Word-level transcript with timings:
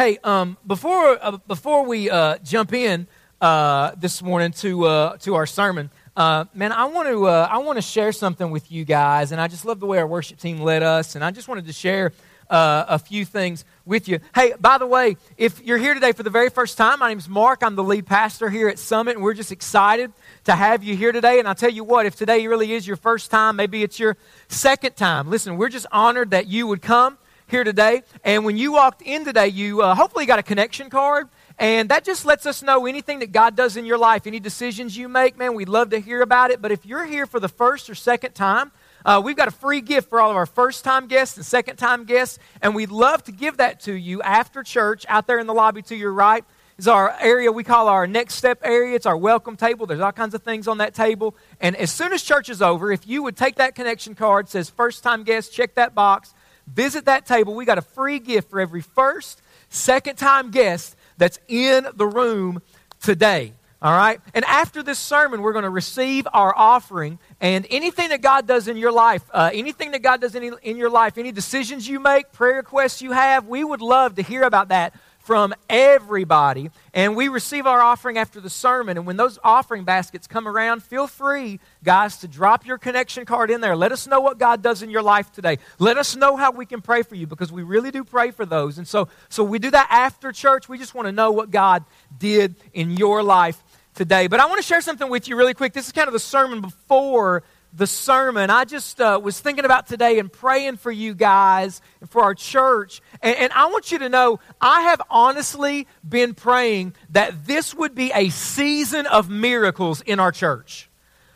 Hey, 0.00 0.16
um, 0.24 0.56
before 0.66 1.18
uh, 1.20 1.36
before 1.46 1.84
we 1.84 2.08
uh, 2.08 2.38
jump 2.38 2.72
in 2.72 3.06
uh, 3.38 3.90
this 3.98 4.22
morning 4.22 4.50
to 4.52 4.86
uh, 4.86 5.16
to 5.18 5.34
our 5.34 5.44
sermon, 5.44 5.90
uh, 6.16 6.46
man, 6.54 6.72
I 6.72 6.86
want 6.86 7.08
to 7.08 7.26
uh, 7.26 7.46
I 7.50 7.58
want 7.58 7.76
to 7.76 7.82
share 7.82 8.10
something 8.10 8.50
with 8.50 8.72
you 8.72 8.86
guys, 8.86 9.30
and 9.30 9.38
I 9.38 9.46
just 9.46 9.66
love 9.66 9.78
the 9.78 9.84
way 9.84 9.98
our 9.98 10.06
worship 10.06 10.38
team 10.38 10.62
led 10.62 10.82
us, 10.82 11.16
and 11.16 11.22
I 11.22 11.30
just 11.30 11.48
wanted 11.48 11.66
to 11.66 11.74
share 11.74 12.14
a 12.48 12.98
few 12.98 13.26
things 13.26 13.66
with 13.84 14.08
you. 14.08 14.20
Hey, 14.34 14.54
by 14.58 14.78
the 14.78 14.86
way, 14.86 15.18
if 15.36 15.62
you're 15.62 15.76
here 15.76 15.92
today 15.92 16.12
for 16.12 16.22
the 16.22 16.30
very 16.30 16.48
first 16.48 16.78
time, 16.78 17.00
my 17.00 17.10
name 17.10 17.18
is 17.18 17.28
Mark. 17.28 17.62
I'm 17.62 17.76
the 17.76 17.84
lead 17.84 18.06
pastor 18.06 18.48
here 18.48 18.70
at 18.70 18.78
Summit, 18.78 19.16
and 19.16 19.22
we're 19.22 19.34
just 19.34 19.52
excited 19.52 20.14
to 20.44 20.52
have 20.52 20.82
you 20.82 20.96
here 20.96 21.12
today. 21.12 21.40
And 21.40 21.46
I'll 21.46 21.54
tell 21.54 21.70
you 21.70 21.84
what, 21.84 22.06
if 22.06 22.16
today 22.16 22.46
really 22.46 22.72
is 22.72 22.86
your 22.86 22.96
first 22.96 23.30
time, 23.30 23.54
maybe 23.56 23.82
it's 23.82 24.00
your 24.00 24.16
second 24.48 24.96
time. 24.96 25.28
Listen, 25.28 25.58
we're 25.58 25.68
just 25.68 25.86
honored 25.92 26.30
that 26.30 26.46
you 26.46 26.66
would 26.68 26.80
come 26.80 27.18
here 27.50 27.64
today. 27.64 28.02
And 28.24 28.44
when 28.44 28.56
you 28.56 28.72
walked 28.72 29.02
in 29.02 29.24
today, 29.24 29.48
you 29.48 29.82
uh, 29.82 29.94
hopefully 29.94 30.26
got 30.26 30.38
a 30.38 30.42
connection 30.42 30.88
card. 30.88 31.28
And 31.58 31.88
that 31.90 32.04
just 32.04 32.24
lets 32.24 32.46
us 32.46 32.62
know 32.62 32.86
anything 32.86 33.18
that 33.18 33.32
God 33.32 33.54
does 33.54 33.76
in 33.76 33.84
your 33.84 33.98
life, 33.98 34.26
any 34.26 34.40
decisions 34.40 34.96
you 34.96 35.08
make, 35.08 35.36
man, 35.36 35.54
we'd 35.54 35.68
love 35.68 35.90
to 35.90 36.00
hear 36.00 36.22
about 36.22 36.50
it. 36.50 36.62
But 36.62 36.72
if 36.72 36.86
you're 36.86 37.04
here 37.04 37.26
for 37.26 37.38
the 37.38 37.48
first 37.48 37.90
or 37.90 37.94
second 37.94 38.32
time, 38.32 38.72
uh, 39.04 39.20
we've 39.22 39.36
got 39.36 39.48
a 39.48 39.52
free 39.52 39.80
gift 39.80 40.08
for 40.08 40.20
all 40.20 40.30
of 40.30 40.36
our 40.36 40.46
first 40.46 40.84
time 40.84 41.06
guests 41.06 41.36
and 41.36 41.44
second 41.44 41.76
time 41.76 42.04
guests. 42.04 42.38
And 42.62 42.74
we'd 42.74 42.90
love 42.90 43.24
to 43.24 43.32
give 43.32 43.58
that 43.58 43.80
to 43.80 43.92
you 43.92 44.22
after 44.22 44.62
church 44.62 45.04
out 45.08 45.26
there 45.26 45.38
in 45.38 45.46
the 45.46 45.54
lobby 45.54 45.82
to 45.82 45.96
your 45.96 46.12
right 46.12 46.44
is 46.80 46.88
our 46.88 47.14
area 47.20 47.52
we 47.52 47.62
call 47.62 47.88
our 47.88 48.06
next 48.06 48.36
step 48.36 48.60
area. 48.62 48.96
It's 48.96 49.04
our 49.04 49.16
welcome 49.16 49.54
table. 49.54 49.84
There's 49.84 50.00
all 50.00 50.12
kinds 50.12 50.34
of 50.34 50.42
things 50.42 50.66
on 50.66 50.78
that 50.78 50.94
table. 50.94 51.36
And 51.60 51.76
as 51.76 51.90
soon 51.90 52.14
as 52.14 52.22
church 52.22 52.48
is 52.48 52.62
over, 52.62 52.90
if 52.90 53.06
you 53.06 53.22
would 53.22 53.36
take 53.36 53.56
that 53.56 53.74
connection 53.74 54.14
card, 54.14 54.48
says 54.48 54.70
first 54.70 55.02
time 55.02 55.22
guest, 55.22 55.52
check 55.52 55.74
that 55.74 55.94
box, 55.94 56.32
visit 56.72 57.04
that 57.06 57.26
table. 57.26 57.54
We 57.54 57.64
got 57.64 57.78
a 57.78 57.82
free 57.82 58.18
gift 58.18 58.50
for 58.50 58.60
every 58.60 58.82
first, 58.82 59.42
second 59.68 60.16
time 60.16 60.50
guest 60.50 60.96
that's 61.18 61.38
in 61.48 61.86
the 61.94 62.06
room 62.06 62.62
today. 63.00 63.52
All 63.82 63.96
right? 63.96 64.20
And 64.34 64.44
after 64.44 64.82
this 64.82 64.98
sermon, 64.98 65.40
we're 65.40 65.54
going 65.54 65.62
to 65.64 65.70
receive 65.70 66.28
our 66.34 66.54
offering. 66.54 67.18
And 67.40 67.66
anything 67.70 68.10
that 68.10 68.20
God 68.20 68.46
does 68.46 68.68
in 68.68 68.76
your 68.76 68.92
life, 68.92 69.22
uh, 69.32 69.50
anything 69.54 69.92
that 69.92 70.02
God 70.02 70.20
does 70.20 70.34
in, 70.34 70.54
in 70.62 70.76
your 70.76 70.90
life, 70.90 71.16
any 71.16 71.32
decisions 71.32 71.88
you 71.88 71.98
make, 71.98 72.30
prayer 72.30 72.56
requests 72.56 73.00
you 73.00 73.12
have, 73.12 73.46
we 73.46 73.64
would 73.64 73.80
love 73.80 74.16
to 74.16 74.22
hear 74.22 74.42
about 74.42 74.68
that 74.68 74.94
from 75.30 75.54
everybody. 75.68 76.70
And 76.92 77.14
we 77.14 77.28
receive 77.28 77.64
our 77.64 77.80
offering 77.80 78.18
after 78.18 78.40
the 78.40 78.50
sermon. 78.50 78.96
And 78.96 79.06
when 79.06 79.16
those 79.16 79.38
offering 79.44 79.84
baskets 79.84 80.26
come 80.26 80.48
around, 80.48 80.82
feel 80.82 81.06
free, 81.06 81.60
guys, 81.84 82.16
to 82.16 82.26
drop 82.26 82.66
your 82.66 82.78
connection 82.78 83.24
card 83.24 83.48
in 83.48 83.60
there. 83.60 83.76
Let 83.76 83.92
us 83.92 84.08
know 84.08 84.18
what 84.20 84.38
God 84.38 84.60
does 84.60 84.82
in 84.82 84.90
your 84.90 85.02
life 85.02 85.30
today. 85.30 85.58
Let 85.78 85.98
us 85.98 86.16
know 86.16 86.36
how 86.36 86.50
we 86.50 86.66
can 86.66 86.82
pray 86.82 87.04
for 87.04 87.14
you 87.14 87.28
because 87.28 87.52
we 87.52 87.62
really 87.62 87.92
do 87.92 88.02
pray 88.02 88.32
for 88.32 88.44
those. 88.44 88.76
And 88.78 88.88
so, 88.88 89.06
so 89.28 89.44
we 89.44 89.60
do 89.60 89.70
that 89.70 89.86
after 89.88 90.32
church. 90.32 90.68
We 90.68 90.78
just 90.78 90.96
want 90.96 91.06
to 91.06 91.12
know 91.12 91.30
what 91.30 91.52
God 91.52 91.84
did 92.18 92.56
in 92.72 92.90
your 92.96 93.22
life 93.22 93.62
today. 93.94 94.26
But 94.26 94.40
I 94.40 94.46
want 94.46 94.60
to 94.60 94.66
share 94.66 94.80
something 94.80 95.08
with 95.08 95.28
you 95.28 95.36
really 95.36 95.54
quick. 95.54 95.74
This 95.74 95.86
is 95.86 95.92
kind 95.92 96.08
of 96.08 96.12
the 96.12 96.18
sermon 96.18 96.60
before 96.60 97.44
the 97.72 97.86
sermon, 97.86 98.50
I 98.50 98.64
just 98.64 99.00
uh, 99.00 99.20
was 99.22 99.38
thinking 99.40 99.64
about 99.64 99.86
today 99.86 100.18
and 100.18 100.32
praying 100.32 100.76
for 100.76 100.90
you 100.90 101.14
guys 101.14 101.80
and 102.00 102.10
for 102.10 102.22
our 102.22 102.34
church. 102.34 103.00
And, 103.22 103.36
and, 103.36 103.52
I 103.52 103.66
want 103.66 103.92
you 103.92 103.98
to 103.98 104.08
know, 104.08 104.40
I 104.60 104.82
have 104.82 105.00
honestly 105.08 105.86
been 106.06 106.34
praying 106.34 106.94
that 107.10 107.46
this 107.46 107.74
would 107.74 107.94
be 107.94 108.10
a 108.14 108.28
season 108.30 109.06
of 109.06 109.30
miracles 109.30 110.00
in 110.00 110.18
our 110.18 110.32
church. 110.32 110.90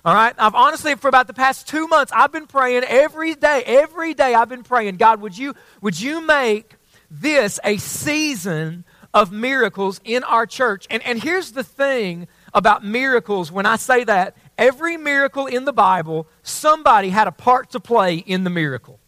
All 0.04 0.14
right? 0.14 0.34
I've 0.36 0.54
honestly, 0.54 0.94
for 0.96 1.08
about 1.08 1.28
the 1.28 1.34
past 1.34 1.68
two 1.68 1.86
months, 1.88 2.12
I've 2.14 2.32
been 2.32 2.46
praying 2.46 2.84
every 2.84 3.34
day. 3.34 3.62
Every 3.64 4.12
day 4.12 4.34
I've 4.34 4.48
been 4.48 4.64
praying, 4.64 4.96
God, 4.96 5.20
would 5.20 5.36
you, 5.38 5.54
would 5.80 5.98
you 5.98 6.20
make 6.20 6.76
this 7.10 7.58
a 7.64 7.78
season 7.78 8.84
of 9.14 9.32
miracles 9.32 10.00
in 10.04 10.24
our 10.24 10.46
church? 10.46 10.86
And, 10.90 11.02
and 11.06 11.22
here's 11.22 11.52
the 11.52 11.64
thing 11.64 12.28
about 12.52 12.84
miracles 12.84 13.50
when 13.50 13.66
I 13.66 13.76
say 13.76 14.04
that 14.04 14.36
every 14.58 14.96
miracle 14.96 15.46
in 15.46 15.64
the 15.64 15.72
Bible, 15.72 16.26
somebody 16.42 17.10
had 17.10 17.28
a 17.28 17.32
part 17.32 17.70
to 17.70 17.80
play 17.80 18.16
in 18.16 18.44
the 18.44 18.50
miracle. 18.50 18.98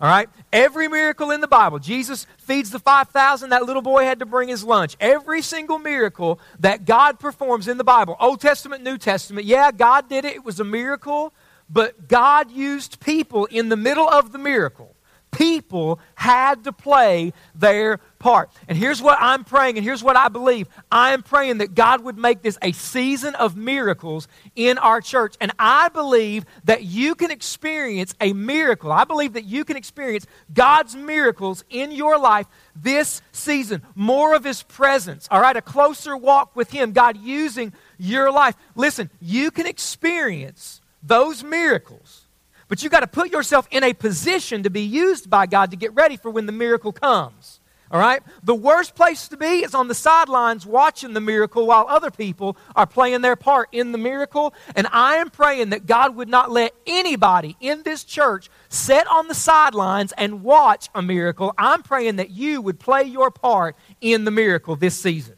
All 0.00 0.08
right? 0.08 0.28
Every 0.52 0.88
miracle 0.88 1.30
in 1.30 1.40
the 1.40 1.46
Bible. 1.46 1.78
Jesus 1.78 2.26
feeds 2.38 2.70
the 2.70 2.80
5,000. 2.80 3.50
That 3.50 3.64
little 3.64 3.82
boy 3.82 4.04
had 4.04 4.18
to 4.18 4.26
bring 4.26 4.48
his 4.48 4.64
lunch. 4.64 4.96
Every 4.98 5.42
single 5.42 5.78
miracle 5.78 6.40
that 6.58 6.84
God 6.84 7.20
performs 7.20 7.68
in 7.68 7.78
the 7.78 7.84
Bible, 7.84 8.16
Old 8.18 8.40
Testament, 8.40 8.82
New 8.82 8.98
Testament, 8.98 9.46
yeah, 9.46 9.70
God 9.70 10.08
did 10.08 10.24
it. 10.24 10.34
It 10.34 10.44
was 10.44 10.58
a 10.58 10.64
miracle. 10.64 11.32
But 11.70 12.08
God 12.08 12.50
used 12.50 13.00
people 13.00 13.46
in 13.46 13.68
the 13.68 13.76
middle 13.76 14.08
of 14.08 14.32
the 14.32 14.38
miracle 14.38 14.91
people 15.32 15.98
had 16.14 16.64
to 16.64 16.72
play 16.72 17.32
their 17.54 17.98
part. 18.18 18.50
And 18.68 18.78
here's 18.78 19.02
what 19.02 19.18
I'm 19.20 19.42
praying, 19.42 19.76
and 19.76 19.84
here's 19.84 20.02
what 20.02 20.16
I 20.16 20.28
believe. 20.28 20.68
I 20.92 21.12
am 21.12 21.22
praying 21.22 21.58
that 21.58 21.74
God 21.74 22.04
would 22.04 22.16
make 22.16 22.42
this 22.42 22.56
a 22.62 22.70
season 22.72 23.34
of 23.34 23.56
miracles 23.56 24.28
in 24.54 24.78
our 24.78 25.00
church. 25.00 25.34
And 25.40 25.50
I 25.58 25.88
believe 25.88 26.44
that 26.64 26.84
you 26.84 27.16
can 27.16 27.32
experience 27.32 28.14
a 28.20 28.32
miracle. 28.32 28.92
I 28.92 29.04
believe 29.04 29.32
that 29.32 29.44
you 29.44 29.64
can 29.64 29.76
experience 29.76 30.26
God's 30.54 30.94
miracles 30.94 31.64
in 31.68 31.90
your 31.90 32.18
life 32.18 32.46
this 32.76 33.20
season. 33.32 33.82
More 33.96 34.34
of 34.34 34.44
His 34.44 34.62
presence, 34.62 35.26
all 35.30 35.40
right? 35.40 35.56
A 35.56 35.62
closer 35.62 36.16
walk 36.16 36.54
with 36.54 36.70
Him, 36.70 36.92
God 36.92 37.16
using 37.16 37.72
your 37.98 38.30
life. 38.30 38.54
Listen, 38.76 39.10
you 39.20 39.50
can 39.50 39.66
experience 39.66 40.80
those 41.02 41.42
miracles 41.42 42.21
but 42.72 42.82
you 42.82 42.88
got 42.88 43.00
to 43.00 43.06
put 43.06 43.30
yourself 43.30 43.68
in 43.70 43.84
a 43.84 43.92
position 43.92 44.62
to 44.62 44.70
be 44.70 44.80
used 44.80 45.28
by 45.28 45.44
God 45.44 45.72
to 45.72 45.76
get 45.76 45.92
ready 45.92 46.16
for 46.16 46.30
when 46.30 46.46
the 46.46 46.52
miracle 46.52 46.90
comes. 46.90 47.60
All 47.90 48.00
right? 48.00 48.22
The 48.42 48.54
worst 48.54 48.94
place 48.94 49.28
to 49.28 49.36
be 49.36 49.62
is 49.62 49.74
on 49.74 49.88
the 49.88 49.94
sidelines 49.94 50.64
watching 50.64 51.12
the 51.12 51.20
miracle 51.20 51.66
while 51.66 51.84
other 51.86 52.10
people 52.10 52.56
are 52.74 52.86
playing 52.86 53.20
their 53.20 53.36
part 53.36 53.68
in 53.72 53.92
the 53.92 53.98
miracle. 53.98 54.54
And 54.74 54.86
I 54.90 55.16
am 55.16 55.28
praying 55.28 55.68
that 55.68 55.84
God 55.84 56.16
would 56.16 56.30
not 56.30 56.50
let 56.50 56.72
anybody 56.86 57.58
in 57.60 57.82
this 57.82 58.04
church 58.04 58.48
sit 58.70 59.06
on 59.06 59.28
the 59.28 59.34
sidelines 59.34 60.12
and 60.16 60.42
watch 60.42 60.88
a 60.94 61.02
miracle. 61.02 61.52
I'm 61.58 61.82
praying 61.82 62.16
that 62.16 62.30
you 62.30 62.62
would 62.62 62.80
play 62.80 63.02
your 63.02 63.30
part 63.30 63.76
in 64.00 64.24
the 64.24 64.30
miracle 64.30 64.76
this 64.76 64.98
season. 64.98 65.34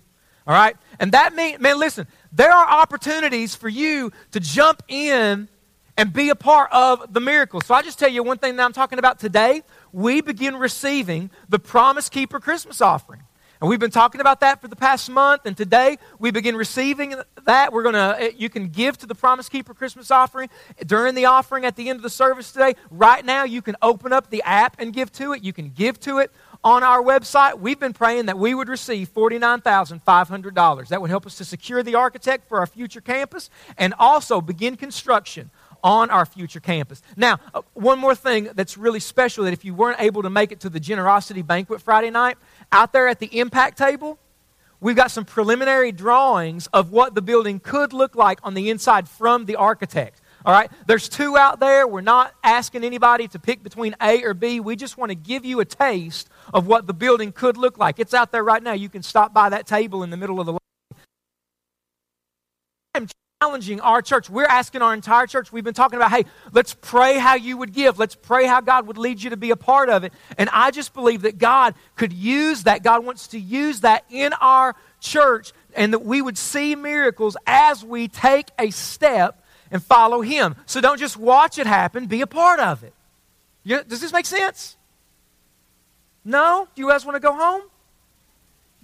All 0.46 0.54
right? 0.54 0.76
And 1.00 1.10
that 1.10 1.34
means, 1.34 1.58
man, 1.58 1.80
listen, 1.80 2.06
there 2.30 2.52
are 2.52 2.80
opportunities 2.80 3.56
for 3.56 3.68
you 3.68 4.12
to 4.30 4.38
jump 4.38 4.84
in 4.86 5.48
and 5.96 6.12
be 6.12 6.30
a 6.30 6.34
part 6.34 6.70
of 6.72 7.12
the 7.12 7.20
miracle. 7.20 7.60
So 7.60 7.74
I 7.74 7.82
just 7.82 7.98
tell 7.98 8.08
you 8.08 8.22
one 8.22 8.38
thing 8.38 8.56
that 8.56 8.64
I'm 8.64 8.72
talking 8.72 8.98
about 8.98 9.18
today. 9.18 9.62
We 9.92 10.20
begin 10.20 10.56
receiving 10.56 11.30
the 11.48 11.58
Promise 11.58 12.08
Keeper 12.08 12.40
Christmas 12.40 12.80
offering. 12.80 13.22
And 13.60 13.70
we've 13.70 13.80
been 13.80 13.90
talking 13.90 14.20
about 14.20 14.40
that 14.40 14.60
for 14.60 14.68
the 14.68 14.76
past 14.76 15.08
month, 15.08 15.46
and 15.46 15.56
today 15.56 15.96
we 16.18 16.30
begin 16.30 16.54
receiving 16.56 17.14
that. 17.44 17.72
We're 17.72 17.84
gonna 17.84 18.16
eh, 18.18 18.32
you 18.36 18.50
can 18.50 18.68
give 18.68 18.98
to 18.98 19.06
the 19.06 19.14
Promise 19.14 19.48
Keeper 19.48 19.72
Christmas 19.72 20.10
offering 20.10 20.50
during 20.84 21.14
the 21.14 21.26
offering 21.26 21.64
at 21.64 21.76
the 21.76 21.88
end 21.88 21.96
of 21.96 22.02
the 22.02 22.10
service 22.10 22.52
today. 22.52 22.74
Right 22.90 23.24
now, 23.24 23.44
you 23.44 23.62
can 23.62 23.76
open 23.80 24.12
up 24.12 24.28
the 24.28 24.42
app 24.42 24.76
and 24.80 24.92
give 24.92 25.10
to 25.12 25.32
it. 25.32 25.42
You 25.44 25.52
can 25.52 25.70
give 25.70 25.98
to 26.00 26.18
it 26.18 26.30
on 26.64 26.82
our 26.82 27.02
website. 27.02 27.58
We've 27.58 27.78
been 27.78 27.92
praying 27.92 28.26
that 28.26 28.38
we 28.38 28.54
would 28.54 28.68
receive 28.68 29.08
$49,500. 29.14 30.88
That 30.88 31.00
would 31.00 31.10
help 31.10 31.24
us 31.24 31.36
to 31.38 31.44
secure 31.44 31.82
the 31.82 31.94
architect 31.94 32.48
for 32.48 32.58
our 32.58 32.66
future 32.66 33.00
campus 33.00 33.50
and 33.78 33.94
also 33.98 34.40
begin 34.40 34.76
construction 34.76 35.50
on 35.84 36.10
our 36.10 36.24
future 36.24 36.60
campus. 36.60 37.02
Now, 37.14 37.38
uh, 37.52 37.60
one 37.74 37.98
more 37.98 38.14
thing 38.14 38.48
that's 38.54 38.78
really 38.78 39.00
special 39.00 39.44
that 39.44 39.52
if 39.52 39.64
you 39.64 39.74
weren't 39.74 40.00
able 40.00 40.22
to 40.22 40.30
make 40.30 40.50
it 40.50 40.60
to 40.60 40.70
the 40.70 40.80
generosity 40.80 41.42
banquet 41.42 41.82
Friday 41.82 42.10
night, 42.10 42.38
out 42.72 42.92
there 42.92 43.06
at 43.06 43.20
the 43.20 43.38
impact 43.38 43.76
table, 43.76 44.18
we've 44.80 44.96
got 44.96 45.10
some 45.10 45.26
preliminary 45.26 45.92
drawings 45.92 46.66
of 46.68 46.90
what 46.90 47.14
the 47.14 47.22
building 47.22 47.60
could 47.60 47.92
look 47.92 48.16
like 48.16 48.40
on 48.42 48.54
the 48.54 48.70
inside 48.70 49.08
from 49.08 49.44
the 49.44 49.56
architect. 49.56 50.22
All 50.46 50.52
right? 50.52 50.70
There's 50.86 51.08
two 51.08 51.36
out 51.36 51.60
there. 51.60 51.86
We're 51.86 52.00
not 52.00 52.34
asking 52.42 52.82
anybody 52.84 53.28
to 53.28 53.38
pick 53.38 53.62
between 53.62 53.94
A 54.00 54.22
or 54.24 54.34
B. 54.34 54.60
We 54.60 54.76
just 54.76 54.98
want 54.98 55.10
to 55.10 55.14
give 55.14 55.44
you 55.44 55.60
a 55.60 55.64
taste 55.64 56.28
of 56.52 56.66
what 56.66 56.86
the 56.86 56.94
building 56.94 57.30
could 57.32 57.56
look 57.56 57.78
like. 57.78 57.98
It's 57.98 58.14
out 58.14 58.32
there 58.32 58.44
right 58.44 58.62
now. 58.62 58.72
You 58.72 58.88
can 58.88 59.02
stop 59.02 59.32
by 59.32 59.50
that 59.50 59.66
table 59.66 60.02
in 60.02 60.10
the 60.10 60.16
middle 60.16 60.40
of 60.40 60.46
the 60.46 60.58
challenging 63.42 63.80
our 63.80 64.00
church. 64.00 64.30
We're 64.30 64.46
asking 64.46 64.80
our 64.80 64.94
entire 64.94 65.26
church. 65.26 65.52
We've 65.52 65.64
been 65.64 65.74
talking 65.74 65.96
about, 65.96 66.10
hey, 66.10 66.24
let's 66.52 66.74
pray 66.74 67.18
how 67.18 67.34
you 67.34 67.56
would 67.58 67.72
give. 67.72 67.98
Let's 67.98 68.14
pray 68.14 68.46
how 68.46 68.60
God 68.60 68.86
would 68.86 68.96
lead 68.96 69.22
you 69.22 69.30
to 69.30 69.36
be 69.36 69.50
a 69.50 69.56
part 69.56 69.88
of 69.88 70.04
it. 70.04 70.12
And 70.38 70.48
I 70.50 70.70
just 70.70 70.94
believe 70.94 71.22
that 71.22 71.36
God 71.36 71.74
could 71.94 72.12
use 72.12 72.62
that. 72.62 72.82
God 72.82 73.04
wants 73.04 73.28
to 73.28 73.40
use 73.40 73.80
that 73.80 74.04
in 74.08 74.32
our 74.34 74.74
church 75.00 75.52
and 75.74 75.92
that 75.92 76.04
we 76.04 76.22
would 76.22 76.38
see 76.38 76.74
miracles 76.74 77.36
as 77.46 77.84
we 77.84 78.08
take 78.08 78.48
a 78.58 78.70
step 78.70 79.44
and 79.70 79.82
follow 79.82 80.22
Him. 80.22 80.54
So 80.64 80.80
don't 80.80 80.98
just 80.98 81.16
watch 81.16 81.58
it 81.58 81.66
happen, 81.66 82.06
be 82.06 82.22
a 82.22 82.26
part 82.26 82.60
of 82.60 82.82
it. 82.82 82.94
does 83.66 84.00
this 84.00 84.12
make 84.12 84.26
sense? 84.26 84.76
No? 86.24 86.68
Do 86.74 86.82
you 86.82 86.88
guys 86.88 87.04
want 87.04 87.16
to 87.16 87.20
go 87.20 87.34
home? 87.34 87.62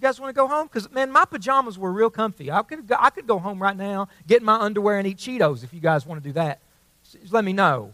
You 0.00 0.08
guys 0.08 0.18
want 0.18 0.30
to 0.30 0.34
go 0.34 0.48
home? 0.48 0.66
Because, 0.66 0.90
man, 0.90 1.12
my 1.12 1.26
pajamas 1.26 1.78
were 1.78 1.92
real 1.92 2.08
comfy. 2.08 2.50
I 2.50 2.62
could, 2.62 2.86
go, 2.86 2.96
I 2.98 3.10
could 3.10 3.26
go 3.26 3.38
home 3.38 3.60
right 3.60 3.76
now, 3.76 4.08
get 4.26 4.42
my 4.42 4.54
underwear, 4.54 4.96
and 4.96 5.06
eat 5.06 5.18
Cheetos 5.18 5.62
if 5.62 5.74
you 5.74 5.80
guys 5.80 6.06
want 6.06 6.22
to 6.22 6.26
do 6.26 6.32
that. 6.32 6.60
Just 7.12 7.34
let 7.34 7.44
me 7.44 7.52
know. 7.52 7.92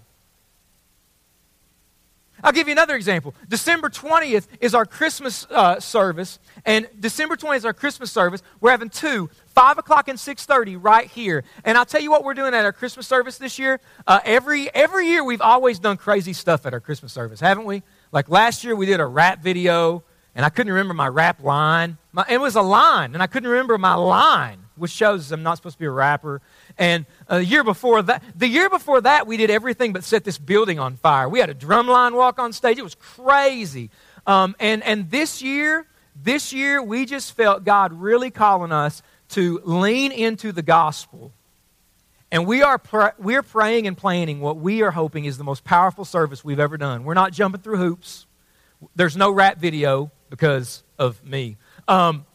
I'll 2.45 2.53
give 2.53 2.69
you 2.69 2.73
another 2.73 2.95
example. 2.95 3.35
December 3.49 3.89
20th 3.89 4.47
is 4.61 4.73
our 4.73 4.87
Christmas 4.87 5.49
uh, 5.51 5.81
service, 5.81 6.39
and 6.65 6.89
December 7.01 7.35
20th 7.35 7.57
is 7.57 7.65
our 7.65 7.73
Christmas 7.73 8.13
service. 8.13 8.41
We're 8.61 8.71
having 8.71 8.89
two, 8.91 9.29
5 9.49 9.79
o'clock 9.79 10.07
and 10.07 10.17
6.30 10.17 10.79
right 10.81 11.09
here. 11.09 11.43
And 11.65 11.77
I'll 11.77 11.85
tell 11.85 12.01
you 12.01 12.13
what 12.13 12.23
we're 12.23 12.35
doing 12.35 12.55
at 12.55 12.65
our 12.65 12.73
Christmas 12.73 13.09
service 13.09 13.37
this 13.37 13.59
year. 13.59 13.81
Uh, 14.07 14.21
every, 14.25 14.73
every 14.73 15.09
year 15.09 15.25
we've 15.25 15.41
always 15.41 15.81
done 15.81 15.97
crazy 15.97 16.35
stuff 16.35 16.67
at 16.67 16.73
our 16.73 16.79
Christmas 16.79 17.13
service, 17.13 17.41
haven't 17.41 17.65
we? 17.65 17.83
Like 18.13 18.29
last 18.29 18.63
year 18.63 18.77
we 18.77 18.87
did 18.87 19.01
a 19.01 19.07
rap 19.07 19.43
video, 19.43 20.05
and 20.37 20.45
I 20.45 20.51
couldn't 20.51 20.71
remember 20.71 20.93
my 20.93 21.09
rap 21.09 21.43
line. 21.43 21.97
My, 22.13 22.27
it 22.29 22.39
was 22.39 22.57
a 22.57 22.63
line, 22.63 23.15
and 23.15 23.23
I 23.23 23.27
couldn't 23.27 23.49
remember 23.49 23.79
my 23.79 23.95
line, 23.95 24.59
which 24.77 24.91
shows 24.91 25.33
I'm 25.33 25.43
not 25.43 25.57
supposed 25.57 25.77
to 25.77 25.79
be 25.81 25.87
a 25.87 25.91
rapper. 25.91 26.43
And 26.77 27.07
the 27.27 27.43
year 27.43 27.65
before 27.65 28.03
that, 28.03 28.23
the 28.37 28.47
year 28.47 28.69
before 28.69 29.01
that, 29.01 29.27
we 29.27 29.39
did 29.39 29.51
everything 29.51 29.95
but 29.95 30.05
set 30.05 30.25
this 30.25 30.37
building 30.37 30.79
on 30.79 30.97
fire. 30.97 31.27
We 31.27 31.41
had 31.41 31.49
a 31.49 31.55
drumline 31.55 32.15
walk 32.15 32.39
on 32.39 32.53
stage. 32.53 32.79
It 32.79 32.83
was 32.83 32.95
crazy. 32.95 33.89
Um, 34.27 34.55
and 34.61 34.83
and 34.83 35.11
this 35.11 35.41
year, 35.41 35.87
this 36.15 36.53
year, 36.53 36.83
we 36.83 37.07
just 37.07 37.33
felt 37.33 37.65
God 37.65 37.95
really 37.95 38.31
calling 38.31 38.73
us 38.73 39.03
to 39.31 39.63
lean 39.65 40.13
into 40.13 40.53
the 40.53 40.63
gospel. 40.63 41.33
And 42.31 42.47
we 42.47 42.61
are 42.61 42.77
pr- 42.77 43.17
we're 43.19 43.43
praying 43.43 43.87
and 43.87 43.97
planning 43.97 44.41
what 44.41 44.59
we 44.59 44.83
are 44.83 44.91
hoping 44.91 45.25
is 45.25 45.39
the 45.39 45.45
most 45.45 45.65
powerful 45.65 46.05
service 46.05 46.45
we've 46.45 46.61
ever 46.61 46.77
done. 46.77 47.05
We're 47.05 47.15
not 47.15 47.33
jumping 47.33 47.63
through 47.63 47.79
hoops. 47.79 48.27
There's 48.95 49.17
no 49.17 49.31
rap 49.31 49.57
video 49.57 50.11
because 50.31 50.83
of 50.99 51.25
me. 51.25 51.57
Um, 51.89 52.27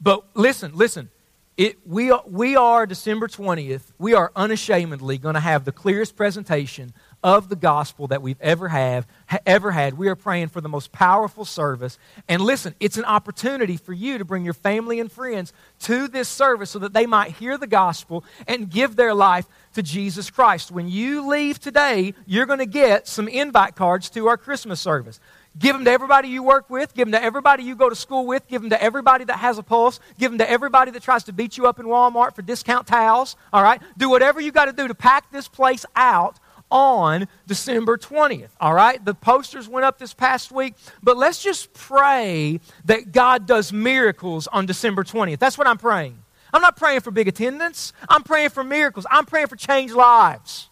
but 0.00 0.24
listen, 0.34 0.72
listen. 0.74 1.10
It, 1.58 1.76
we, 1.84 2.12
are, 2.12 2.22
we 2.24 2.54
are, 2.54 2.86
December 2.86 3.26
20th, 3.26 3.82
we 3.98 4.14
are 4.14 4.30
unashamedly 4.36 5.18
going 5.18 5.34
to 5.34 5.40
have 5.40 5.64
the 5.64 5.72
clearest 5.72 6.14
presentation 6.14 6.94
of 7.24 7.48
the 7.48 7.56
gospel 7.56 8.06
that 8.06 8.22
we've 8.22 8.40
ever 8.40 8.68
have 8.68 9.08
ha, 9.26 9.38
ever 9.44 9.72
had. 9.72 9.94
We 9.94 10.06
are 10.06 10.14
praying 10.14 10.50
for 10.50 10.60
the 10.60 10.68
most 10.68 10.92
powerful 10.92 11.44
service. 11.44 11.98
And 12.28 12.42
listen, 12.42 12.76
it's 12.78 12.96
an 12.96 13.04
opportunity 13.04 13.76
for 13.76 13.92
you 13.92 14.18
to 14.18 14.24
bring 14.24 14.44
your 14.44 14.54
family 14.54 15.00
and 15.00 15.10
friends 15.10 15.52
to 15.80 16.06
this 16.06 16.28
service 16.28 16.70
so 16.70 16.78
that 16.78 16.92
they 16.92 17.06
might 17.06 17.32
hear 17.32 17.58
the 17.58 17.66
gospel 17.66 18.24
and 18.46 18.70
give 18.70 18.94
their 18.94 19.12
life 19.12 19.48
to 19.74 19.82
Jesus 19.82 20.30
Christ. 20.30 20.70
When 20.70 20.88
you 20.88 21.26
leave 21.26 21.58
today, 21.58 22.14
you're 22.24 22.46
going 22.46 22.60
to 22.60 22.66
get 22.66 23.08
some 23.08 23.26
invite 23.26 23.74
cards 23.74 24.10
to 24.10 24.28
our 24.28 24.36
Christmas 24.36 24.78
service. 24.78 25.18
Give 25.58 25.74
them 25.74 25.84
to 25.84 25.90
everybody 25.90 26.28
you 26.28 26.42
work 26.42 26.70
with. 26.70 26.94
Give 26.94 27.06
them 27.06 27.12
to 27.12 27.22
everybody 27.22 27.64
you 27.64 27.74
go 27.74 27.88
to 27.88 27.96
school 27.96 28.26
with. 28.26 28.46
Give 28.48 28.60
them 28.60 28.70
to 28.70 28.80
everybody 28.82 29.24
that 29.24 29.38
has 29.38 29.58
a 29.58 29.62
pulse. 29.62 29.98
Give 30.18 30.30
them 30.30 30.38
to 30.38 30.48
everybody 30.48 30.90
that 30.92 31.02
tries 31.02 31.24
to 31.24 31.32
beat 31.32 31.56
you 31.56 31.66
up 31.66 31.80
in 31.80 31.86
Walmart 31.86 32.34
for 32.34 32.42
discount 32.42 32.86
towels. 32.86 33.36
All 33.52 33.62
right? 33.62 33.80
Do 33.96 34.08
whatever 34.08 34.40
you 34.40 34.52
got 34.52 34.66
to 34.66 34.72
do 34.72 34.86
to 34.86 34.94
pack 34.94 35.32
this 35.32 35.48
place 35.48 35.84
out 35.96 36.38
on 36.70 37.26
December 37.46 37.96
20th. 37.96 38.50
All 38.60 38.74
right? 38.74 39.02
The 39.04 39.14
posters 39.14 39.68
went 39.68 39.84
up 39.84 39.98
this 39.98 40.14
past 40.14 40.52
week, 40.52 40.74
but 41.02 41.16
let's 41.16 41.42
just 41.42 41.72
pray 41.72 42.60
that 42.84 43.10
God 43.12 43.46
does 43.46 43.72
miracles 43.72 44.46
on 44.48 44.66
December 44.66 45.02
20th. 45.02 45.38
That's 45.38 45.58
what 45.58 45.66
I'm 45.66 45.78
praying. 45.78 46.18
I'm 46.52 46.62
not 46.62 46.76
praying 46.76 47.00
for 47.00 47.10
big 47.10 47.28
attendance. 47.28 47.92
I'm 48.08 48.22
praying 48.22 48.50
for 48.50 48.64
miracles. 48.64 49.06
I'm 49.10 49.26
praying 49.26 49.48
for 49.48 49.56
changed 49.56 49.94
lives. 49.94 50.68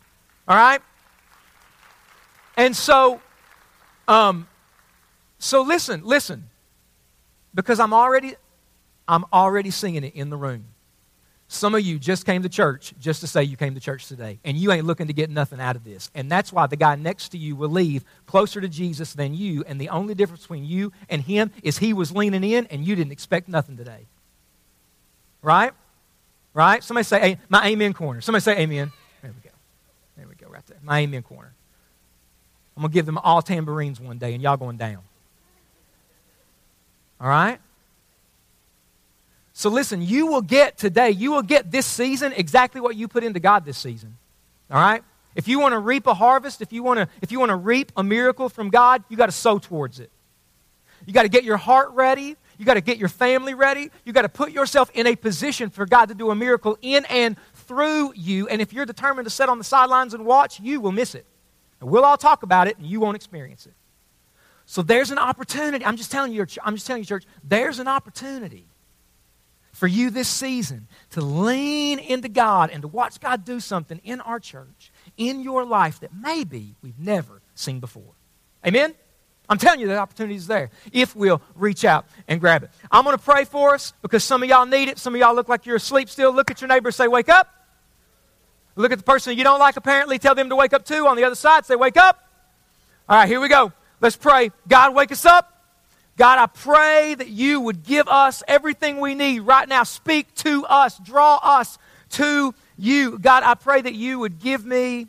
All 0.48 0.56
right? 0.56 0.80
And 2.56 2.74
so, 2.74 3.20
um, 4.08 4.46
so 5.38 5.62
listen, 5.62 6.02
listen. 6.04 6.48
Because 7.54 7.80
I'm 7.80 7.92
already 7.92 8.34
I'm 9.08 9.24
already 9.32 9.70
singing 9.70 10.04
it 10.04 10.14
in 10.14 10.30
the 10.30 10.36
room. 10.36 10.64
Some 11.48 11.76
of 11.76 11.82
you 11.82 12.00
just 12.00 12.26
came 12.26 12.42
to 12.42 12.48
church 12.48 12.92
just 12.98 13.20
to 13.20 13.28
say 13.28 13.44
you 13.44 13.56
came 13.56 13.74
to 13.74 13.80
church 13.80 14.08
today, 14.08 14.40
and 14.44 14.56
you 14.56 14.72
ain't 14.72 14.84
looking 14.84 15.06
to 15.06 15.12
get 15.12 15.30
nothing 15.30 15.60
out 15.60 15.76
of 15.76 15.84
this. 15.84 16.10
And 16.12 16.30
that's 16.30 16.52
why 16.52 16.66
the 16.66 16.76
guy 16.76 16.96
next 16.96 17.28
to 17.30 17.38
you 17.38 17.54
will 17.54 17.68
leave 17.68 18.04
closer 18.26 18.60
to 18.60 18.68
Jesus 18.68 19.12
than 19.12 19.32
you, 19.32 19.62
and 19.66 19.80
the 19.80 19.88
only 19.90 20.14
difference 20.14 20.42
between 20.42 20.64
you 20.64 20.92
and 21.08 21.22
him 21.22 21.52
is 21.62 21.78
he 21.78 21.92
was 21.92 22.10
leaning 22.10 22.42
in 22.42 22.66
and 22.66 22.84
you 22.84 22.96
didn't 22.96 23.12
expect 23.12 23.48
nothing 23.48 23.76
today. 23.76 24.06
Right? 25.40 25.72
Right? 26.52 26.82
Somebody 26.82 27.04
say, 27.04 27.38
my 27.48 27.64
amen 27.68 27.92
corner. 27.92 28.20
Somebody 28.20 28.42
say 28.42 28.58
amen. 28.58 28.90
There 29.22 29.30
we 29.30 29.48
go. 29.48 29.54
There 30.16 30.26
we 30.26 30.34
go, 30.34 30.48
right 30.48 30.66
there. 30.66 30.78
My 30.82 30.98
amen 31.00 31.22
corner. 31.22 31.52
I'm 32.76 32.82
going 32.82 32.90
to 32.90 32.94
give 32.94 33.06
them 33.06 33.18
all 33.18 33.40
tambourines 33.40 34.00
one 34.00 34.18
day, 34.18 34.34
and 34.34 34.42
y'all 34.42 34.56
going 34.56 34.78
down. 34.78 34.98
All 37.20 37.28
right? 37.28 37.60
So 39.52 39.70
listen, 39.70 40.02
you 40.02 40.26
will 40.26 40.42
get 40.42 40.76
today, 40.76 41.10
you 41.10 41.30
will 41.30 41.42
get 41.42 41.70
this 41.70 41.86
season 41.86 42.32
exactly 42.34 42.80
what 42.80 42.94
you 42.94 43.08
put 43.08 43.24
into 43.24 43.40
God 43.40 43.64
this 43.64 43.78
season. 43.78 44.18
All 44.70 44.78
right? 44.78 45.02
If 45.34 45.48
you 45.48 45.58
want 45.58 45.72
to 45.72 45.78
reap 45.78 46.06
a 46.06 46.14
harvest, 46.14 46.60
if 46.60 46.72
you 46.72 46.82
want 46.82 46.98
to 46.98 47.08
if 47.22 47.30
you 47.30 47.38
want 47.38 47.50
to 47.50 47.56
reap 47.56 47.92
a 47.96 48.02
miracle 48.02 48.48
from 48.48 48.70
God, 48.70 49.04
you 49.08 49.16
got 49.16 49.26
to 49.26 49.32
sow 49.32 49.58
towards 49.58 50.00
it. 50.00 50.10
You 51.06 51.12
got 51.12 51.22
to 51.22 51.28
get 51.28 51.44
your 51.44 51.56
heart 51.58 51.90
ready. 51.92 52.36
You 52.58 52.64
got 52.64 52.74
to 52.74 52.80
get 52.80 52.96
your 52.96 53.08
family 53.08 53.54
ready. 53.54 53.90
You 54.04 54.12
got 54.12 54.22
to 54.22 54.30
put 54.30 54.50
yourself 54.50 54.90
in 54.94 55.06
a 55.06 55.14
position 55.14 55.68
for 55.68 55.84
God 55.84 56.06
to 56.06 56.14
do 56.14 56.30
a 56.30 56.34
miracle 56.34 56.78
in 56.80 57.04
and 57.06 57.36
through 57.54 58.14
you. 58.14 58.48
And 58.48 58.62
if 58.62 58.72
you're 58.72 58.86
determined 58.86 59.26
to 59.26 59.30
sit 59.30 59.48
on 59.48 59.58
the 59.58 59.64
sidelines 59.64 60.14
and 60.14 60.24
watch, 60.24 60.58
you 60.58 60.80
will 60.80 60.92
miss 60.92 61.14
it. 61.14 61.26
And 61.80 61.90
we'll 61.90 62.04
all 62.04 62.16
talk 62.16 62.42
about 62.42 62.66
it 62.66 62.78
and 62.78 62.86
you 62.86 63.00
won't 63.00 63.16
experience 63.16 63.66
it. 63.66 63.74
So 64.66 64.82
there's 64.82 65.12
an 65.12 65.18
opportunity. 65.18 65.84
I'm 65.84 65.96
just 65.96 66.10
telling 66.10 66.32
you, 66.32 66.44
I'm 66.64 66.74
just 66.74 66.86
telling 66.86 67.02
you, 67.02 67.06
church, 67.06 67.24
there's 67.42 67.78
an 67.78 67.88
opportunity 67.88 68.66
for 69.72 69.86
you 69.86 70.10
this 70.10 70.28
season 70.28 70.88
to 71.10 71.20
lean 71.20 71.98
into 71.98 72.28
God 72.28 72.70
and 72.70 72.82
to 72.82 72.88
watch 72.88 73.20
God 73.20 73.44
do 73.44 73.60
something 73.60 74.00
in 74.04 74.20
our 74.20 74.40
church, 74.40 74.90
in 75.16 75.40
your 75.40 75.64
life 75.64 76.00
that 76.00 76.10
maybe 76.14 76.74
we've 76.82 76.98
never 76.98 77.42
seen 77.54 77.78
before. 77.78 78.14
Amen? 78.66 78.94
I'm 79.48 79.58
telling 79.58 79.78
you, 79.78 79.86
the 79.86 79.98
opportunity 79.98 80.34
is 80.34 80.48
there 80.48 80.70
if 80.92 81.14
we'll 81.14 81.40
reach 81.54 81.84
out 81.84 82.06
and 82.26 82.40
grab 82.40 82.64
it. 82.64 82.70
I'm 82.90 83.04
going 83.04 83.16
to 83.16 83.22
pray 83.22 83.44
for 83.44 83.74
us 83.74 83.92
because 84.02 84.24
some 84.24 84.42
of 84.42 84.48
y'all 84.48 84.66
need 84.66 84.88
it. 84.88 84.98
Some 84.98 85.14
of 85.14 85.20
y'all 85.20 85.34
look 85.34 85.48
like 85.48 85.66
you're 85.66 85.76
asleep 85.76 86.08
still. 86.08 86.32
Look 86.32 86.50
at 86.50 86.60
your 86.60 86.68
neighbor 86.68 86.88
and 86.88 86.94
say, 86.94 87.06
Wake 87.06 87.28
up. 87.28 87.48
Look 88.74 88.92
at 88.92 88.98
the 88.98 89.04
person 89.04 89.38
you 89.38 89.44
don't 89.44 89.60
like, 89.60 89.76
apparently, 89.76 90.18
tell 90.18 90.34
them 90.34 90.48
to 90.48 90.56
wake 90.56 90.72
up 90.72 90.84
too. 90.84 91.06
On 91.06 91.16
the 91.16 91.24
other 91.24 91.36
side, 91.36 91.64
say, 91.64 91.76
Wake 91.76 91.96
up. 91.96 92.18
All 93.08 93.18
right, 93.18 93.28
here 93.28 93.40
we 93.40 93.48
go. 93.48 93.72
Let's 94.00 94.16
pray. 94.16 94.50
God, 94.68 94.94
wake 94.94 95.12
us 95.12 95.24
up. 95.24 95.52
God, 96.16 96.38
I 96.38 96.46
pray 96.46 97.14
that 97.14 97.28
you 97.28 97.60
would 97.60 97.82
give 97.82 98.08
us 98.08 98.42
everything 98.48 99.00
we 99.00 99.14
need 99.14 99.40
right 99.40 99.68
now. 99.68 99.82
Speak 99.82 100.34
to 100.36 100.64
us, 100.64 100.98
draw 100.98 101.36
us 101.42 101.78
to 102.10 102.54
you. 102.78 103.18
God, 103.18 103.42
I 103.42 103.54
pray 103.54 103.82
that 103.82 103.94
you 103.94 104.18
would 104.18 104.38
give 104.38 104.64
me 104.64 105.08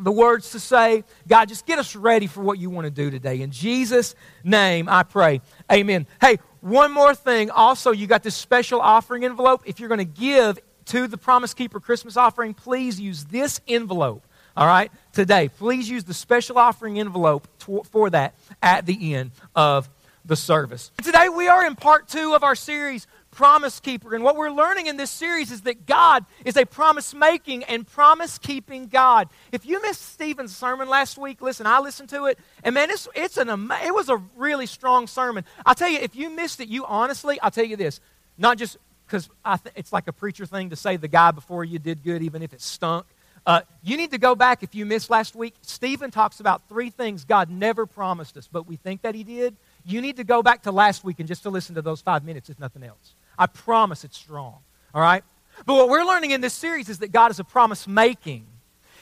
the 0.00 0.10
words 0.10 0.50
to 0.50 0.60
say. 0.60 1.04
God, 1.28 1.48
just 1.48 1.64
get 1.64 1.78
us 1.78 1.94
ready 1.94 2.26
for 2.26 2.40
what 2.40 2.58
you 2.58 2.70
want 2.70 2.86
to 2.86 2.90
do 2.90 3.10
today. 3.10 3.40
In 3.40 3.52
Jesus' 3.52 4.16
name, 4.42 4.88
I 4.88 5.04
pray. 5.04 5.40
Amen. 5.70 6.08
Hey, 6.20 6.38
one 6.60 6.90
more 6.92 7.14
thing. 7.14 7.50
Also, 7.50 7.92
you 7.92 8.06
got 8.06 8.22
this 8.24 8.34
special 8.34 8.80
offering 8.80 9.24
envelope. 9.24 9.62
If 9.64 9.78
you're 9.78 9.88
going 9.88 9.98
to 9.98 10.04
give 10.04 10.58
to 10.86 11.06
the 11.06 11.18
Promise 11.18 11.54
Keeper 11.54 11.78
Christmas 11.78 12.16
offering, 12.16 12.54
please 12.54 13.00
use 13.00 13.24
this 13.24 13.60
envelope 13.68 14.26
all 14.56 14.66
right, 14.66 14.90
today. 15.12 15.48
Please 15.48 15.88
use 15.88 16.04
the 16.04 16.14
special 16.14 16.58
offering 16.58 16.98
envelope 16.98 17.48
to, 17.60 17.82
for 17.90 18.10
that 18.10 18.34
at 18.62 18.84
the 18.86 19.14
end 19.14 19.30
of 19.54 19.88
the 20.24 20.36
service. 20.36 20.90
Today 21.02 21.28
we 21.28 21.48
are 21.48 21.66
in 21.66 21.74
part 21.74 22.08
two 22.08 22.34
of 22.34 22.44
our 22.44 22.54
series, 22.54 23.06
Promise 23.30 23.80
Keeper. 23.80 24.14
And 24.14 24.22
what 24.22 24.36
we're 24.36 24.50
learning 24.50 24.86
in 24.86 24.98
this 24.98 25.10
series 25.10 25.50
is 25.50 25.62
that 25.62 25.86
God 25.86 26.26
is 26.44 26.56
a 26.56 26.66
promise 26.66 27.14
making 27.14 27.64
and 27.64 27.86
promise 27.86 28.36
keeping 28.36 28.88
God. 28.88 29.28
If 29.52 29.64
you 29.64 29.80
missed 29.80 30.02
Stephen's 30.02 30.54
sermon 30.54 30.88
last 30.88 31.16
week, 31.16 31.40
listen, 31.40 31.66
I 31.66 31.80
listened 31.80 32.10
to 32.10 32.26
it, 32.26 32.38
and 32.62 32.74
man, 32.74 32.90
it's, 32.90 33.08
it's 33.14 33.38
an 33.38 33.48
it 33.84 33.94
was 33.94 34.10
a 34.10 34.18
really 34.36 34.66
strong 34.66 35.06
sermon. 35.06 35.44
I'll 35.64 35.74
tell 35.74 35.88
you, 35.88 35.98
if 35.98 36.14
you 36.14 36.28
missed 36.28 36.60
it, 36.60 36.68
you 36.68 36.84
honestly, 36.84 37.40
I'll 37.40 37.50
tell 37.50 37.64
you 37.64 37.76
this, 37.76 38.00
not 38.36 38.58
just 38.58 38.76
because 39.06 39.28
th- 39.44 39.74
it's 39.76 39.92
like 39.92 40.08
a 40.08 40.12
preacher 40.12 40.46
thing 40.46 40.70
to 40.70 40.76
say 40.76 40.96
the 40.96 41.08
guy 41.08 41.30
before 41.30 41.64
you 41.64 41.78
did 41.78 42.02
good, 42.02 42.22
even 42.22 42.42
if 42.42 42.52
it 42.52 42.60
stunk. 42.60 43.06
Uh, 43.44 43.62
you 43.82 43.96
need 43.96 44.12
to 44.12 44.18
go 44.18 44.34
back 44.34 44.62
if 44.62 44.74
you 44.74 44.86
missed 44.86 45.10
last 45.10 45.34
week. 45.34 45.54
Stephen 45.62 46.10
talks 46.10 46.38
about 46.38 46.62
three 46.68 46.90
things 46.90 47.24
God 47.24 47.50
never 47.50 47.86
promised 47.86 48.36
us, 48.36 48.48
but 48.50 48.68
we 48.68 48.76
think 48.76 49.02
that 49.02 49.14
he 49.14 49.24
did. 49.24 49.56
You 49.84 50.00
need 50.00 50.16
to 50.16 50.24
go 50.24 50.42
back 50.42 50.62
to 50.62 50.72
last 50.72 51.02
week 51.02 51.18
and 51.18 51.26
just 51.26 51.42
to 51.42 51.50
listen 51.50 51.74
to 51.74 51.82
those 51.82 52.00
five 52.00 52.24
minutes, 52.24 52.50
if 52.50 52.58
nothing 52.60 52.84
else. 52.84 53.14
I 53.36 53.46
promise 53.46 54.04
it's 54.04 54.16
strong. 54.16 54.58
All 54.94 55.02
right? 55.02 55.24
But 55.66 55.74
what 55.74 55.88
we're 55.88 56.04
learning 56.04 56.30
in 56.30 56.40
this 56.40 56.54
series 56.54 56.88
is 56.88 56.98
that 56.98 57.10
God 57.10 57.30
is 57.30 57.40
a 57.40 57.44
promise 57.44 57.88
making 57.88 58.46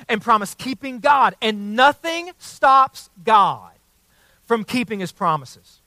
and 0.09 0.23
promise 0.23 0.55
keeping 0.55 1.01
God, 1.01 1.35
and 1.43 1.77
nothing 1.77 2.31
stops 2.39 3.11
God 3.23 3.73
from 4.47 4.65
keeping 4.65 5.01
his 5.01 5.13
promises. 5.13 5.81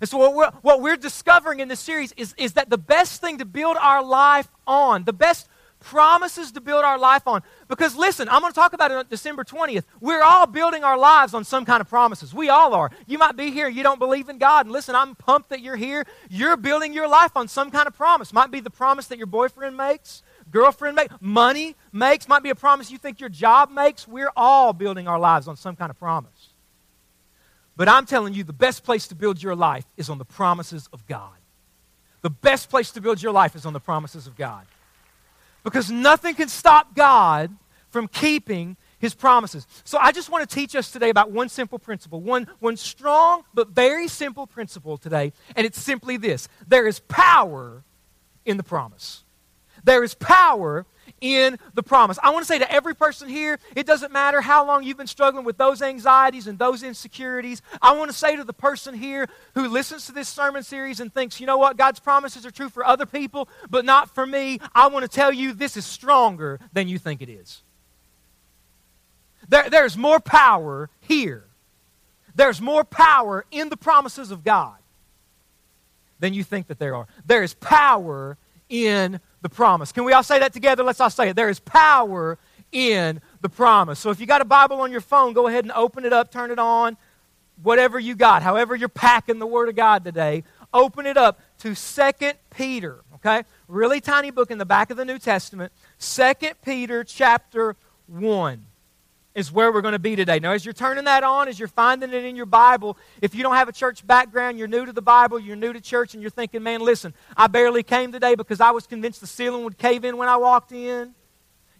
And 0.00 0.08
so, 0.08 0.18
what 0.18 0.34
we're, 0.34 0.50
what 0.62 0.80
we're 0.80 0.96
discovering 0.96 1.60
in 1.60 1.68
this 1.68 1.80
series 1.80 2.12
is, 2.16 2.34
is 2.36 2.54
that 2.54 2.70
the 2.70 2.78
best 2.78 3.20
thing 3.20 3.38
to 3.38 3.44
build 3.44 3.76
our 3.80 4.02
life 4.04 4.48
on, 4.66 5.04
the 5.04 5.12
best 5.12 5.48
promises 5.80 6.52
to 6.52 6.60
build 6.60 6.84
our 6.84 6.98
life 6.98 7.26
on. 7.26 7.42
Because 7.68 7.96
listen, 7.96 8.28
I'm 8.28 8.40
going 8.40 8.52
to 8.52 8.58
talk 8.58 8.72
about 8.72 8.90
it 8.90 8.96
on 8.96 9.06
December 9.08 9.44
20th. 9.44 9.84
We're 10.00 10.22
all 10.22 10.46
building 10.46 10.84
our 10.84 10.98
lives 10.98 11.34
on 11.34 11.44
some 11.44 11.64
kind 11.64 11.80
of 11.80 11.88
promises. 11.88 12.32
We 12.32 12.48
all 12.48 12.74
are. 12.74 12.90
You 13.06 13.18
might 13.18 13.36
be 13.36 13.50
here, 13.50 13.68
you 13.68 13.82
don't 13.82 13.98
believe 13.98 14.28
in 14.28 14.38
God. 14.38 14.66
And 14.66 14.72
listen, 14.72 14.94
I'm 14.94 15.14
pumped 15.14 15.48
that 15.50 15.60
you're 15.60 15.76
here. 15.76 16.04
You're 16.28 16.56
building 16.56 16.92
your 16.92 17.08
life 17.08 17.32
on 17.36 17.48
some 17.48 17.70
kind 17.70 17.88
of 17.88 17.94
promise. 17.94 18.32
Might 18.32 18.50
be 18.50 18.60
the 18.60 18.70
promise 18.70 19.06
that 19.08 19.18
your 19.18 19.26
boyfriend 19.26 19.76
makes, 19.76 20.22
girlfriend 20.50 20.96
makes, 20.96 21.14
money 21.20 21.74
makes, 21.92 22.28
might 22.28 22.42
be 22.42 22.50
a 22.50 22.54
promise 22.54 22.90
you 22.90 22.98
think 22.98 23.20
your 23.20 23.30
job 23.30 23.70
makes. 23.70 24.06
We're 24.06 24.32
all 24.36 24.72
building 24.72 25.08
our 25.08 25.18
lives 25.18 25.48
on 25.48 25.56
some 25.56 25.76
kind 25.76 25.90
of 25.90 25.98
promise. 25.98 26.50
But 27.76 27.88
I'm 27.88 28.04
telling 28.04 28.34
you, 28.34 28.44
the 28.44 28.52
best 28.52 28.84
place 28.84 29.08
to 29.08 29.14
build 29.14 29.42
your 29.42 29.56
life 29.56 29.86
is 29.96 30.10
on 30.10 30.18
the 30.18 30.24
promises 30.24 30.88
of 30.92 31.06
God. 31.06 31.32
The 32.20 32.30
best 32.30 32.68
place 32.68 32.90
to 32.92 33.00
build 33.00 33.22
your 33.22 33.32
life 33.32 33.56
is 33.56 33.64
on 33.64 33.72
the 33.72 33.80
promises 33.80 34.26
of 34.26 34.36
God. 34.36 34.66
Because 35.64 35.90
nothing 35.90 36.34
can 36.34 36.48
stop 36.48 36.94
God 36.94 37.54
from 37.90 38.08
keeping 38.08 38.76
his 38.98 39.14
promises. 39.14 39.66
So 39.84 39.98
I 39.98 40.12
just 40.12 40.30
want 40.30 40.48
to 40.48 40.54
teach 40.54 40.76
us 40.76 40.92
today 40.92 41.08
about 41.08 41.30
one 41.30 41.48
simple 41.48 41.78
principle, 41.78 42.20
one, 42.20 42.46
one 42.60 42.76
strong 42.76 43.42
but 43.54 43.68
very 43.68 44.08
simple 44.08 44.46
principle 44.46 44.98
today, 44.98 45.32
and 45.56 45.66
it's 45.66 45.80
simply 45.80 46.16
this 46.16 46.48
there 46.68 46.86
is 46.86 47.00
power 47.00 47.82
in 48.44 48.56
the 48.56 48.62
promise. 48.62 49.24
There 49.82 50.04
is 50.04 50.14
power 50.14 50.84
in 51.20 51.58
the 51.74 51.82
promise. 51.82 52.18
I 52.22 52.30
want 52.30 52.42
to 52.42 52.46
say 52.46 52.58
to 52.58 52.72
every 52.72 52.94
person 52.94 53.28
here, 53.28 53.58
it 53.74 53.86
doesn't 53.86 54.12
matter 54.12 54.40
how 54.40 54.66
long 54.66 54.82
you've 54.82 54.96
been 54.96 55.06
struggling 55.06 55.44
with 55.44 55.56
those 55.56 55.82
anxieties 55.82 56.46
and 56.46 56.58
those 56.58 56.82
insecurities. 56.82 57.62
I 57.80 57.96
want 57.96 58.10
to 58.10 58.16
say 58.16 58.36
to 58.36 58.44
the 58.44 58.52
person 58.52 58.94
here 58.94 59.28
who 59.54 59.68
listens 59.68 60.06
to 60.06 60.12
this 60.12 60.28
sermon 60.28 60.62
series 60.62 61.00
and 61.00 61.12
thinks, 61.12 61.40
you 61.40 61.46
know 61.46 61.58
what, 61.58 61.76
God's 61.76 62.00
promises 62.00 62.44
are 62.46 62.50
true 62.50 62.68
for 62.68 62.84
other 62.84 63.06
people, 63.06 63.48
but 63.68 63.84
not 63.84 64.14
for 64.14 64.26
me. 64.26 64.60
I 64.74 64.88
want 64.88 65.02
to 65.04 65.08
tell 65.08 65.32
you 65.32 65.52
this 65.52 65.76
is 65.76 65.84
stronger 65.84 66.60
than 66.72 66.88
you 66.88 66.98
think 66.98 67.22
it 67.22 67.28
is. 67.28 67.62
There, 69.48 69.68
there's 69.68 69.96
more 69.96 70.20
power 70.20 70.90
here. 71.00 71.44
There's 72.34 72.60
more 72.60 72.84
power 72.84 73.44
in 73.50 73.68
the 73.68 73.76
promises 73.76 74.30
of 74.30 74.44
God 74.44 74.76
than 76.20 76.34
you 76.34 76.44
think 76.44 76.68
that 76.68 76.78
there 76.78 76.94
are. 76.94 77.06
There 77.26 77.42
is 77.42 77.54
power 77.54 78.36
in 78.68 79.20
the 79.42 79.48
promise. 79.48 79.92
Can 79.92 80.04
we 80.04 80.12
all 80.12 80.22
say 80.22 80.38
that 80.38 80.52
together? 80.52 80.82
Let's 80.82 81.00
all 81.00 81.10
say 81.10 81.30
it. 81.30 81.36
There 81.36 81.48
is 81.48 81.60
power 81.60 82.38
in 82.72 83.20
the 83.40 83.48
promise. 83.48 83.98
So 83.98 84.10
if 84.10 84.20
you 84.20 84.26
got 84.26 84.40
a 84.40 84.44
Bible 84.44 84.80
on 84.80 84.92
your 84.92 85.00
phone, 85.00 85.32
go 85.32 85.46
ahead 85.46 85.64
and 85.64 85.72
open 85.72 86.04
it 86.04 86.12
up, 86.12 86.30
turn 86.30 86.50
it 86.50 86.58
on, 86.58 86.96
whatever 87.62 87.98
you 87.98 88.14
got, 88.14 88.42
however 88.42 88.74
you're 88.74 88.88
packing 88.88 89.38
the 89.38 89.46
Word 89.46 89.68
of 89.68 89.76
God 89.76 90.04
today, 90.04 90.44
open 90.72 91.06
it 91.06 91.16
up 91.16 91.40
to 91.58 91.74
Second 91.74 92.34
Peter, 92.50 93.00
okay? 93.16 93.44
Really 93.68 94.00
tiny 94.00 94.30
book 94.30 94.50
in 94.50 94.58
the 94.58 94.66
back 94.66 94.90
of 94.90 94.96
the 94.96 95.04
New 95.04 95.18
Testament, 95.18 95.72
Second 95.98 96.54
Peter 96.62 97.04
chapter 97.04 97.76
1 98.06 98.66
is 99.34 99.52
where 99.52 99.72
we're 99.72 99.80
going 99.80 99.92
to 99.92 99.98
be 99.98 100.16
today. 100.16 100.40
Now, 100.40 100.52
as 100.52 100.64
you're 100.64 100.74
turning 100.74 101.04
that 101.04 101.22
on, 101.22 101.48
as 101.48 101.58
you're 101.58 101.68
finding 101.68 102.12
it 102.12 102.24
in 102.24 102.34
your 102.34 102.46
Bible, 102.46 102.98
if 103.22 103.34
you 103.34 103.42
don't 103.42 103.54
have 103.54 103.68
a 103.68 103.72
church 103.72 104.04
background, 104.06 104.58
you're 104.58 104.68
new 104.68 104.84
to 104.84 104.92
the 104.92 105.02
Bible, 105.02 105.38
you're 105.38 105.56
new 105.56 105.72
to 105.72 105.80
church, 105.80 106.14
and 106.14 106.22
you're 106.22 106.30
thinking, 106.30 106.62
man, 106.62 106.80
listen, 106.80 107.14
I 107.36 107.46
barely 107.46 107.82
came 107.82 108.10
today 108.10 108.34
because 108.34 108.60
I 108.60 108.72
was 108.72 108.86
convinced 108.86 109.20
the 109.20 109.26
ceiling 109.26 109.64
would 109.64 109.78
cave 109.78 110.04
in 110.04 110.16
when 110.16 110.28
I 110.28 110.36
walked 110.36 110.72
in. 110.72 111.14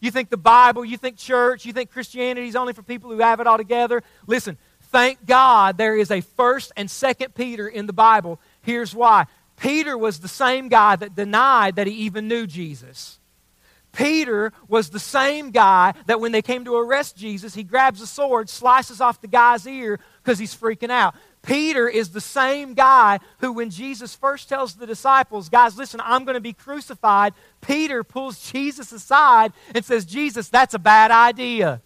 You 0.01 0.11
think 0.11 0.31
the 0.31 0.37
Bible, 0.37 0.85
you 0.85 0.97
think 0.97 1.19
church, 1.19 1.67
you 1.67 1.73
think 1.73 1.91
Christianity 1.91 2.49
is 2.49 2.57
only 2.57 2.73
for 2.73 2.83
people 2.83 3.11
who 3.11 3.19
have 3.19 3.41
it 3.41 3.47
all 3.47 3.59
together. 3.59 4.03
Listen, 4.27 4.57
thank 4.85 5.27
God 5.27 5.77
there 5.77 5.97
is 5.97 6.11
a 6.11 6.23
first 6.23 6.73
and 6.77 6.91
second 6.91 7.35
Peter 7.35 7.69
in 7.69 7.87
the 7.87 7.93
Bible. 7.93 8.41
Here's 8.63 8.95
why. 8.95 9.27
Peter 9.57 9.99
was 9.99 10.21
the 10.21 10.29
same 10.29 10.69
guy 10.69 10.97
that 10.97 11.15
denied 11.15 11.77
that 11.77 11.87
he 11.87 11.93
even 11.93 12.29
knew 12.29 12.47
Jesus. 12.47 13.20
Peter 13.93 14.53
was 14.69 14.91
the 14.91 15.01
same 15.01 15.51
guy 15.51 15.95
that 16.07 16.21
when 16.21 16.33
they 16.33 16.43
came 16.43 16.65
to 16.65 16.77
arrest 16.77 17.17
Jesus, 17.17 17.55
he 17.55 17.65
grabs 17.65 18.01
a 18.01 18.07
sword, 18.07 18.49
slices 18.49 19.01
off 19.01 19.21
the 19.21 19.27
guy's 19.27 19.67
ear 19.67 19.99
because 20.23 20.39
he's 20.39 20.55
freaking 20.55 20.91
out. 20.91 21.15
Peter 21.43 21.89
is 21.89 22.11
the 22.11 22.21
same 22.21 22.75
guy 22.75 23.19
who, 23.39 23.53
when 23.53 23.71
Jesus 23.71 24.15
first 24.15 24.49
tells 24.49 24.75
the 24.75 24.87
disciples, 24.87 25.49
guys, 25.49 25.77
listen, 25.77 26.01
I'm 26.05 26.25
going 26.25 26.35
to 26.35 26.41
be 26.41 26.53
crucified, 26.53 27.33
Peter 27.61 28.05
pulls 28.05 28.51
Jesus 28.53 28.93
aside 28.93 29.53
and 29.75 29.85
says, 29.85 30.05
Jesus, 30.05 30.49
that's 30.49 30.75
a 30.75 30.79
bad 30.79 31.11
idea. 31.11 31.81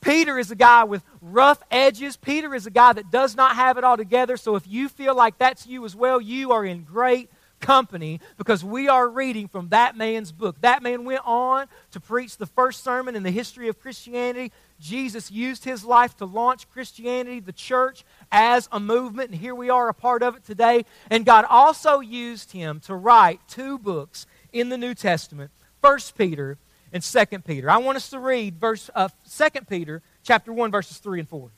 Peter 0.00 0.38
is 0.38 0.50
a 0.50 0.56
guy 0.56 0.84
with 0.84 1.02
rough 1.20 1.62
edges. 1.70 2.16
Peter 2.16 2.54
is 2.54 2.66
a 2.66 2.70
guy 2.70 2.92
that 2.92 3.10
does 3.10 3.36
not 3.36 3.56
have 3.56 3.76
it 3.76 3.84
all 3.84 3.96
together. 3.96 4.36
So 4.36 4.56
if 4.56 4.66
you 4.66 4.88
feel 4.88 5.14
like 5.14 5.38
that's 5.38 5.66
you 5.66 5.84
as 5.84 5.94
well, 5.94 6.20
you 6.20 6.52
are 6.52 6.64
in 6.64 6.84
great 6.84 7.30
company 7.60 8.20
because 8.36 8.64
we 8.64 8.88
are 8.88 9.08
reading 9.08 9.48
from 9.48 9.68
that 9.68 9.96
man's 9.96 10.32
book. 10.32 10.60
That 10.60 10.82
man 10.82 11.04
went 11.04 11.22
on 11.24 11.66
to 11.92 12.00
preach 12.00 12.36
the 12.36 12.46
first 12.46 12.82
sermon 12.82 13.14
in 13.14 13.22
the 13.22 13.30
history 13.30 13.68
of 13.68 13.80
Christianity. 13.80 14.52
Jesus 14.80 15.30
used 15.30 15.64
his 15.64 15.84
life 15.84 16.16
to 16.16 16.24
launch 16.24 16.70
Christianity, 16.70 17.40
the 17.40 17.52
church, 17.52 18.04
as 18.32 18.68
a 18.72 18.80
movement, 18.80 19.30
and 19.30 19.38
here 19.38 19.54
we 19.54 19.70
are, 19.70 19.88
a 19.88 19.94
part 19.94 20.22
of 20.22 20.36
it 20.36 20.44
today. 20.44 20.84
And 21.10 21.24
God 21.24 21.44
also 21.48 22.00
used 22.00 22.52
him 22.52 22.80
to 22.80 22.94
write 22.94 23.40
two 23.46 23.78
books 23.78 24.26
in 24.52 24.68
the 24.68 24.78
New 24.78 24.94
Testament, 24.94 25.50
First 25.80 26.16
Peter 26.16 26.58
and 26.92 27.04
Second 27.04 27.44
Peter. 27.44 27.70
I 27.70 27.76
want 27.76 27.96
us 27.96 28.10
to 28.10 28.18
read 28.18 28.58
verse 28.58 28.90
uh, 28.94 29.08
2 29.30 29.60
Peter 29.68 30.02
chapter 30.22 30.52
1, 30.52 30.70
verses 30.70 30.98
3 30.98 31.20
and 31.20 31.28
4. 31.28 31.46
It 31.46 31.52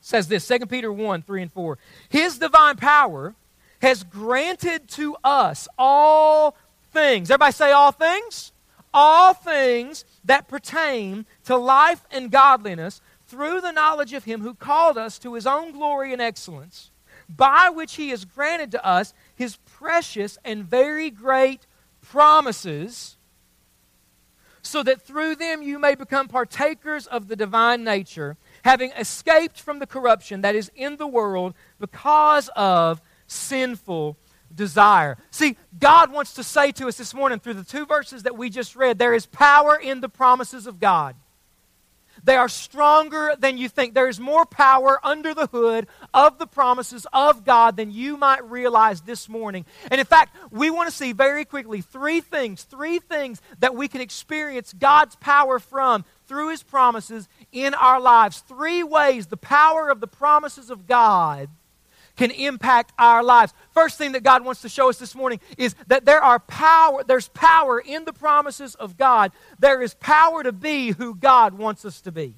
says 0.00 0.28
this, 0.28 0.46
2 0.46 0.66
Peter 0.66 0.92
1, 0.92 1.22
3 1.22 1.42
and 1.42 1.52
4. 1.52 1.78
His 2.08 2.38
divine 2.38 2.76
power 2.76 3.34
has 3.80 4.04
granted 4.04 4.88
to 4.88 5.16
us 5.24 5.68
all 5.78 6.56
things. 6.92 7.30
Everybody 7.30 7.52
say 7.52 7.72
all 7.72 7.92
things? 7.92 8.52
All 8.92 9.34
things 9.34 10.04
that 10.24 10.48
pertain 10.48 11.24
to 11.44 11.56
life 11.56 12.04
and 12.10 12.30
godliness 12.30 13.00
through 13.26 13.60
the 13.60 13.70
knowledge 13.70 14.12
of 14.12 14.24
Him 14.24 14.40
who 14.40 14.54
called 14.54 14.98
us 14.98 15.18
to 15.20 15.34
His 15.34 15.46
own 15.46 15.72
glory 15.72 16.12
and 16.12 16.20
excellence, 16.20 16.90
by 17.28 17.70
which 17.70 17.94
He 17.94 18.10
has 18.10 18.24
granted 18.24 18.72
to 18.72 18.84
us 18.84 19.14
His 19.34 19.56
precious 19.66 20.36
and 20.44 20.64
very 20.64 21.10
great 21.10 21.66
promises, 22.02 23.16
so 24.62 24.82
that 24.82 25.00
through 25.00 25.36
them 25.36 25.62
you 25.62 25.78
may 25.78 25.94
become 25.94 26.26
partakers 26.26 27.06
of 27.06 27.28
the 27.28 27.36
divine 27.36 27.84
nature, 27.84 28.36
having 28.64 28.90
escaped 28.92 29.60
from 29.60 29.78
the 29.78 29.86
corruption 29.86 30.40
that 30.40 30.56
is 30.56 30.70
in 30.74 30.96
the 30.96 31.06
world 31.06 31.54
because 31.78 32.50
of 32.56 33.00
sinful 33.30 34.16
desire. 34.54 35.16
See, 35.30 35.56
God 35.78 36.12
wants 36.12 36.34
to 36.34 36.44
say 36.44 36.72
to 36.72 36.88
us 36.88 36.96
this 36.96 37.14
morning 37.14 37.38
through 37.38 37.54
the 37.54 37.64
two 37.64 37.86
verses 37.86 38.24
that 38.24 38.36
we 38.36 38.50
just 38.50 38.76
read 38.76 38.98
there 38.98 39.14
is 39.14 39.26
power 39.26 39.76
in 39.76 40.00
the 40.00 40.08
promises 40.08 40.66
of 40.66 40.80
God. 40.80 41.16
They 42.22 42.36
are 42.36 42.48
stronger 42.48 43.34
than 43.38 43.56
you 43.56 43.68
think. 43.68 43.94
There 43.94 44.08
is 44.08 44.20
more 44.20 44.44
power 44.44 45.00
under 45.02 45.32
the 45.32 45.46
hood 45.46 45.86
of 46.12 46.38
the 46.38 46.46
promises 46.46 47.06
of 47.14 47.44
God 47.44 47.76
than 47.76 47.90
you 47.90 48.18
might 48.18 48.44
realize 48.50 49.00
this 49.00 49.26
morning. 49.26 49.64
And 49.90 49.98
in 50.00 50.06
fact, 50.06 50.36
we 50.50 50.68
want 50.68 50.90
to 50.90 50.94
see 50.94 51.12
very 51.12 51.46
quickly 51.46 51.80
three 51.80 52.20
things, 52.20 52.64
three 52.64 52.98
things 52.98 53.40
that 53.60 53.74
we 53.74 53.88
can 53.88 54.02
experience 54.02 54.74
God's 54.74 55.16
power 55.16 55.58
from 55.58 56.04
through 56.26 56.50
His 56.50 56.62
promises 56.62 57.26
in 57.52 57.72
our 57.72 58.00
lives. 58.00 58.40
Three 58.40 58.82
ways 58.82 59.28
the 59.28 59.38
power 59.38 59.88
of 59.88 60.00
the 60.00 60.06
promises 60.06 60.68
of 60.68 60.86
God 60.86 61.48
can 62.16 62.30
impact 62.30 62.92
our 62.98 63.22
lives. 63.22 63.52
First 63.72 63.98
thing 63.98 64.12
that 64.12 64.22
God 64.22 64.44
wants 64.44 64.62
to 64.62 64.68
show 64.68 64.88
us 64.88 64.98
this 64.98 65.14
morning 65.14 65.40
is 65.56 65.74
that 65.86 66.04
there 66.04 66.22
are 66.22 66.38
power, 66.38 67.02
there's 67.04 67.28
power 67.28 67.78
in 67.78 68.04
the 68.04 68.12
promises 68.12 68.74
of 68.74 68.96
God. 68.96 69.32
There 69.58 69.82
is 69.82 69.94
power 69.94 70.42
to 70.42 70.52
be 70.52 70.90
who 70.90 71.14
God 71.14 71.54
wants 71.54 71.84
us 71.84 72.00
to 72.02 72.12
be. 72.12 72.34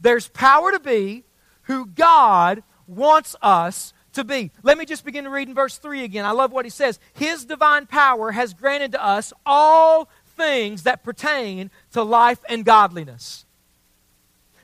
There's 0.00 0.28
power 0.28 0.72
to 0.72 0.80
be 0.80 1.24
who 1.62 1.86
God 1.86 2.62
wants 2.86 3.36
us 3.42 3.92
to 4.14 4.24
be. 4.24 4.50
Let 4.62 4.78
me 4.78 4.84
just 4.84 5.04
begin 5.04 5.24
to 5.24 5.30
read 5.30 5.48
in 5.48 5.54
verse 5.54 5.78
3 5.78 6.02
again. 6.02 6.24
I 6.24 6.32
love 6.32 6.52
what 6.52 6.64
he 6.64 6.70
says. 6.70 6.98
His 7.12 7.44
divine 7.44 7.86
power 7.86 8.32
has 8.32 8.54
granted 8.54 8.92
to 8.92 9.04
us 9.04 9.32
all 9.46 10.08
things 10.26 10.84
that 10.84 11.04
pertain 11.04 11.70
to 11.92 12.02
life 12.02 12.40
and 12.48 12.64
godliness. 12.64 13.44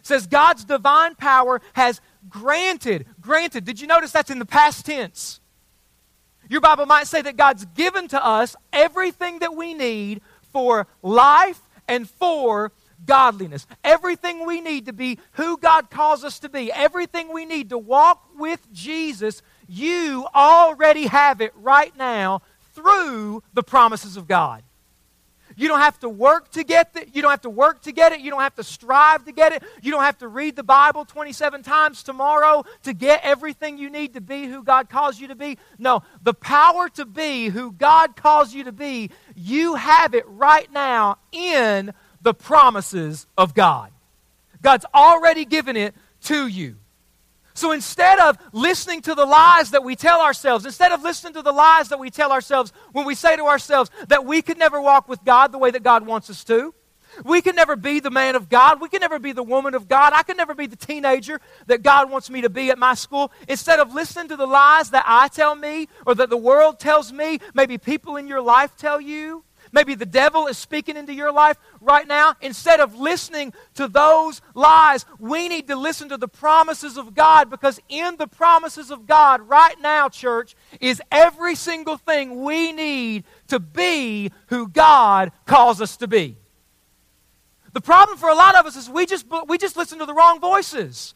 It 0.01 0.07
says 0.07 0.27
God's 0.27 0.65
divine 0.65 1.15
power 1.17 1.61
has 1.75 2.01
granted. 2.29 3.07
Granted. 3.21 3.65
Did 3.65 3.81
you 3.81 3.87
notice 3.87 4.13
that's 4.13 4.31
in 4.31 4.39
the 4.39 4.47
past 4.47 4.87
tense? 4.87 5.41
Your 6.49 6.61
Bible 6.61 6.87
might 6.87 7.07
say 7.07 7.23
that 7.23 7.37
God's 7.37 7.65
given 7.67 8.09
to 8.09 8.25
us 8.25 8.55
everything 8.73 9.41
that 9.41 9.55
we 9.55 9.75
need 9.75 10.21
for 10.53 10.87
life 11.03 11.61
and 11.89 12.09
for 12.09 12.73
godliness. 13.05 13.67
Everything 13.85 14.47
we 14.47 14.61
need 14.61 14.87
to 14.87 14.93
be 14.93 15.19
who 15.33 15.59
God 15.59 15.91
calls 15.91 16.25
us 16.25 16.39
to 16.41 16.49
be. 16.49 16.73
Everything 16.73 17.33
we 17.33 17.45
need 17.45 17.71
to 17.71 17.79
walk 17.79 18.29
with 18.37 18.73
Jesus. 18.73 19.43
You 19.69 20.27
already 20.35 21.07
have 21.07 21.41
it 21.41 21.53
right 21.57 21.97
now 21.97 22.43
through 22.75 23.43
the 23.55 23.63
promises 23.63 24.17
of 24.17 24.29
God. 24.29 24.63
You 25.57 25.69
don't 25.69 25.81
have 25.81 25.99
to 26.01 26.09
work 26.09 26.51
to 26.53 26.63
get 26.63 26.91
it. 26.95 27.11
You 27.15 27.23
don't 27.23 27.31
have 27.31 27.41
to 27.43 27.51
work 27.51 27.83
to 27.83 27.93
get 27.93 28.13
it. 28.13 28.21
You 28.21 28.31
don't 28.31 28.43
have 28.43 28.55
to 28.57 28.63
strive 28.63 29.25
to 29.25 29.33
get 29.33 29.53
it. 29.53 29.63
You 29.83 29.91
don't 29.91 30.03
have 30.03 30.19
to 30.19 30.29
read 30.29 30.55
the 30.55 30.63
Bible 30.63 31.07
27 31.07 31.63
times 31.63 32.03
tomorrow 32.03 32.65
to 32.83 32.93
get 32.93 33.23
everything 33.25 33.79
you 33.79 33.89
need 33.89 34.15
to 34.15 34.21
be 34.21 34.47
who 34.47 34.63
God 34.63 34.91
calls 34.91 35.19
you 35.19 35.29
to 35.29 35.35
be. 35.35 35.59
No, 35.79 36.03
the 36.23 36.35
power 36.35 36.89
to 36.91 37.07
be 37.07 37.49
who 37.49 37.73
God 37.73 38.17
calls 38.17 38.55
you 38.55 38.65
to 38.65 38.73
be, 38.73 39.11
you 39.35 39.75
have 39.77 40.15
it 40.15 40.25
right 40.29 40.71
now 40.71 41.19
in 41.33 41.93
the 42.21 42.35
promises 42.35 43.27
of 43.39 43.55
God. 43.55 43.91
God's 44.61 44.85
already 44.95 45.45
given 45.45 45.77
it 45.77 45.95
to 46.25 46.47
you. 46.47 46.77
So 47.57 47.73
instead 47.73 48.19
of 48.19 48.39
listening 48.53 49.01
to 49.03 49.15
the 49.15 49.25
lies 49.25 49.71
that 49.71 49.83
we 49.83 49.97
tell 49.97 50.21
ourselves, 50.21 50.67
instead 50.67 50.93
of 50.93 51.03
listening 51.03 51.33
to 51.33 51.43
the 51.43 51.53
lies 51.53 51.89
that 51.89 51.99
we 51.99 52.11
tell 52.11 52.31
ourselves 52.31 52.73
when 52.93 53.07
we 53.07 53.15
say 53.15 53.35
to 53.35 53.45
ourselves 53.45 53.91
that 54.09 54.27
we 54.27 54.43
could 54.43 54.59
never 54.59 54.81
walk 54.81 55.09
with 55.09 55.25
God 55.25 55.53
the 55.53 55.59
way 55.59 55.71
that 55.71 55.83
God 55.83 56.07
wants 56.07 56.29
us 56.29 56.45
to, 56.45 56.75
We 57.25 57.41
can 57.41 57.57
never 57.57 57.77
be 57.77 58.01
the 58.01 58.11
man 58.11 58.37
of 58.37 58.49
God. 58.49 58.81
We 58.81 58.89
can 58.89 59.01
never 59.01 59.19
be 59.19 59.33
the 59.33 59.43
woman 59.43 59.75
of 59.75 59.89
God. 59.89 60.13
I 60.15 60.23
can 60.23 60.37
never 60.37 60.55
be 60.55 60.67
the 60.67 60.77
teenager 60.77 61.41
that 61.67 61.83
God 61.83 62.11
wants 62.11 62.29
me 62.31 62.43
to 62.43 62.51
be 62.51 62.71
at 62.71 62.79
my 62.79 62.95
school. 62.95 63.33
Instead 63.49 63.81
of 63.81 63.95
listening 63.95 64.29
to 64.29 64.37
the 64.37 64.47
lies 64.47 64.91
that 64.91 65.05
I 65.07 65.29
tell 65.29 65.55
me 65.55 65.89
or 66.07 66.15
that 66.15 66.31
the 66.31 66.37
world 66.37 66.79
tells 66.79 67.13
me, 67.13 67.39
maybe 67.55 67.79
people 67.79 68.17
in 68.17 68.29
your 68.29 68.43
life 68.43 68.77
tell 68.77 69.01
you, 69.01 69.45
maybe 69.73 69.95
the 69.95 70.07
devil 70.07 70.47
is 70.47 70.57
speaking 70.59 70.97
into 70.97 71.13
your 71.13 71.33
life 71.33 71.57
right 71.81 72.07
now. 72.07 72.35
Instead 72.41 72.81
of 72.81 72.95
listening 72.95 73.53
to 73.75 73.89
those 73.89 74.41
lies, 74.55 75.05
we 75.19 75.49
need 75.49 75.67
to 75.69 75.77
listen 75.77 76.09
to 76.11 76.17
the 76.17 76.29
promises 76.29 76.97
of 76.97 77.15
God 77.15 77.51
because 77.51 77.81
in 77.89 78.17
the 78.17 78.27
promises 78.27 78.91
of 78.91 79.07
God 79.07 79.41
right 79.49 79.81
now, 79.81 80.09
church, 80.09 80.55
is 80.81 81.03
every 81.11 81.55
single 81.55 81.97
thing 81.97 82.43
we 82.43 82.73
need 82.73 83.25
to 83.49 83.59
be 83.59 84.31
who 84.49 84.69
God 84.69 85.33
calls 85.47 85.81
us 85.81 85.97
to 85.99 86.07
be. 86.07 86.37
The 87.73 87.81
problem 87.83 88.17
for 88.17 88.31
a 88.31 88.35
lot 88.35 88.55
of 88.55 88.65
us 88.65 88.77
is 88.77 88.89
we 88.89 89.05
just, 89.05 89.27
we 89.49 89.59
just 89.59 89.77
listen 89.77 89.99
to 89.99 90.07
the 90.07 90.15
wrong 90.15 90.41
voices. 90.41 91.15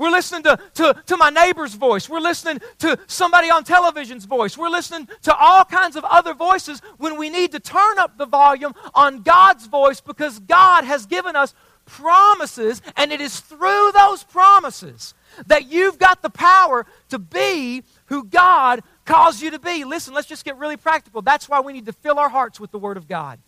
We're 0.00 0.10
listening 0.10 0.44
to, 0.44 0.58
to, 0.76 0.96
to 1.08 1.16
my 1.18 1.28
neighbor's 1.28 1.74
voice. 1.74 2.08
We're 2.08 2.20
listening 2.20 2.62
to 2.78 2.98
somebody 3.06 3.50
on 3.50 3.64
television's 3.64 4.24
voice. 4.24 4.56
We're 4.56 4.70
listening 4.70 5.08
to 5.24 5.36
all 5.36 5.62
kinds 5.62 5.94
of 5.94 6.04
other 6.04 6.32
voices 6.32 6.80
when 6.96 7.18
we 7.18 7.28
need 7.28 7.52
to 7.52 7.60
turn 7.60 7.98
up 7.98 8.16
the 8.16 8.24
volume 8.24 8.74
on 8.94 9.20
God's 9.20 9.66
voice 9.66 10.00
because 10.00 10.38
God 10.38 10.84
has 10.84 11.04
given 11.04 11.36
us 11.36 11.52
promises, 11.84 12.80
and 12.96 13.12
it 13.12 13.20
is 13.20 13.40
through 13.40 13.92
those 13.92 14.24
promises 14.24 15.12
that 15.46 15.70
you've 15.70 15.98
got 15.98 16.22
the 16.22 16.30
power 16.30 16.86
to 17.10 17.18
be 17.18 17.82
who 18.06 18.24
God 18.24 18.82
calls 19.04 19.42
you 19.42 19.50
to 19.50 19.58
be. 19.58 19.84
Listen, 19.84 20.14
let's 20.14 20.28
just 20.28 20.46
get 20.46 20.56
really 20.56 20.78
practical. 20.78 21.20
That's 21.20 21.46
why 21.46 21.60
we 21.60 21.74
need 21.74 21.84
to 21.84 21.92
fill 21.92 22.18
our 22.18 22.30
hearts 22.30 22.58
with 22.58 22.70
the 22.70 22.78
Word 22.78 22.96
of 22.96 23.06
God. 23.06 23.38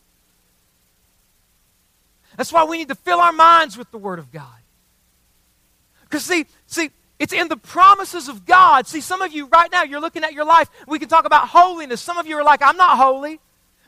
That's 2.37 2.52
why 2.52 2.64
we 2.64 2.76
need 2.76 2.88
to 2.88 2.94
fill 2.94 3.21
our 3.21 3.32
minds 3.32 3.78
with 3.78 3.90
the 3.90 3.97
Word 3.97 4.18
of 4.18 4.30
God. 4.30 4.62
Because, 6.12 6.26
see, 6.26 6.45
see, 6.66 6.90
it's 7.19 7.33
in 7.33 7.49
the 7.49 7.57
promises 7.57 8.28
of 8.28 8.45
God. 8.45 8.87
See, 8.87 9.00
some 9.00 9.23
of 9.23 9.33
you 9.33 9.47
right 9.47 9.73
now, 9.73 9.83
you're 9.83 9.99
looking 9.99 10.25
at 10.25 10.35
your 10.35 10.45
life. 10.45 10.69
We 10.87 10.99
can 10.99 11.09
talk 11.09 11.25
about 11.25 11.49
holiness. 11.49 12.02
Some 12.02 12.19
of 12.19 12.26
you 12.26 12.37
are 12.37 12.45
like, 12.45 12.61
I'm 12.62 12.76
not 12.76 12.99
holy. 12.99 13.40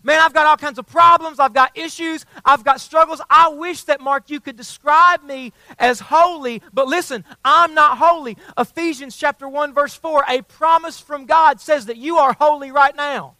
Man, 0.02 0.22
I've 0.22 0.32
got 0.32 0.46
all 0.46 0.56
kinds 0.56 0.78
of 0.78 0.86
problems. 0.86 1.38
I've 1.38 1.52
got 1.52 1.76
issues. 1.76 2.24
I've 2.42 2.64
got 2.64 2.80
struggles. 2.80 3.20
I 3.28 3.48
wish 3.48 3.84
that, 3.84 4.00
Mark, 4.00 4.30
you 4.30 4.40
could 4.40 4.56
describe 4.56 5.22
me 5.22 5.52
as 5.78 6.00
holy. 6.00 6.62
But 6.72 6.86
listen, 6.86 7.26
I'm 7.44 7.74
not 7.74 7.98
holy. 7.98 8.38
Ephesians 8.56 9.14
chapter 9.14 9.46
1, 9.46 9.74
verse 9.74 9.94
4, 9.94 10.24
a 10.26 10.40
promise 10.40 10.98
from 10.98 11.26
God 11.26 11.60
says 11.60 11.84
that 11.86 11.98
you 11.98 12.16
are 12.16 12.32
holy 12.32 12.70
right 12.70 12.96
now 12.96 13.36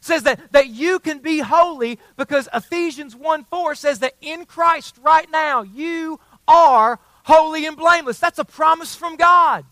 says 0.00 0.22
that, 0.22 0.52
that 0.52 0.68
you 0.68 1.00
can 1.00 1.18
be 1.18 1.40
holy 1.40 1.98
because 2.16 2.48
Ephesians 2.54 3.16
1 3.16 3.44
4 3.44 3.74
says 3.74 3.98
that 3.98 4.14
in 4.20 4.44
Christ 4.46 4.96
right 5.02 5.28
now 5.32 5.62
you 5.62 6.20
are 6.46 7.00
holy 7.26 7.66
and 7.66 7.76
blameless. 7.76 8.18
That's 8.18 8.38
a 8.38 8.44
promise 8.44 8.94
from 8.94 9.16
God. 9.16 9.64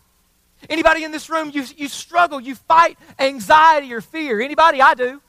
Anybody 0.69 1.03
in 1.03 1.11
this 1.11 1.29
room, 1.29 1.51
you, 1.53 1.63
you 1.77 1.87
struggle, 1.87 2.39
you 2.39 2.53
fight 2.55 2.97
anxiety 3.17 3.93
or 3.93 4.01
fear. 4.01 4.41
Anybody? 4.41 4.81
I 4.81 4.93
do. 4.93 5.21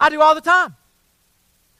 I 0.00 0.10
do 0.10 0.20
all 0.20 0.34
the 0.34 0.40
time. 0.40 0.74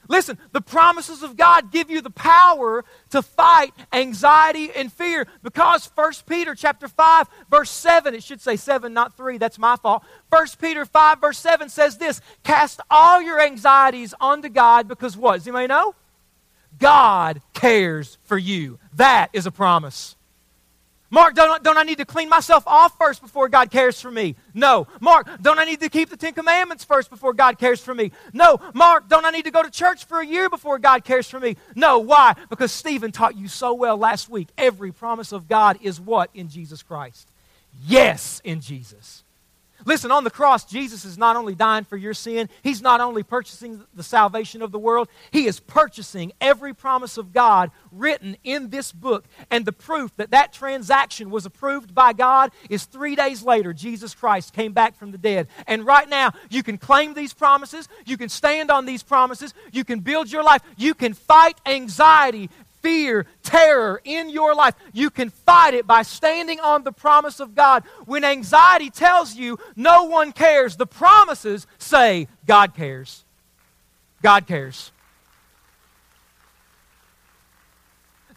Listen, 0.07 0.39
the 0.53 0.61
promises 0.61 1.21
of 1.21 1.37
God 1.37 1.71
give 1.71 1.91
you 1.91 2.01
the 2.01 2.09
power 2.09 2.83
to 3.11 3.21
fight 3.21 3.73
anxiety 3.93 4.71
and 4.75 4.91
fear 4.91 5.27
because 5.43 5.85
1 5.93 6.13
Peter 6.25 6.55
chapter 6.55 6.87
5 6.87 7.27
verse 7.51 7.69
7, 7.69 8.15
it 8.15 8.23
should 8.23 8.41
say 8.41 8.55
7 8.55 8.91
not 8.91 9.15
3, 9.15 9.37
that's 9.37 9.59
my 9.59 9.75
fault. 9.75 10.03
1 10.29 10.47
Peter 10.59 10.83
5 10.83 11.21
verse 11.21 11.37
7 11.37 11.69
says 11.69 11.97
this, 11.97 12.21
cast 12.43 12.81
all 12.89 13.21
your 13.21 13.39
anxieties 13.39 14.15
onto 14.19 14.49
God 14.49 14.87
because 14.87 15.15
what? 15.15 15.37
Does 15.37 15.47
anybody 15.47 15.67
know? 15.67 15.93
God 16.77 17.41
cares 17.53 18.17
for 18.23 18.37
you. 18.37 18.79
That 18.93 19.29
is 19.33 19.45
a 19.45 19.51
promise. 19.51 20.15
Mark, 21.11 21.33
don't, 21.33 21.63
don't 21.63 21.77
I 21.77 21.83
need 21.83 21.97
to 21.97 22.05
clean 22.05 22.29
myself 22.29 22.63
off 22.67 22.95
first 22.97 23.21
before 23.21 23.49
God 23.49 23.71
cares 23.71 23.99
for 23.99 24.11
me? 24.11 24.35
No. 24.53 24.87
Mark, 24.99 25.27
don't 25.41 25.57
I 25.57 25.65
need 25.65 25.79
to 25.79 25.89
keep 25.89 26.09
the 26.09 26.17
Ten 26.17 26.33
Commandments 26.33 26.83
first 26.83 27.09
before 27.09 27.33
God 27.33 27.57
cares 27.57 27.81
for 27.81 27.95
me? 27.95 28.11
No. 28.31 28.59
Mark, 28.75 29.09
don't 29.09 29.25
I 29.25 29.31
need 29.31 29.45
to 29.45 29.51
go 29.51 29.63
to 29.63 29.71
church 29.71 30.05
for 30.05 30.19
a 30.19 30.25
year 30.25 30.49
before 30.49 30.77
God 30.77 31.03
cares 31.03 31.27
for 31.27 31.39
me? 31.39 31.57
No. 31.75 31.99
Why? 31.99 32.35
Because 32.49 32.71
Stephen 32.71 33.11
taught 33.11 33.35
you 33.35 33.47
so 33.47 33.73
well 33.73 33.97
last 33.97 34.29
week. 34.29 34.49
Every 34.57 34.91
promise 34.91 35.31
of 35.31 35.47
God 35.47 35.79
is 35.81 35.99
what 35.99 36.29
in 36.35 36.47
Jesus 36.47 36.83
Christ? 36.83 37.27
Yes, 37.87 38.39
in 38.43 38.61
Jesus. 38.61 39.23
Listen, 39.85 40.11
on 40.11 40.23
the 40.23 40.29
cross, 40.29 40.65
Jesus 40.65 41.05
is 41.05 41.17
not 41.17 41.35
only 41.35 41.55
dying 41.55 41.83
for 41.83 41.97
your 41.97 42.13
sin, 42.13 42.49
He's 42.63 42.81
not 42.81 43.01
only 43.01 43.23
purchasing 43.23 43.83
the 43.93 44.03
salvation 44.03 44.61
of 44.61 44.71
the 44.71 44.79
world, 44.79 45.07
He 45.31 45.45
is 45.45 45.59
purchasing 45.59 46.31
every 46.41 46.73
promise 46.73 47.17
of 47.17 47.33
God 47.33 47.71
written 47.91 48.37
in 48.43 48.69
this 48.69 48.91
book. 48.91 49.25
And 49.49 49.65
the 49.65 49.71
proof 49.71 50.15
that 50.17 50.31
that 50.31 50.53
transaction 50.53 51.29
was 51.29 51.45
approved 51.45 51.93
by 51.95 52.13
God 52.13 52.51
is 52.69 52.85
three 52.85 53.15
days 53.15 53.43
later, 53.43 53.73
Jesus 53.73 54.13
Christ 54.13 54.53
came 54.53 54.73
back 54.73 54.95
from 54.95 55.11
the 55.11 55.17
dead. 55.17 55.47
And 55.67 55.85
right 55.85 56.09
now, 56.09 56.31
you 56.49 56.63
can 56.63 56.77
claim 56.77 57.13
these 57.13 57.33
promises, 57.33 57.87
you 58.05 58.17
can 58.17 58.29
stand 58.29 58.71
on 58.71 58.85
these 58.85 59.03
promises, 59.03 59.53
you 59.71 59.83
can 59.83 59.99
build 59.99 60.31
your 60.31 60.43
life, 60.43 60.61
you 60.77 60.93
can 60.93 61.13
fight 61.13 61.59
anxiety 61.65 62.49
fear, 62.81 63.25
terror 63.43 64.01
in 64.03 64.29
your 64.29 64.55
life. 64.55 64.75
You 64.93 65.09
can 65.09 65.29
fight 65.29 65.73
it 65.73 65.85
by 65.85 66.01
standing 66.01 66.59
on 66.59 66.83
the 66.83 66.91
promise 66.91 67.39
of 67.39 67.55
God. 67.55 67.83
When 68.05 68.23
anxiety 68.23 68.89
tells 68.89 69.35
you 69.35 69.59
no 69.75 70.05
one 70.05 70.31
cares, 70.31 70.77
the 70.77 70.87
promises 70.87 71.67
say 71.77 72.27
God 72.45 72.75
cares. 72.75 73.23
God 74.21 74.47
cares. 74.47 74.91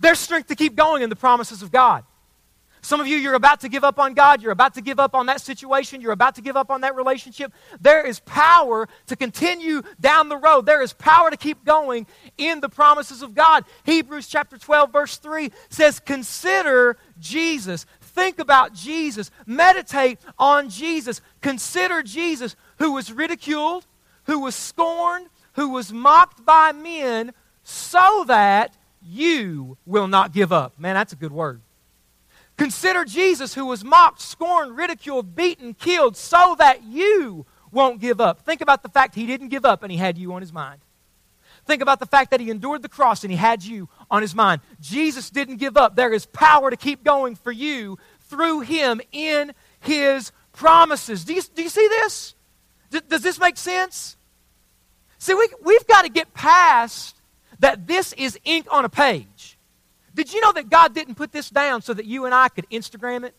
There's 0.00 0.18
strength 0.18 0.48
to 0.48 0.56
keep 0.56 0.74
going 0.74 1.02
in 1.02 1.10
the 1.10 1.16
promises 1.16 1.62
of 1.62 1.70
God. 1.70 2.04
Some 2.84 3.00
of 3.00 3.06
you, 3.06 3.16
you're 3.16 3.34
about 3.34 3.60
to 3.60 3.68
give 3.68 3.84
up 3.84 4.00
on 4.00 4.12
God. 4.12 4.42
You're 4.42 4.50
about 4.50 4.74
to 4.74 4.80
give 4.80 4.98
up 4.98 5.14
on 5.14 5.26
that 5.26 5.40
situation. 5.40 6.00
You're 6.00 6.10
about 6.10 6.34
to 6.34 6.42
give 6.42 6.56
up 6.56 6.68
on 6.68 6.80
that 6.80 6.96
relationship. 6.96 7.52
There 7.80 8.04
is 8.04 8.18
power 8.20 8.88
to 9.06 9.14
continue 9.14 9.82
down 10.00 10.28
the 10.28 10.36
road. 10.36 10.66
There 10.66 10.82
is 10.82 10.92
power 10.92 11.30
to 11.30 11.36
keep 11.36 11.64
going 11.64 12.08
in 12.36 12.60
the 12.60 12.68
promises 12.68 13.22
of 13.22 13.36
God. 13.36 13.64
Hebrews 13.84 14.26
chapter 14.26 14.58
12, 14.58 14.92
verse 14.92 15.16
3 15.18 15.52
says, 15.68 16.00
Consider 16.00 16.96
Jesus. 17.20 17.86
Think 18.00 18.40
about 18.40 18.74
Jesus. 18.74 19.30
Meditate 19.46 20.18
on 20.36 20.68
Jesus. 20.68 21.20
Consider 21.40 22.02
Jesus, 22.02 22.56
who 22.78 22.92
was 22.94 23.12
ridiculed, 23.12 23.86
who 24.24 24.40
was 24.40 24.56
scorned, 24.56 25.28
who 25.52 25.68
was 25.68 25.92
mocked 25.92 26.44
by 26.44 26.72
men, 26.72 27.32
so 27.62 28.24
that 28.26 28.76
you 29.00 29.78
will 29.86 30.08
not 30.08 30.32
give 30.32 30.52
up. 30.52 30.80
Man, 30.80 30.94
that's 30.94 31.12
a 31.12 31.16
good 31.16 31.32
word. 31.32 31.60
Consider 32.56 33.04
Jesus 33.04 33.54
who 33.54 33.66
was 33.66 33.84
mocked, 33.84 34.20
scorned, 34.20 34.76
ridiculed, 34.76 35.34
beaten, 35.34 35.74
killed, 35.74 36.16
so 36.16 36.54
that 36.58 36.84
you 36.84 37.46
won't 37.70 38.00
give 38.00 38.20
up. 38.20 38.42
Think 38.42 38.60
about 38.60 38.82
the 38.82 38.88
fact 38.88 39.14
he 39.14 39.26
didn't 39.26 39.48
give 39.48 39.64
up 39.64 39.82
and 39.82 39.90
he 39.90 39.98
had 39.98 40.18
you 40.18 40.32
on 40.32 40.42
his 40.42 40.52
mind. 40.52 40.80
Think 41.64 41.80
about 41.80 42.00
the 42.00 42.06
fact 42.06 42.30
that 42.32 42.40
he 42.40 42.50
endured 42.50 42.82
the 42.82 42.88
cross 42.88 43.22
and 43.22 43.30
he 43.30 43.36
had 43.36 43.64
you 43.64 43.88
on 44.10 44.20
his 44.20 44.34
mind. 44.34 44.60
Jesus 44.80 45.30
didn't 45.30 45.56
give 45.56 45.76
up. 45.76 45.94
There 45.94 46.12
is 46.12 46.26
power 46.26 46.70
to 46.70 46.76
keep 46.76 47.04
going 47.04 47.36
for 47.36 47.52
you 47.52 47.98
through 48.20 48.60
him 48.60 49.00
in 49.12 49.52
his 49.80 50.32
promises. 50.52 51.24
Do 51.24 51.34
you, 51.34 51.42
do 51.54 51.62
you 51.62 51.68
see 51.68 51.86
this? 51.88 52.34
D- 52.90 53.00
does 53.08 53.22
this 53.22 53.38
make 53.38 53.56
sense? 53.56 54.16
See, 55.18 55.34
we, 55.34 55.48
we've 55.62 55.86
got 55.86 56.02
to 56.02 56.08
get 56.08 56.34
past 56.34 57.16
that 57.60 57.86
this 57.86 58.12
is 58.14 58.38
ink 58.44 58.66
on 58.70 58.84
a 58.84 58.88
page. 58.88 59.51
Did 60.14 60.32
you 60.32 60.40
know 60.40 60.52
that 60.52 60.68
God 60.68 60.94
didn't 60.94 61.14
put 61.14 61.32
this 61.32 61.50
down 61.50 61.82
so 61.82 61.94
that 61.94 62.06
you 62.06 62.26
and 62.26 62.34
I 62.34 62.48
could 62.48 62.68
Instagram 62.70 63.24
it? 63.24 63.34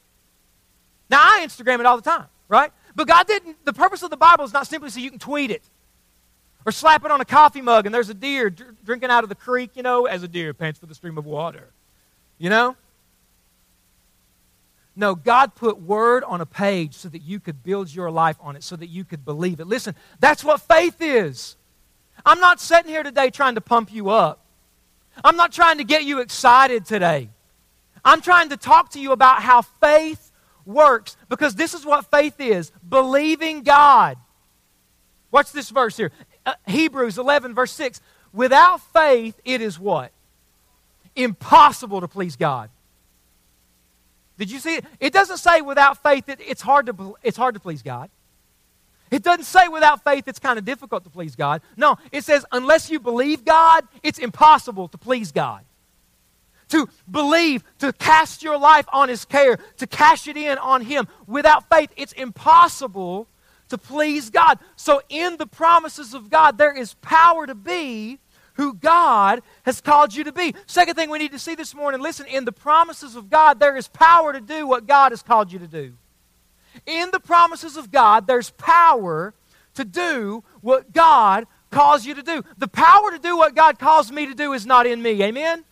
Now, 1.09 1.19
I 1.21 1.45
Instagram 1.45 1.79
it 1.79 1.86
all 1.86 1.95
the 1.95 2.03
time, 2.03 2.25
right? 2.47 2.71
But 2.95 3.07
God 3.07 3.27
didn't, 3.27 3.63
the 3.65 3.73
purpose 3.73 4.03
of 4.03 4.09
the 4.09 4.17
Bible 4.17 4.45
is 4.45 4.53
not 4.53 4.67
simply 4.67 4.89
so 4.89 4.99
you 4.99 5.09
can 5.09 5.19
tweet 5.19 5.51
it 5.51 5.63
or 6.65 6.71
slap 6.71 7.05
it 7.05 7.12
on 7.12 7.21
a 7.21 7.25
coffee 7.25 7.62
mug 7.62 7.86
and 7.86 7.93
there's 7.93 8.09
a 8.09 8.13
deer 8.13 8.49
dr- 8.49 8.75
drinking 8.83 9.09
out 9.09 9.23
of 9.23 9.29
the 9.29 9.36
creek, 9.36 9.71
you 9.75 9.83
know, 9.83 10.05
as 10.05 10.23
a 10.23 10.27
deer 10.27 10.53
pants 10.53 10.79
for 10.79 10.86
the 10.86 10.95
stream 10.95 11.17
of 11.17 11.25
water. 11.25 11.69
You 12.38 12.49
know? 12.49 12.75
No, 14.95 15.15
God 15.15 15.55
put 15.55 15.81
word 15.81 16.23
on 16.23 16.41
a 16.41 16.45
page 16.45 16.93
so 16.93 17.09
that 17.09 17.21
you 17.21 17.39
could 17.39 17.63
build 17.63 17.93
your 17.93 18.12
life 18.12 18.38
on 18.39 18.55
it, 18.55 18.63
so 18.63 18.75
that 18.75 18.88
you 18.88 19.03
could 19.03 19.25
believe 19.25 19.59
it. 19.59 19.65
Listen, 19.65 19.95
that's 20.19 20.43
what 20.43 20.62
faith 20.62 20.97
is. 20.99 21.55
I'm 22.25 22.39
not 22.39 22.59
sitting 22.59 22.91
here 22.91 23.01
today 23.01 23.31
trying 23.31 23.55
to 23.55 23.62
pump 23.62 23.91
you 23.91 24.09
up. 24.09 24.42
I'm 25.23 25.36
not 25.36 25.51
trying 25.51 25.77
to 25.77 25.83
get 25.83 26.03
you 26.03 26.19
excited 26.19 26.86
today. 26.86 27.29
I'm 28.03 28.21
trying 28.21 28.49
to 28.49 28.57
talk 28.57 28.91
to 28.91 28.99
you 28.99 29.12
about 29.12 29.41
how 29.41 29.62
faith 29.62 30.31
works 30.65 31.15
because 31.29 31.55
this 31.55 31.73
is 31.73 31.86
what 31.86 32.09
faith 32.12 32.39
is 32.39 32.71
believing 32.88 33.63
God. 33.63 34.17
Watch 35.31 35.51
this 35.51 35.69
verse 35.69 35.97
here 35.97 36.12
uh, 36.45 36.53
Hebrews 36.67 37.17
11, 37.17 37.53
verse 37.53 37.71
6. 37.71 38.01
Without 38.33 38.81
faith, 38.93 39.39
it 39.45 39.62
is 39.62 39.79
what? 39.79 40.12
Impossible 41.15 42.01
to 42.01 42.07
please 42.07 42.36
God. 42.36 42.69
Did 44.38 44.51
you 44.51 44.59
see 44.59 44.77
it? 44.77 44.86
It 44.99 45.13
doesn't 45.13 45.38
say 45.38 45.62
without 45.62 46.01
faith 46.01 46.25
that 46.25 46.39
it's 46.41 46.62
hard 46.62 46.88
to, 46.88 47.15
it's 47.21 47.38
hard 47.38 47.53
to 47.53 47.59
please 47.59 47.81
God. 47.81 48.09
It 49.13 49.21
doesn't 49.21 49.43
say 49.43 49.67
without 49.67 50.04
faith 50.04 50.28
it's 50.28 50.39
kind 50.39 50.58
of 50.58 50.65
difficult 50.65 51.04
to 51.04 51.10
please 51.12 51.36
God. 51.36 51.62
No, 51.78 51.97
it 52.12 52.23
says 52.23 52.47
unless 52.52 52.89
you 52.89 52.99
believe 52.99 53.45
God, 53.45 53.88
it's 54.02 54.17
impossible 54.17 54.88
to 54.88 54.97
please 54.97 55.32
God. 55.32 55.63
To 56.69 56.89
believe, 57.10 57.63
to 57.78 57.93
cast 57.93 58.41
your 58.41 58.58
life 58.58 58.88
on 58.91 59.10
His 59.10 59.23
care, 59.23 59.58
to 59.78 59.86
cash 59.86 60.28
it 60.28 60.36
in 60.36 60.58
on 60.58 60.82
Him. 60.82 61.08
Without 61.28 61.69
faith, 61.69 61.91
it's 61.95 62.13
impossible 62.13 63.28
to 63.69 63.78
please 63.78 64.32
God. 64.32 64.58
So, 64.78 65.04
in 65.10 65.38
the 65.38 65.45
promises 65.45 66.15
of 66.15 66.32
God, 66.32 66.58
there 66.58 66.76
is 66.76 66.95
power 66.95 67.45
to 67.45 67.54
be 67.54 68.17
who 68.56 68.73
God 68.73 69.43
has 69.62 69.80
called 69.80 70.15
you 70.15 70.23
to 70.23 70.32
be. 70.32 70.56
Second 70.65 70.95
thing 70.95 71.12
we 71.12 71.19
need 71.19 71.34
to 71.34 71.39
see 71.39 71.54
this 71.54 71.76
morning 71.76 72.02
listen, 72.02 72.26
in 72.26 72.45
the 72.45 72.52
promises 72.52 73.15
of 73.15 73.30
God, 73.30 73.60
there 73.60 73.78
is 73.78 73.88
power 73.88 74.34
to 74.34 74.41
do 74.41 74.65
what 74.65 74.88
God 74.88 75.12
has 75.12 75.21
called 75.21 75.52
you 75.52 75.60
to 75.60 75.67
do. 75.67 75.93
In 76.86 77.12
the 77.12 77.19
promises 77.19 77.77
of 77.77 77.91
God, 77.91 78.27
there's 78.27 78.49
power 78.51 79.33
to 79.75 79.86
do 79.86 80.43
what 80.62 80.93
God 80.93 81.47
calls 81.71 82.05
you 82.05 82.13
to 82.15 82.23
do. 82.23 82.43
The 82.57 82.67
power 82.67 83.12
to 83.12 83.19
do 83.19 83.36
what 83.38 83.55
God 83.55 83.79
calls 83.79 84.12
me 84.12 84.25
to 84.27 84.36
do 84.36 84.53
is 84.53 84.65
not 84.65 84.86
in 84.86 85.01
me. 85.01 85.21
Amen? 85.23 85.63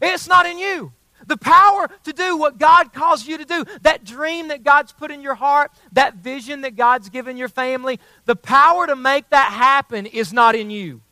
It's 0.00 0.28
not 0.28 0.46
in 0.46 0.58
you. 0.58 0.92
The 1.26 1.36
power 1.36 1.88
to 2.04 2.12
do 2.12 2.36
what 2.36 2.58
God 2.58 2.92
calls 2.92 3.26
you 3.26 3.38
to 3.38 3.44
do, 3.44 3.64
that 3.82 4.04
dream 4.04 4.48
that 4.48 4.64
God's 4.64 4.92
put 4.92 5.10
in 5.10 5.20
your 5.20 5.34
heart, 5.34 5.70
that 5.92 6.16
vision 6.16 6.62
that 6.62 6.76
God's 6.76 7.08
given 7.08 7.36
your 7.36 7.48
family, 7.48 8.00
the 8.24 8.36
power 8.36 8.86
to 8.86 8.96
make 8.96 9.28
that 9.30 9.52
happen 9.52 10.06
is 10.06 10.32
not 10.32 10.54
in 10.54 10.70
you. 10.70 11.02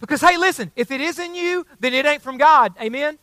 Because, 0.00 0.22
hey, 0.22 0.38
listen, 0.38 0.72
if 0.74 0.90
it 0.90 1.00
is 1.00 1.18
in 1.18 1.34
you, 1.34 1.66
then 1.78 1.92
it 1.92 2.06
ain't 2.06 2.22
from 2.22 2.38
God. 2.38 2.72
Amen? 2.80 3.18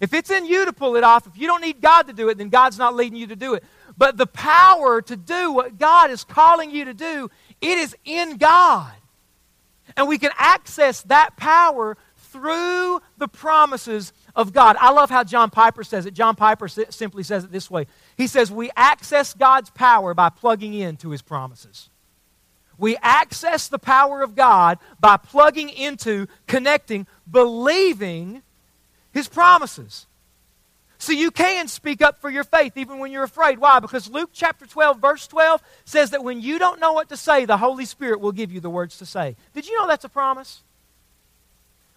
If 0.00 0.14
it's 0.14 0.30
in 0.30 0.46
you 0.46 0.64
to 0.64 0.72
pull 0.72 0.96
it 0.96 1.04
off, 1.04 1.26
if 1.26 1.36
you 1.36 1.46
don't 1.46 1.60
need 1.60 1.80
God 1.80 2.02
to 2.06 2.12
do 2.12 2.28
it, 2.28 2.38
then 2.38 2.48
God's 2.48 2.78
not 2.78 2.94
leading 2.94 3.18
you 3.18 3.26
to 3.26 3.36
do 3.36 3.54
it. 3.54 3.64
But 3.96 4.16
the 4.16 4.26
power 4.26 5.02
to 5.02 5.16
do 5.16 5.52
what 5.52 5.78
God 5.78 6.10
is 6.10 6.24
calling 6.24 6.70
you 6.70 6.84
to 6.86 6.94
do, 6.94 7.30
it 7.60 7.78
is 7.78 7.96
in 8.04 8.36
God. 8.36 8.92
And 9.96 10.08
we 10.08 10.18
can 10.18 10.30
access 10.38 11.02
that 11.02 11.36
power 11.36 11.96
through 12.16 13.00
the 13.18 13.28
promises 13.28 14.12
of 14.34 14.52
God. 14.52 14.76
I 14.80 14.90
love 14.90 15.10
how 15.10 15.22
John 15.22 15.50
Piper 15.50 15.84
says 15.84 16.06
it. 16.06 16.14
John 16.14 16.34
Piper 16.34 16.66
simply 16.66 17.22
says 17.22 17.44
it 17.44 17.52
this 17.52 17.70
way 17.70 17.86
He 18.16 18.26
says, 18.26 18.50
We 18.50 18.70
access 18.76 19.34
God's 19.34 19.70
power 19.70 20.14
by 20.14 20.30
plugging 20.30 20.74
into 20.74 21.10
his 21.10 21.22
promises. 21.22 21.90
We 22.78 22.96
access 23.02 23.68
the 23.68 23.78
power 23.78 24.22
of 24.22 24.34
God 24.34 24.78
by 24.98 25.16
plugging 25.18 25.68
into, 25.68 26.26
connecting, 26.46 27.06
believing 27.30 28.42
his 29.12 29.28
promises. 29.28 30.06
So 31.02 31.10
you 31.10 31.32
can 31.32 31.66
speak 31.66 32.00
up 32.00 32.20
for 32.20 32.30
your 32.30 32.44
faith 32.44 32.76
even 32.76 33.00
when 33.00 33.10
you're 33.10 33.24
afraid. 33.24 33.58
Why? 33.58 33.80
Because 33.80 34.08
Luke 34.08 34.30
chapter 34.32 34.66
12, 34.66 35.00
verse 35.00 35.26
12 35.26 35.60
says 35.84 36.10
that 36.10 36.22
when 36.22 36.40
you 36.40 36.60
don't 36.60 36.78
know 36.78 36.92
what 36.92 37.08
to 37.08 37.16
say, 37.16 37.44
the 37.44 37.56
Holy 37.56 37.86
Spirit 37.86 38.20
will 38.20 38.30
give 38.30 38.52
you 38.52 38.60
the 38.60 38.70
words 38.70 38.98
to 38.98 39.04
say. 39.04 39.34
Did 39.52 39.66
you 39.66 39.76
know 39.76 39.88
that's 39.88 40.04
a 40.04 40.08
promise? 40.08 40.62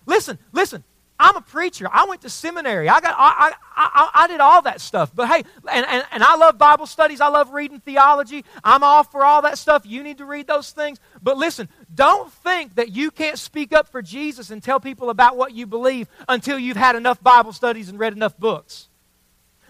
Listen, 0.07 0.39
listen. 0.51 0.83
I'm 1.19 1.35
a 1.35 1.41
preacher. 1.41 1.87
I 1.89 2.05
went 2.05 2.21
to 2.21 2.31
seminary. 2.31 2.89
I, 2.89 2.99
got, 2.99 3.13
I, 3.15 3.53
I, 3.75 3.89
I, 3.93 4.23
I 4.23 4.27
did 4.27 4.39
all 4.39 4.63
that 4.63 4.81
stuff. 4.81 5.11
But 5.13 5.27
hey, 5.27 5.43
and, 5.71 5.85
and, 5.85 6.03
and 6.11 6.23
I 6.23 6.35
love 6.35 6.57
Bible 6.57 6.87
studies. 6.87 7.21
I 7.21 7.27
love 7.27 7.53
reading 7.53 7.81
theology. 7.81 8.43
I'm 8.63 8.83
all 8.83 9.03
for 9.03 9.23
all 9.23 9.43
that 9.43 9.59
stuff. 9.59 9.85
You 9.85 10.01
need 10.01 10.17
to 10.17 10.25
read 10.25 10.47
those 10.47 10.71
things. 10.71 10.99
But 11.21 11.37
listen, 11.37 11.69
don't 11.93 12.33
think 12.33 12.73
that 12.75 12.89
you 12.89 13.11
can't 13.11 13.37
speak 13.37 13.71
up 13.71 13.87
for 13.87 14.01
Jesus 14.01 14.49
and 14.49 14.63
tell 14.63 14.79
people 14.79 15.11
about 15.11 15.37
what 15.37 15.53
you 15.53 15.67
believe 15.67 16.09
until 16.27 16.57
you've 16.57 16.75
had 16.75 16.95
enough 16.95 17.21
Bible 17.21 17.53
studies 17.53 17.87
and 17.87 17.99
read 17.99 18.13
enough 18.13 18.35
books. 18.39 18.89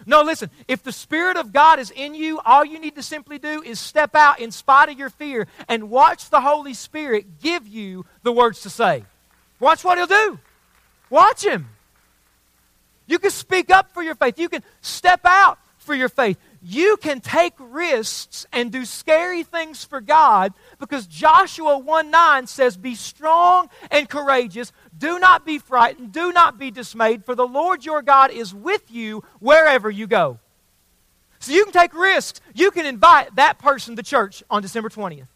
No, 0.08 0.22
listen, 0.22 0.50
if 0.68 0.84
the 0.84 0.92
Spirit 0.92 1.36
of 1.36 1.52
God 1.52 1.80
is 1.80 1.90
in 1.90 2.14
you, 2.14 2.40
all 2.44 2.64
you 2.64 2.78
need 2.78 2.94
to 2.94 3.02
simply 3.02 3.38
do 3.38 3.60
is 3.60 3.80
step 3.80 4.14
out 4.14 4.38
in 4.38 4.52
spite 4.52 4.88
of 4.88 4.96
your 4.96 5.10
fear 5.10 5.48
and 5.68 5.90
watch 5.90 6.30
the 6.30 6.40
Holy 6.40 6.74
Spirit 6.74 7.40
give 7.42 7.66
you 7.66 8.06
the 8.22 8.30
words 8.30 8.60
to 8.62 8.70
say. 8.70 9.04
Watch 9.58 9.82
what 9.82 9.98
He'll 9.98 10.06
do. 10.06 10.38
Watch 11.10 11.44
Him. 11.44 11.68
You 13.08 13.18
can 13.18 13.32
speak 13.32 13.70
up 13.70 13.92
for 13.92 14.02
your 14.02 14.14
faith, 14.14 14.38
you 14.38 14.48
can 14.48 14.62
step 14.80 15.20
out 15.24 15.58
for 15.86 15.94
your 15.94 16.08
faith. 16.08 16.36
You 16.60 16.96
can 16.98 17.20
take 17.20 17.54
risks 17.58 18.44
and 18.52 18.72
do 18.72 18.84
scary 18.84 19.42
things 19.44 19.84
for 19.84 20.00
God 20.00 20.52
because 20.78 21.06
Joshua 21.06 21.78
1 21.78 22.10
9 22.10 22.46
says, 22.46 22.76
Be 22.76 22.94
strong 22.94 23.70
and 23.90 24.08
courageous. 24.08 24.72
Do 24.96 25.18
not 25.18 25.46
be 25.46 25.58
frightened. 25.58 26.12
Do 26.12 26.32
not 26.32 26.58
be 26.58 26.70
dismayed, 26.70 27.24
for 27.24 27.34
the 27.34 27.46
Lord 27.46 27.84
your 27.84 28.02
God 28.02 28.30
is 28.30 28.52
with 28.52 28.90
you 28.90 29.22
wherever 29.38 29.88
you 29.88 30.06
go. 30.06 30.40
So 31.38 31.52
you 31.52 31.64
can 31.64 31.72
take 31.72 31.94
risks. 31.94 32.40
You 32.54 32.70
can 32.70 32.84
invite 32.84 33.36
that 33.36 33.58
person 33.58 33.96
to 33.96 34.02
church 34.02 34.42
on 34.50 34.62
December 34.62 34.88
20th. 34.88 35.28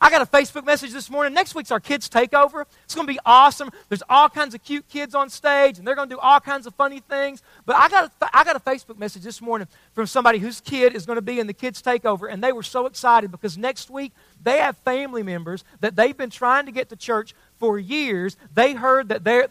I 0.00 0.10
got 0.10 0.22
a 0.22 0.26
Facebook 0.26 0.66
message 0.66 0.92
this 0.92 1.10
morning. 1.10 1.32
Next 1.32 1.54
week's 1.54 1.70
our 1.70 1.80
kids' 1.80 2.08
takeover. 2.08 2.64
It's 2.84 2.94
going 2.94 3.06
to 3.06 3.12
be 3.12 3.18
awesome. 3.24 3.70
There's 3.88 4.02
all 4.08 4.28
kinds 4.28 4.54
of 4.54 4.62
cute 4.62 4.88
kids 4.88 5.14
on 5.14 5.30
stage, 5.30 5.78
and 5.78 5.86
they're 5.86 5.94
going 5.94 6.08
to 6.08 6.14
do 6.14 6.20
all 6.20 6.40
kinds 6.40 6.66
of 6.66 6.74
funny 6.74 7.00
things. 7.00 7.42
But 7.64 7.76
I 7.76 7.88
got, 7.88 8.12
a, 8.20 8.36
I 8.36 8.44
got 8.44 8.56
a 8.56 8.60
Facebook 8.60 8.98
message 8.98 9.22
this 9.22 9.40
morning 9.40 9.68
from 9.94 10.06
somebody 10.06 10.38
whose 10.38 10.60
kid 10.60 10.94
is 10.94 11.06
going 11.06 11.16
to 11.16 11.22
be 11.22 11.40
in 11.40 11.46
the 11.46 11.52
kids' 11.52 11.82
takeover, 11.82 12.30
and 12.30 12.42
they 12.42 12.52
were 12.52 12.62
so 12.62 12.86
excited 12.86 13.30
because 13.30 13.56
next 13.56 13.90
week 13.90 14.12
they 14.42 14.58
have 14.58 14.76
family 14.78 15.22
members 15.22 15.64
that 15.80 15.96
they've 15.96 16.16
been 16.16 16.30
trying 16.30 16.66
to 16.66 16.72
get 16.72 16.88
to 16.90 16.96
church 16.96 17.34
for 17.58 17.78
years. 17.78 18.36
They 18.54 18.74
heard 18.74 19.08
that 19.08 19.24
their, 19.24 19.48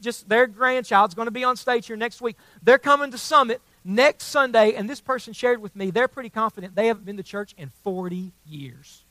just 0.00 0.28
their 0.28 0.46
grandchild's 0.46 1.14
going 1.14 1.26
to 1.26 1.32
be 1.32 1.44
on 1.44 1.56
stage 1.56 1.86
here 1.86 1.96
next 1.96 2.20
week. 2.20 2.36
They're 2.62 2.78
coming 2.78 3.10
to 3.10 3.18
Summit 3.18 3.60
next 3.84 4.24
Sunday, 4.26 4.74
and 4.74 4.88
this 4.88 5.00
person 5.00 5.32
shared 5.32 5.60
with 5.60 5.74
me 5.74 5.90
they're 5.90 6.08
pretty 6.08 6.30
confident 6.30 6.74
they 6.76 6.88
haven't 6.88 7.06
been 7.06 7.16
to 7.16 7.22
church 7.22 7.54
in 7.56 7.70
40 7.82 8.32
years 8.46 9.04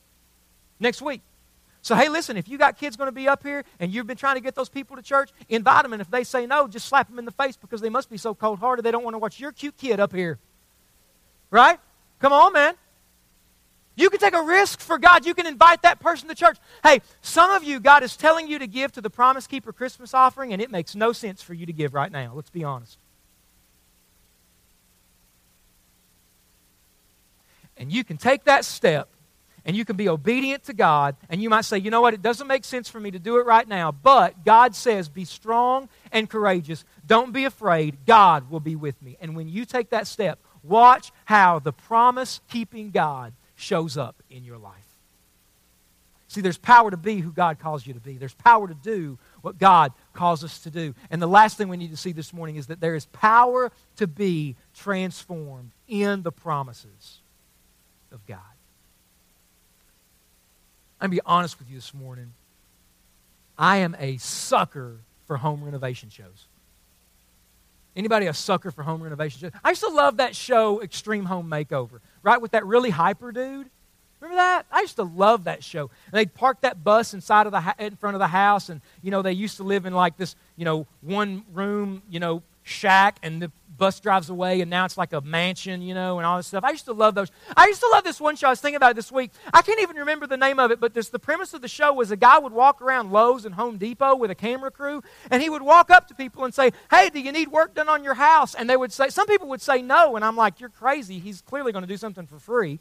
next 0.80 1.02
week. 1.02 1.22
So, 1.82 1.94
hey, 1.94 2.08
listen, 2.08 2.36
if 2.36 2.48
you 2.48 2.58
got 2.58 2.76
kids 2.76 2.96
going 2.96 3.08
to 3.08 3.12
be 3.12 3.28
up 3.28 3.42
here 3.42 3.64
and 3.78 3.92
you've 3.92 4.06
been 4.06 4.16
trying 4.16 4.34
to 4.34 4.40
get 4.40 4.54
those 4.54 4.68
people 4.68 4.96
to 4.96 5.02
church, 5.02 5.30
invite 5.48 5.84
them. 5.84 5.92
And 5.92 6.02
if 6.02 6.10
they 6.10 6.24
say 6.24 6.44
no, 6.44 6.68
just 6.68 6.86
slap 6.86 7.08
them 7.08 7.18
in 7.18 7.24
the 7.24 7.32
face 7.32 7.56
because 7.56 7.80
they 7.80 7.88
must 7.88 8.10
be 8.10 8.16
so 8.16 8.34
cold 8.34 8.58
hearted 8.58 8.84
they 8.84 8.90
don't 8.90 9.04
want 9.04 9.14
to 9.14 9.18
watch 9.18 9.40
your 9.40 9.52
cute 9.52 9.76
kid 9.76 10.00
up 10.00 10.12
here. 10.12 10.38
Right? 11.50 11.78
Come 12.18 12.32
on, 12.32 12.52
man. 12.52 12.74
You 13.96 14.10
can 14.10 14.20
take 14.20 14.34
a 14.34 14.42
risk 14.42 14.80
for 14.80 14.98
God. 14.98 15.26
You 15.26 15.34
can 15.34 15.46
invite 15.46 15.82
that 15.82 15.98
person 15.98 16.28
to 16.28 16.34
church. 16.34 16.56
Hey, 16.84 17.00
some 17.20 17.50
of 17.50 17.64
you, 17.64 17.80
God 17.80 18.04
is 18.04 18.16
telling 18.16 18.46
you 18.46 18.58
to 18.60 18.66
give 18.66 18.92
to 18.92 19.00
the 19.00 19.10
Promise 19.10 19.48
Keeper 19.48 19.72
Christmas 19.72 20.14
offering, 20.14 20.52
and 20.52 20.62
it 20.62 20.70
makes 20.70 20.94
no 20.94 21.12
sense 21.12 21.42
for 21.42 21.52
you 21.52 21.66
to 21.66 21.72
give 21.72 21.94
right 21.94 22.12
now. 22.12 22.32
Let's 22.34 22.50
be 22.50 22.62
honest. 22.62 22.96
And 27.76 27.90
you 27.90 28.04
can 28.04 28.18
take 28.18 28.44
that 28.44 28.64
step 28.64 29.08
and 29.68 29.76
you 29.76 29.84
can 29.84 29.96
be 29.96 30.08
obedient 30.08 30.64
to 30.64 30.72
God, 30.72 31.14
and 31.28 31.42
you 31.42 31.50
might 31.50 31.66
say, 31.66 31.76
you 31.76 31.90
know 31.90 32.00
what, 32.00 32.14
it 32.14 32.22
doesn't 32.22 32.46
make 32.46 32.64
sense 32.64 32.88
for 32.88 32.98
me 32.98 33.10
to 33.10 33.18
do 33.18 33.36
it 33.36 33.44
right 33.44 33.68
now, 33.68 33.92
but 33.92 34.42
God 34.42 34.74
says, 34.74 35.10
be 35.10 35.26
strong 35.26 35.90
and 36.10 36.28
courageous. 36.28 36.86
Don't 37.06 37.34
be 37.34 37.44
afraid. 37.44 37.98
God 38.06 38.50
will 38.50 38.60
be 38.60 38.76
with 38.76 39.00
me. 39.02 39.18
And 39.20 39.36
when 39.36 39.46
you 39.46 39.66
take 39.66 39.90
that 39.90 40.06
step, 40.06 40.38
watch 40.62 41.12
how 41.26 41.58
the 41.58 41.74
promise 41.74 42.40
keeping 42.48 42.90
God 42.90 43.34
shows 43.56 43.98
up 43.98 44.22
in 44.30 44.42
your 44.42 44.56
life. 44.56 44.74
See, 46.28 46.40
there's 46.40 46.56
power 46.56 46.90
to 46.90 46.96
be 46.96 47.20
who 47.20 47.30
God 47.30 47.58
calls 47.58 47.86
you 47.86 47.92
to 47.92 48.00
be. 48.00 48.16
There's 48.16 48.34
power 48.34 48.68
to 48.68 48.74
do 48.74 49.18
what 49.42 49.58
God 49.58 49.92
calls 50.14 50.42
us 50.44 50.60
to 50.60 50.70
do. 50.70 50.94
And 51.10 51.20
the 51.20 51.26
last 51.26 51.58
thing 51.58 51.68
we 51.68 51.76
need 51.76 51.90
to 51.90 51.96
see 51.98 52.12
this 52.12 52.32
morning 52.32 52.56
is 52.56 52.68
that 52.68 52.80
there 52.80 52.94
is 52.94 53.04
power 53.06 53.70
to 53.96 54.06
be 54.06 54.56
transformed 54.74 55.72
in 55.86 56.22
the 56.22 56.32
promises 56.32 57.18
of 58.10 58.24
God. 58.26 58.40
I'm 61.00 61.10
going 61.10 61.18
to 61.18 61.22
be 61.22 61.26
honest 61.26 61.58
with 61.58 61.70
you 61.70 61.76
this 61.76 61.94
morning. 61.94 62.32
I 63.56 63.78
am 63.78 63.96
a 63.98 64.16
sucker 64.18 64.96
for 65.26 65.36
home 65.36 65.62
renovation 65.62 66.10
shows. 66.10 66.46
Anybody 67.94 68.26
a 68.26 68.34
sucker 68.34 68.70
for 68.70 68.82
home 68.82 69.02
renovation 69.02 69.40
shows? 69.40 69.50
I 69.64 69.70
used 69.70 69.82
to 69.82 69.88
love 69.88 70.18
that 70.18 70.34
show, 70.34 70.82
Extreme 70.82 71.24
Home 71.26 71.48
Makeover, 71.48 72.00
right? 72.22 72.40
With 72.40 72.52
that 72.52 72.66
really 72.66 72.90
hyper 72.90 73.32
dude. 73.32 73.70
Remember 74.20 74.36
that? 74.36 74.66
I 74.72 74.80
used 74.80 74.96
to 74.96 75.04
love 75.04 75.44
that 75.44 75.62
show. 75.62 75.82
And 75.82 76.12
they'd 76.12 76.32
park 76.34 76.60
that 76.62 76.82
bus 76.82 77.14
inside 77.14 77.46
of 77.46 77.52
the 77.52 77.74
in 77.78 77.96
front 77.96 78.14
of 78.14 78.20
the 78.20 78.26
house, 78.26 78.68
and 78.68 78.80
you 79.02 79.10
know 79.10 79.22
they 79.22 79.32
used 79.32 79.56
to 79.58 79.62
live 79.62 79.86
in 79.86 79.92
like 79.92 80.16
this, 80.16 80.34
you 80.56 80.64
know, 80.64 80.86
one 81.00 81.44
room, 81.52 82.02
you 82.10 82.18
know, 82.18 82.42
shack, 82.68 83.18
and 83.22 83.42
the 83.42 83.50
bus 83.78 84.00
drives 84.00 84.28
away, 84.28 84.60
and 84.60 84.70
now 84.70 84.84
it's 84.84 84.98
like 84.98 85.12
a 85.12 85.20
mansion, 85.20 85.80
you 85.80 85.94
know, 85.94 86.18
and 86.18 86.26
all 86.26 86.36
this 86.36 86.48
stuff. 86.48 86.64
I 86.64 86.70
used 86.70 86.84
to 86.86 86.92
love 86.92 87.14
those. 87.14 87.30
I 87.56 87.68
used 87.68 87.80
to 87.80 87.88
love 87.88 88.04
this 88.04 88.20
one 88.20 88.36
show. 88.36 88.48
I 88.48 88.50
was 88.50 88.60
thinking 88.60 88.76
about 88.76 88.90
it 88.90 88.96
this 88.96 89.10
week. 89.10 89.30
I 89.54 89.62
can't 89.62 89.80
even 89.80 89.96
remember 89.96 90.26
the 90.26 90.36
name 90.36 90.58
of 90.58 90.70
it, 90.70 90.80
but 90.80 90.92
this, 90.92 91.08
the 91.08 91.18
premise 91.18 91.54
of 91.54 91.62
the 91.62 91.68
show 91.68 91.92
was 91.92 92.10
a 92.10 92.16
guy 92.16 92.38
would 92.38 92.52
walk 92.52 92.82
around 92.82 93.12
Lowe's 93.12 93.44
and 93.44 93.54
Home 93.54 93.78
Depot 93.78 94.16
with 94.16 94.30
a 94.30 94.34
camera 94.34 94.70
crew, 94.70 95.02
and 95.30 95.40
he 95.40 95.48
would 95.48 95.62
walk 95.62 95.90
up 95.90 96.08
to 96.08 96.14
people 96.14 96.44
and 96.44 96.52
say, 96.52 96.72
Hey, 96.90 97.08
do 97.08 97.20
you 97.20 97.32
need 97.32 97.48
work 97.48 97.74
done 97.74 97.88
on 97.88 98.04
your 98.04 98.14
house? 98.14 98.54
And 98.54 98.68
they 98.68 98.76
would 98.76 98.92
say, 98.92 99.08
Some 99.08 99.26
people 99.26 99.48
would 99.48 99.62
say 99.62 99.80
no, 99.80 100.16
and 100.16 100.24
I'm 100.24 100.36
like, 100.36 100.60
You're 100.60 100.68
crazy. 100.68 101.18
He's 101.18 101.40
clearly 101.40 101.72
going 101.72 101.82
to 101.82 101.88
do 101.88 101.96
something 101.96 102.26
for 102.26 102.38
free, 102.38 102.80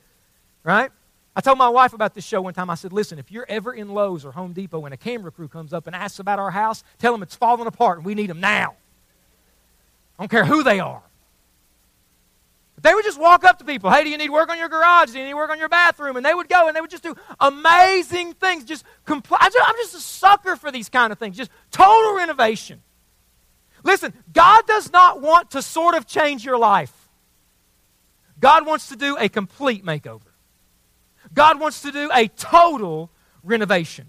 right? 0.64 0.92
I 1.36 1.42
told 1.42 1.60
my 1.60 1.70
wife 1.70 1.94
about 1.94 2.16
this 2.16 2.26
show 2.26 2.42
one 2.42 2.56
time. 2.56 2.72
I 2.72 2.76
said, 2.76 2.92
Listen, 2.92 3.20
if 3.20 3.32
you're 3.32 3.46
ever 3.48 3.72
in 3.72 3.90
Lowe's 3.90 4.26
or 4.26 4.32
Home 4.32 4.54
Depot 4.54 4.84
and 4.86 4.94
a 4.94 4.98
camera 4.98 5.32
crew 5.32 5.48
comes 5.48 5.72
up 5.72 5.86
and 5.86 5.96
asks 5.96 6.18
about 6.18 6.40
our 6.40 6.52
house, 6.52 6.84
tell 6.98 7.12
them 7.12 7.22
it's 7.22 7.36
falling 7.36 7.68
apart 7.68 8.00
and 8.00 8.06
we 8.06 8.16
need 8.16 8.32
them 8.32 8.40
now. 8.40 8.76
I 10.18 10.24
don't 10.24 10.30
care 10.30 10.46
who 10.46 10.64
they 10.64 10.80
are. 10.80 11.04
But 12.76 12.84
they 12.84 12.94
would 12.94 13.06
just 13.06 13.20
walk 13.20 13.44
up 13.44 13.58
to 13.60 13.66
people. 13.66 13.90
Hey, 13.90 14.04
do 14.04 14.10
you 14.10 14.18
need 14.18 14.30
work 14.30 14.50
on 14.50 14.58
your 14.58 14.70
garage? 14.70 15.12
Do 15.12 15.20
you 15.20 15.26
need 15.26 15.34
work 15.34 15.50
on 15.50 15.58
your 15.58 15.70
bathroom? 15.70 16.16
And 16.16 16.26
they 16.26 16.34
would 16.34 16.48
go 16.48 16.68
and 16.68 16.76
they 16.76 16.82
would 16.82 16.92
just 16.92 17.04
do 17.04 17.16
amazing 17.40 18.34
things. 18.34 18.66
Just 18.66 18.86
compl- 19.06 19.38
I'm 19.40 19.76
just 19.78 19.96
a 19.96 20.00
sucker 20.00 20.56
for 20.56 20.72
these 20.72 20.88
kind 20.88 21.12
of 21.12 21.18
things. 21.18 21.38
Just 21.38 21.52
total 21.72 22.16
renovation. 22.16 22.84
Listen, 23.84 24.14
God 24.32 24.68
does 24.68 24.92
not 24.92 25.22
want 25.22 25.52
to 25.52 25.62
sort 25.62 25.96
of 25.96 26.06
change 26.06 26.46
your 26.46 26.58
life. 26.58 26.94
God 28.40 28.66
wants 28.66 28.90
to 28.90 28.96
do 28.96 29.18
a 29.18 29.30
complete 29.30 29.84
makeover. 29.84 30.22
God 31.34 31.60
wants 31.60 31.82
to 31.82 31.92
do 31.92 32.10
a 32.14 32.28
total 32.28 33.12
renovation. 33.44 34.08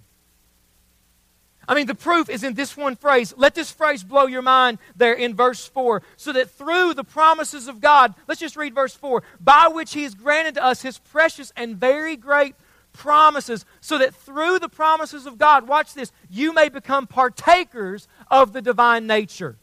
I 1.69 1.75
mean, 1.75 1.87
the 1.87 1.95
proof 1.95 2.31
is 2.31 2.43
in 2.43 2.55
this 2.55 2.77
one 2.77 2.97
phrase. 2.97 3.35
Let 3.37 3.55
this 3.55 3.71
phrase 3.71 4.03
blow 4.03 4.27
your 4.27 4.41
mind 4.41 4.79
there 4.97 5.13
in 5.13 5.35
verse 5.35 5.67
4. 5.69 6.03
So 6.17 6.33
that 6.33 6.51
through 6.51 6.95
the 6.95 7.05
promises 7.05 7.69
of 7.69 7.83
God, 7.83 8.15
let's 8.27 8.41
just 8.41 8.57
read 8.57 8.75
verse 8.75 8.95
4 8.95 9.23
by 9.39 9.69
which 9.69 9.93
He 9.93 10.05
has 10.05 10.15
granted 10.15 10.55
to 10.55 10.65
us 10.65 10.81
His 10.81 10.99
precious 10.99 11.53
and 11.57 11.77
very 11.77 12.17
great 12.17 12.55
promises, 12.95 13.67
so 13.81 13.99
that 13.99 14.15
through 14.15 14.59
the 14.59 14.69
promises 14.69 15.27
of 15.27 15.39
God, 15.39 15.69
watch 15.69 15.95
this, 15.95 16.11
you 16.31 16.53
may 16.53 16.71
become 16.71 17.07
partakers 17.07 18.09
of 18.31 18.53
the 18.53 18.63
divine 18.63 19.07
nature. 19.07 19.57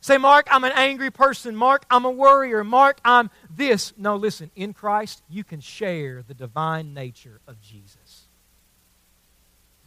Say, 0.00 0.18
Mark, 0.18 0.48
I'm 0.50 0.64
an 0.64 0.72
angry 0.74 1.10
person. 1.10 1.54
Mark, 1.54 1.84
I'm 1.90 2.04
a 2.04 2.10
worrier. 2.10 2.64
Mark, 2.64 3.00
I'm 3.04 3.30
this. 3.54 3.92
No, 3.96 4.16
listen, 4.16 4.50
in 4.56 4.72
Christ, 4.72 5.22
you 5.28 5.44
can 5.44 5.60
share 5.60 6.24
the 6.26 6.34
divine 6.34 6.94
nature 6.94 7.40
of 7.46 7.60
Jesus. 7.60 8.01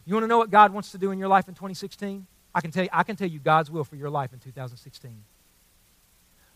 You 0.06 0.14
want 0.14 0.24
to 0.24 0.28
know 0.28 0.38
what 0.38 0.50
God 0.50 0.72
wants 0.72 0.92
to 0.92 0.98
do 0.98 1.10
in 1.10 1.18
your 1.18 1.28
life 1.28 1.48
in 1.48 1.54
2016? 1.54 2.26
I 2.54 2.60
can 2.60 2.70
tell 2.70 2.84
you, 2.84 2.90
I 2.92 3.02
can 3.02 3.16
tell 3.16 3.28
you 3.28 3.40
God's 3.40 3.70
will 3.70 3.84
for 3.84 3.96
your 3.96 4.08
life 4.08 4.32
in 4.32 4.38
2016. 4.38 5.24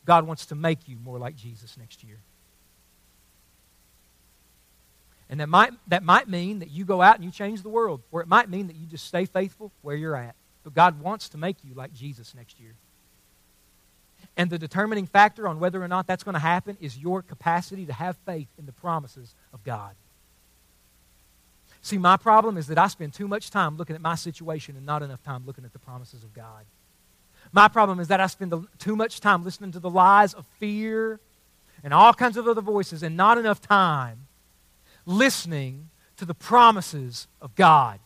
God 0.07 0.27
wants 0.27 0.47
to 0.47 0.55
make 0.55 0.89
you 0.89 0.97
more 1.05 1.19
like 1.19 1.37
Jesus 1.37 1.77
next 1.77 2.03
year. 2.05 2.19
And 5.29 5.41
that 5.41 5.49
might, 5.49 5.73
that 5.89 6.03
might 6.03 6.29
mean 6.29 6.61
that 6.61 6.71
you 6.71 6.85
go 6.85 7.03
out 7.03 7.17
and 7.17 7.25
you 7.25 7.31
change 7.31 7.63
the 7.63 7.69
world, 7.69 8.01
or 8.11 8.21
it 8.21 8.29
might 8.29 8.49
mean 8.49 8.69
that 8.69 8.77
you 8.77 8.87
just 8.87 9.07
stay 9.07 9.27
faithful 9.27 9.73
where 9.83 9.95
you're 9.95 10.17
at. 10.17 10.35
But 10.65 10.75
God 10.75 11.01
wants 11.01 11.29
to 11.31 11.39
make 11.39 11.57
you 11.63 11.75
like 11.75 11.93
Jesus 11.93 12.35
next 12.35 12.59
year. 12.61 12.75
And 14.37 14.51
the 14.51 14.59
determining 14.59 15.07
factor 15.07 15.47
on 15.47 15.61
whether 15.61 15.83
or 15.83 15.89
not 15.89 16.07
that's 16.07 16.25
going 16.25 16.35
to 16.35 16.41
happen 16.41 16.77
is 16.81 16.97
your 16.97 17.23
capacity 17.23 17.87
to 17.87 17.93
have 17.93 18.17
faith 18.27 18.49
in 18.59 18.67
the 18.67 18.73
promises 18.73 19.35
of 19.53 19.63
God. 19.65 19.95
See, 21.83 21.99
my 21.99 22.17
problem 22.17 22.57
is 22.57 22.67
that 22.67 22.79
I 22.79 22.89
spend 22.89 23.15
too 23.15 23.27
much 23.27 23.51
time 23.51 23.77
looking 23.77 23.97
at 23.97 24.03
my 24.03 24.15
situation 24.15 24.77
and 24.77 24.85
not 24.85 25.03
enough 25.03 25.23
time 25.23 25.45
looking 25.47 25.65
at 25.65 25.73
the 25.73 25.79
promises 25.79 26.23
of 26.23 26.35
God. 26.35 26.65
My 27.53 27.69
problem 27.69 28.01
is 28.01 28.09
that 28.09 28.21
I 28.21 28.27
spend 28.27 28.55
too 28.79 28.97
much 28.97 29.21
time 29.21 29.45
listening 29.45 29.73
to 29.73 29.81
the 29.81 29.91
lies 29.91 30.35
of 30.35 30.47
fear 30.59 31.21
and 31.83 31.95
all 31.95 32.13
kinds 32.13 32.37
of 32.37 32.47
other 32.47 32.61
voices 32.61 33.03
and 33.03 33.17
not 33.17 33.39
enough 33.39 33.61
time 33.61 34.27
listening 35.07 35.89
to 36.19 36.25
the 36.25 36.35
promises 36.35 37.27
of 37.41 37.55
God. 37.55 37.99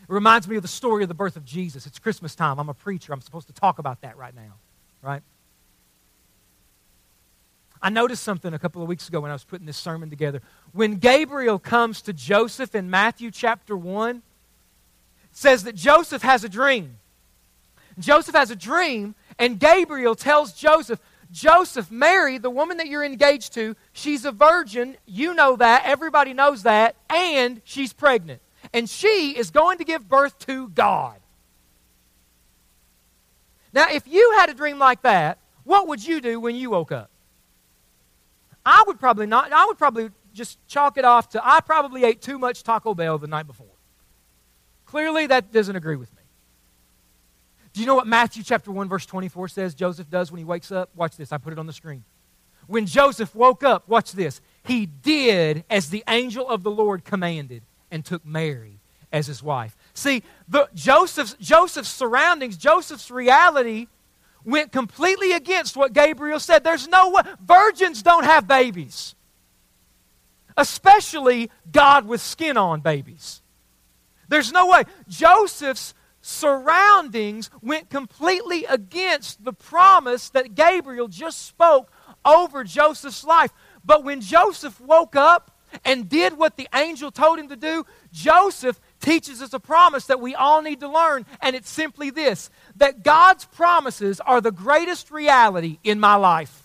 It 0.00 0.12
reminds 0.12 0.46
me 0.46 0.54
of 0.54 0.62
the 0.62 0.68
story 0.68 1.02
of 1.02 1.08
the 1.08 1.14
birth 1.14 1.36
of 1.36 1.44
Jesus. 1.44 1.84
It's 1.84 1.98
Christmas 1.98 2.36
time. 2.36 2.60
I'm 2.60 2.68
a 2.68 2.74
preacher. 2.74 3.12
I'm 3.12 3.20
supposed 3.20 3.48
to 3.48 3.52
talk 3.52 3.80
about 3.80 4.02
that 4.02 4.16
right 4.16 4.34
now, 4.34 4.54
right? 5.02 5.22
I 7.82 7.90
noticed 7.90 8.22
something 8.22 8.52
a 8.54 8.58
couple 8.58 8.82
of 8.82 8.88
weeks 8.88 9.08
ago 9.08 9.20
when 9.20 9.30
I 9.30 9.34
was 9.34 9.44
putting 9.44 9.66
this 9.66 9.76
sermon 9.76 10.10
together. 10.10 10.40
When 10.72 10.96
Gabriel 10.96 11.58
comes 11.58 12.02
to 12.02 12.12
Joseph 12.12 12.74
in 12.74 12.90
Matthew 12.90 13.30
chapter 13.30 13.76
1, 13.76 14.22
says 15.32 15.64
that 15.64 15.74
Joseph 15.74 16.22
has 16.22 16.44
a 16.44 16.48
dream. 16.48 16.96
Joseph 17.98 18.34
has 18.34 18.50
a 18.50 18.56
dream, 18.56 19.14
and 19.38 19.60
Gabriel 19.60 20.14
tells 20.14 20.52
Joseph, 20.52 21.00
Joseph, 21.30 21.90
Mary, 21.90 22.38
the 22.38 22.50
woman 22.50 22.76
that 22.78 22.86
you're 22.86 23.04
engaged 23.04 23.52
to, 23.54 23.76
she's 23.92 24.24
a 24.24 24.32
virgin. 24.32 24.96
You 25.06 25.34
know 25.34 25.56
that. 25.56 25.82
Everybody 25.84 26.32
knows 26.32 26.62
that. 26.62 26.96
And 27.10 27.60
she's 27.64 27.92
pregnant. 27.92 28.40
And 28.72 28.88
she 28.88 29.36
is 29.36 29.50
going 29.50 29.78
to 29.78 29.84
give 29.84 30.08
birth 30.08 30.38
to 30.40 30.68
God. 30.68 31.16
Now, 33.72 33.86
if 33.90 34.06
you 34.08 34.34
had 34.38 34.48
a 34.48 34.54
dream 34.54 34.78
like 34.78 35.02
that, 35.02 35.38
what 35.64 35.88
would 35.88 36.06
you 36.06 36.20
do 36.20 36.40
when 36.40 36.54
you 36.54 36.70
woke 36.70 36.92
up? 36.92 37.10
I 38.66 38.82
would 38.86 38.98
probably 38.98 39.26
not, 39.26 39.52
I 39.52 39.64
would 39.66 39.78
probably 39.78 40.10
just 40.34 40.58
chalk 40.66 40.98
it 40.98 41.04
off 41.04 41.30
to 41.30 41.40
I 41.42 41.60
probably 41.60 42.04
ate 42.04 42.20
too 42.20 42.36
much 42.36 42.64
Taco 42.64 42.94
Bell 42.94 43.16
the 43.16 43.28
night 43.28 43.46
before. 43.46 43.66
Clearly, 44.84 45.28
that 45.28 45.52
doesn't 45.52 45.76
agree 45.76 45.96
with 45.96 46.12
me. 46.14 46.22
Do 47.72 47.80
you 47.80 47.86
know 47.86 47.94
what 47.94 48.06
Matthew 48.06 48.42
chapter 48.42 48.72
1, 48.72 48.88
verse 48.88 49.06
24 49.06 49.48
says 49.48 49.74
Joseph 49.74 50.10
does 50.10 50.32
when 50.32 50.38
he 50.38 50.44
wakes 50.44 50.72
up? 50.72 50.90
Watch 50.96 51.16
this. 51.16 51.30
I 51.32 51.38
put 51.38 51.52
it 51.52 51.58
on 51.58 51.66
the 51.66 51.72
screen. 51.72 52.04
When 52.66 52.86
Joseph 52.86 53.34
woke 53.34 53.62
up, 53.62 53.88
watch 53.88 54.12
this. 54.12 54.40
He 54.64 54.86
did 54.86 55.64
as 55.70 55.90
the 55.90 56.02
angel 56.08 56.48
of 56.48 56.62
the 56.62 56.70
Lord 56.70 57.04
commanded 57.04 57.62
and 57.90 58.04
took 58.04 58.26
Mary 58.26 58.80
as 59.12 59.26
his 59.28 59.42
wife. 59.42 59.76
See, 59.94 60.22
the, 60.48 60.68
Joseph's, 60.74 61.34
Joseph's 61.34 61.88
surroundings, 61.88 62.56
Joseph's 62.56 63.10
reality 63.10 63.86
went 64.46 64.72
completely 64.72 65.32
against 65.32 65.76
what 65.76 65.92
Gabriel 65.92 66.40
said. 66.40 66.64
There's 66.64 66.88
no 66.88 67.10
way. 67.10 67.22
Virgins 67.44 68.02
don't 68.02 68.24
have 68.24 68.48
babies, 68.48 69.14
especially 70.56 71.50
God 71.70 72.06
with 72.06 72.22
skin 72.22 72.56
on 72.56 72.80
babies. 72.80 73.42
There's 74.28 74.52
no 74.52 74.68
way. 74.68 74.84
Joseph's 75.08 75.92
surroundings 76.20 77.50
went 77.60 77.90
completely 77.90 78.64
against 78.64 79.44
the 79.44 79.52
promise 79.52 80.30
that 80.30 80.54
Gabriel 80.54 81.08
just 81.08 81.46
spoke 81.46 81.90
over 82.24 82.64
Joseph's 82.64 83.24
life. 83.24 83.52
But 83.84 84.02
when 84.02 84.20
Joseph 84.20 84.80
woke 84.80 85.14
up 85.14 85.52
and 85.84 86.08
did 86.08 86.36
what 86.36 86.56
the 86.56 86.68
angel 86.74 87.10
told 87.10 87.38
him 87.38 87.48
to 87.48 87.56
do, 87.56 87.84
Joseph 88.12 88.80
teaches 89.00 89.42
us 89.42 89.52
a 89.52 89.60
promise 89.60 90.06
that 90.06 90.20
we 90.20 90.34
all 90.34 90.62
need 90.62 90.80
to 90.80 90.88
learn, 90.88 91.26
and 91.40 91.54
it's 91.54 91.70
simply 91.70 92.10
this 92.10 92.50
that 92.76 93.02
God's 93.02 93.44
promises 93.44 94.20
are 94.20 94.40
the 94.40 94.52
greatest 94.52 95.10
reality 95.10 95.78
in 95.84 96.00
my 96.00 96.14
life. 96.14 96.62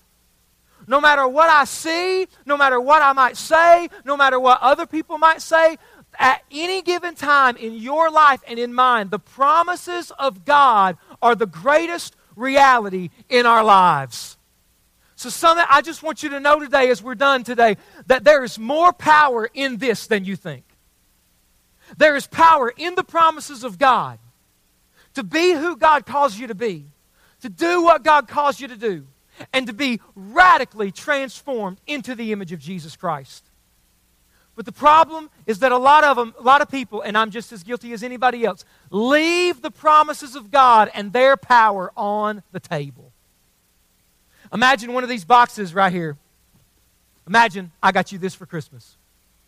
No 0.88 1.00
matter 1.00 1.28
what 1.28 1.50
I 1.50 1.66
see, 1.66 2.28
no 2.46 2.58
matter 2.58 2.82
what 2.82 3.02
I 3.02 3.14
might 3.14 3.38
say, 3.38 3.90
no 4.04 4.18
matter 4.18 4.40
what 4.40 4.60
other 4.62 4.86
people 4.86 5.18
might 5.18 5.42
say, 5.42 5.78
at 6.20 6.44
any 6.52 6.82
given 6.82 7.16
time 7.16 7.56
in 7.56 7.74
your 7.74 8.10
life 8.10 8.42
and 8.48 8.60
in 8.60 8.74
mine, 8.74 9.10
the 9.10 9.20
promises 9.20 10.12
of 10.20 10.44
God 10.44 10.98
are 11.22 11.36
the 11.36 11.46
greatest 11.46 12.16
reality 12.36 13.10
in 13.30 13.46
our 13.46 13.64
lives. 13.64 14.38
So, 15.16 15.30
something 15.30 15.66
I 15.70 15.82
just 15.82 16.02
want 16.02 16.24
you 16.24 16.30
to 16.30 16.40
know 16.40 16.60
today 16.60 16.90
as 16.90 17.04
we're 17.04 17.16
done 17.16 17.44
today 17.44 17.78
that 18.08 18.24
there 18.24 18.44
is 18.44 18.58
more 18.58 18.92
power 18.92 19.48
in 19.54 19.78
this 19.78 20.08
than 20.08 20.26
you 20.26 20.36
think. 20.36 20.64
There 21.98 22.16
is 22.16 22.28
power 22.28 22.74
in 22.76 22.96
the 22.96 23.04
promises 23.04 23.64
of 23.64 23.78
God 23.78 24.20
to 25.14 25.24
be 25.24 25.52
who 25.52 25.76
God 25.76 26.06
calls 26.06 26.38
you 26.38 26.48
to 26.48 26.56
be, 26.56 26.86
to 27.42 27.50
do 27.50 27.84
what 27.84 28.04
God 28.04 28.28
calls 28.28 28.60
you 28.60 28.68
to 28.68 28.78
do, 28.78 29.06
and 29.54 29.68
to 29.68 29.74
be 29.74 30.00
radically 30.16 30.92
transformed 30.92 31.80
into 31.88 32.16
the 32.16 32.32
image 32.32 32.52
of 32.52 32.60
Jesus 32.60 32.96
Christ. 32.96 33.44
But 34.56 34.66
the 34.66 34.72
problem 34.72 35.30
is 35.48 35.60
that 35.60 35.72
a 35.72 35.78
lot 35.78 36.04
of 36.04 36.18
them, 36.18 36.36
a 36.38 36.44
lot 36.44 36.62
of 36.62 36.70
people, 36.70 37.02
and 37.02 37.18
I'm 37.18 37.32
just 37.32 37.52
as 37.52 37.64
guilty 37.64 37.94
as 37.94 38.04
anybody 38.04 38.46
else, 38.46 38.66
leave 38.90 39.62
the 39.62 39.72
promises 39.72 40.36
of 40.36 40.52
God 40.52 40.92
and 40.94 41.14
their 41.14 41.38
power 41.38 41.92
on 41.96 42.44
the 42.52 42.60
table. 42.60 43.12
Imagine 44.54 44.94
one 44.94 45.04
of 45.04 45.10
these 45.10 45.24
boxes 45.24 45.74
right 45.74 45.92
here. 45.92 46.18
Imagine 47.28 47.72
I 47.82 47.92
got 47.92 48.12
you 48.12 48.18
this 48.18 48.36
for 48.36 48.46
Christmas. 48.46 48.98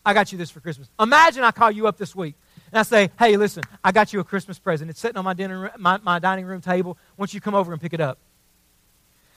I 0.05 0.13
got 0.13 0.31
you 0.31 0.37
this 0.37 0.49
for 0.49 0.59
Christmas. 0.59 0.89
Imagine 0.99 1.43
I 1.43 1.51
call 1.51 1.71
you 1.71 1.87
up 1.87 1.97
this 1.97 2.15
week 2.15 2.35
and 2.71 2.79
I 2.79 2.83
say, 2.83 3.09
hey, 3.17 3.37
listen, 3.37 3.63
I 3.83 3.91
got 3.91 4.11
you 4.11 4.19
a 4.19 4.23
Christmas 4.23 4.59
present. 4.59 4.89
It's 4.89 4.99
sitting 4.99 5.17
on 5.17 5.23
my, 5.23 5.33
dinner, 5.33 5.71
my, 5.77 5.97
my 6.03 6.19
dining 6.19 6.45
room 6.45 6.59
table. 6.59 6.97
Why 7.15 7.23
don't 7.23 7.33
you 7.33 7.39
come 7.39 7.55
over 7.55 7.71
and 7.71 7.81
pick 7.81 7.93
it 7.93 8.01
up. 8.01 8.17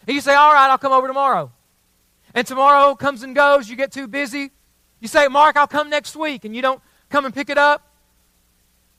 And 0.07 0.15
you 0.15 0.21
say, 0.21 0.35
all 0.35 0.53
right, 0.53 0.69
I'll 0.69 0.79
come 0.79 0.93
over 0.93 1.07
tomorrow. 1.07 1.53
And 2.35 2.47
tomorrow 2.47 2.95
comes 2.95 3.23
and 3.23 3.35
goes. 3.35 3.69
You 3.69 3.77
get 3.77 3.93
too 3.93 4.09
busy. 4.09 4.51
You 5.01 5.09
say, 5.09 5.29
Mark, 5.29 5.57
I'll 5.57 5.67
come 5.67 5.89
next 5.91 6.17
week. 6.17 6.45
And 6.45 6.55
you 6.57 6.63
don't 6.63 6.81
come 7.11 7.25
and 7.25 7.35
pick 7.35 7.51
it 7.51 7.59
up. 7.59 7.83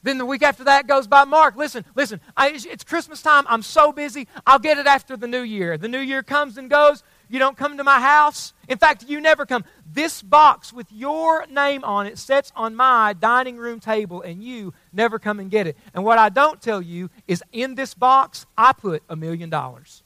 Then 0.03 0.17
the 0.17 0.25
week 0.25 0.43
after 0.43 0.63
that 0.65 0.88
goes 0.88 1.08
by. 1.08 1.25
Mark, 1.25 1.58
listen, 1.58 1.84
listen, 1.95 2.21
I, 2.36 2.51
it's 2.53 2.84
Christmas 2.84 3.21
time. 3.21 3.45
I'm 3.49 3.62
so 3.62 3.91
busy. 3.91 4.27
I'll 4.45 4.60
get 4.60 4.77
it 4.77 4.88
after 4.88 5.17
the 5.17 5.27
new 5.27 5.41
year. 5.41 5.77
The 5.77 5.88
new 5.88 5.99
year 5.99 6.23
comes 6.23 6.58
and 6.58 6.69
goes. 6.69 7.03
You 7.30 7.40
don't 7.40 7.58
come 7.58 7.78
to 7.78 7.84
my 7.84 8.00
house. 8.00 8.54
In 8.68 8.78
fact, 8.78 9.06
you 9.08 9.20
never 9.20 9.46
come. 9.46 9.66
This 9.92 10.22
box 10.22 10.72
with 10.72 10.92
your 10.92 11.46
name 11.48 11.84
on 11.84 12.08
it 12.08 12.18
sits 12.18 12.52
on 12.56 12.76
my 12.76 13.13
dining 13.13 13.58
room 13.58 13.80
table, 13.80 14.22
and 14.22 14.44
you 14.44 14.74
never 14.94 15.20
come 15.20 15.40
and 15.40 15.52
get 15.52 15.68
it. 15.68 15.78
And 15.94 16.04
what 16.04 16.18
I 16.18 16.30
don't 16.30 16.62
tell 16.62 16.82
you 16.82 17.10
is 17.28 17.44
in 17.52 17.76
this 17.76 17.94
box, 17.94 18.46
I 18.58 18.74
put 18.74 19.04
a 19.10 19.16
million 19.16 19.50
dollars. 19.50 20.04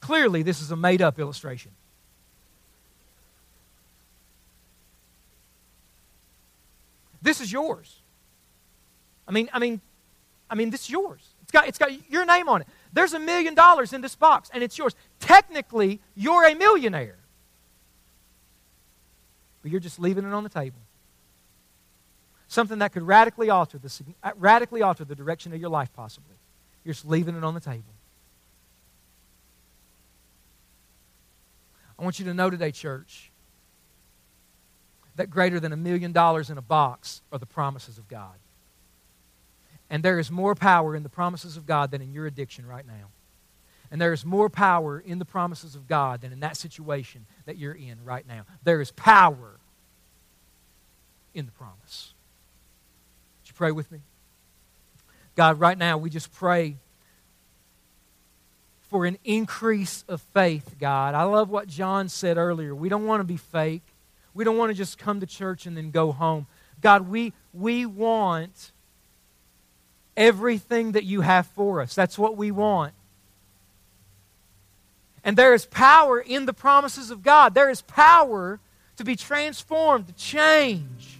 Clearly, 0.00 0.42
this 0.42 0.60
is 0.60 0.70
a 0.70 0.76
made 0.76 1.02
up 1.02 1.18
illustration. 1.18 1.72
This 7.20 7.40
is 7.40 7.52
yours. 7.52 8.00
I 9.26 9.32
mean, 9.32 9.48
I 9.52 9.60
mean, 9.60 9.80
I 10.50 10.54
mean, 10.54 10.70
this 10.70 10.82
is 10.82 10.90
yours. 10.90 11.20
It's 11.42 11.52
got, 11.52 11.68
it's 11.68 11.78
got 11.78 12.10
your 12.10 12.26
name 12.26 12.48
on 12.48 12.62
it. 12.62 12.68
There's 12.92 13.14
a 13.14 13.18
million 13.18 13.54
dollars 13.54 13.92
in 13.92 14.00
this 14.00 14.14
box, 14.14 14.50
and 14.52 14.62
it's 14.62 14.76
yours. 14.76 14.94
Technically, 15.18 16.00
you're 16.14 16.44
a 16.46 16.54
millionaire. 16.54 17.18
But 19.62 19.70
you're 19.70 19.80
just 19.80 19.98
leaving 19.98 20.24
it 20.24 20.32
on 20.32 20.42
the 20.42 20.50
table. 20.50 20.80
Something 22.48 22.80
that 22.80 22.92
could 22.92 23.02
radically 23.02 23.48
alter 23.48 23.78
the, 23.78 23.90
uh, 24.22 24.32
radically 24.36 24.82
alter 24.82 25.04
the 25.04 25.14
direction 25.14 25.54
of 25.54 25.60
your 25.60 25.70
life, 25.70 25.90
possibly. 25.94 26.36
You're 26.84 26.92
just 26.92 27.06
leaving 27.06 27.36
it 27.36 27.44
on 27.44 27.54
the 27.54 27.60
table. 27.60 27.94
I 31.98 32.04
want 32.04 32.18
you 32.18 32.24
to 32.26 32.34
know 32.34 32.50
today, 32.50 32.72
church, 32.72 33.30
that 35.16 35.30
greater 35.30 35.60
than 35.60 35.72
a 35.72 35.76
million 35.76 36.12
dollars 36.12 36.50
in 36.50 36.58
a 36.58 36.62
box 36.62 37.22
are 37.30 37.38
the 37.38 37.46
promises 37.46 37.96
of 37.96 38.08
God. 38.08 38.34
And 39.92 40.02
there 40.02 40.18
is 40.18 40.30
more 40.30 40.54
power 40.54 40.96
in 40.96 41.02
the 41.02 41.10
promises 41.10 41.58
of 41.58 41.66
God 41.66 41.90
than 41.90 42.00
in 42.00 42.14
your 42.14 42.26
addiction 42.26 42.64
right 42.64 42.86
now. 42.86 43.10
And 43.90 44.00
there 44.00 44.14
is 44.14 44.24
more 44.24 44.48
power 44.48 44.98
in 44.98 45.18
the 45.18 45.26
promises 45.26 45.74
of 45.74 45.86
God 45.86 46.22
than 46.22 46.32
in 46.32 46.40
that 46.40 46.56
situation 46.56 47.26
that 47.44 47.58
you're 47.58 47.74
in 47.74 48.02
right 48.02 48.26
now. 48.26 48.46
There 48.64 48.80
is 48.80 48.90
power 48.92 49.60
in 51.34 51.44
the 51.44 51.52
promise. 51.52 52.14
Would 53.42 53.48
you 53.50 53.54
pray 53.54 53.70
with 53.70 53.92
me? 53.92 53.98
God, 55.36 55.60
right 55.60 55.76
now 55.76 55.98
we 55.98 56.08
just 56.08 56.32
pray 56.32 56.76
for 58.88 59.04
an 59.04 59.18
increase 59.24 60.06
of 60.08 60.22
faith, 60.32 60.76
God. 60.80 61.14
I 61.14 61.24
love 61.24 61.50
what 61.50 61.68
John 61.68 62.08
said 62.08 62.38
earlier. 62.38 62.74
We 62.74 62.88
don't 62.88 63.04
want 63.04 63.20
to 63.20 63.24
be 63.24 63.36
fake. 63.36 63.82
We 64.32 64.44
don't 64.44 64.56
want 64.56 64.70
to 64.70 64.74
just 64.74 64.96
come 64.96 65.20
to 65.20 65.26
church 65.26 65.66
and 65.66 65.76
then 65.76 65.90
go 65.90 66.12
home. 66.12 66.46
God, 66.80 67.08
we, 67.08 67.34
we 67.52 67.84
want 67.84 68.72
everything 70.16 70.92
that 70.92 71.04
you 71.04 71.20
have 71.20 71.46
for 71.48 71.80
us. 71.80 71.94
That's 71.94 72.18
what 72.18 72.36
we 72.36 72.50
want. 72.50 72.94
And 75.24 75.36
there 75.36 75.54
is 75.54 75.66
power 75.66 76.18
in 76.18 76.46
the 76.46 76.52
promises 76.52 77.10
of 77.10 77.22
God. 77.22 77.54
There 77.54 77.70
is 77.70 77.82
power 77.82 78.58
to 78.96 79.04
be 79.04 79.16
transformed, 79.16 80.08
to 80.08 80.12
change, 80.14 81.18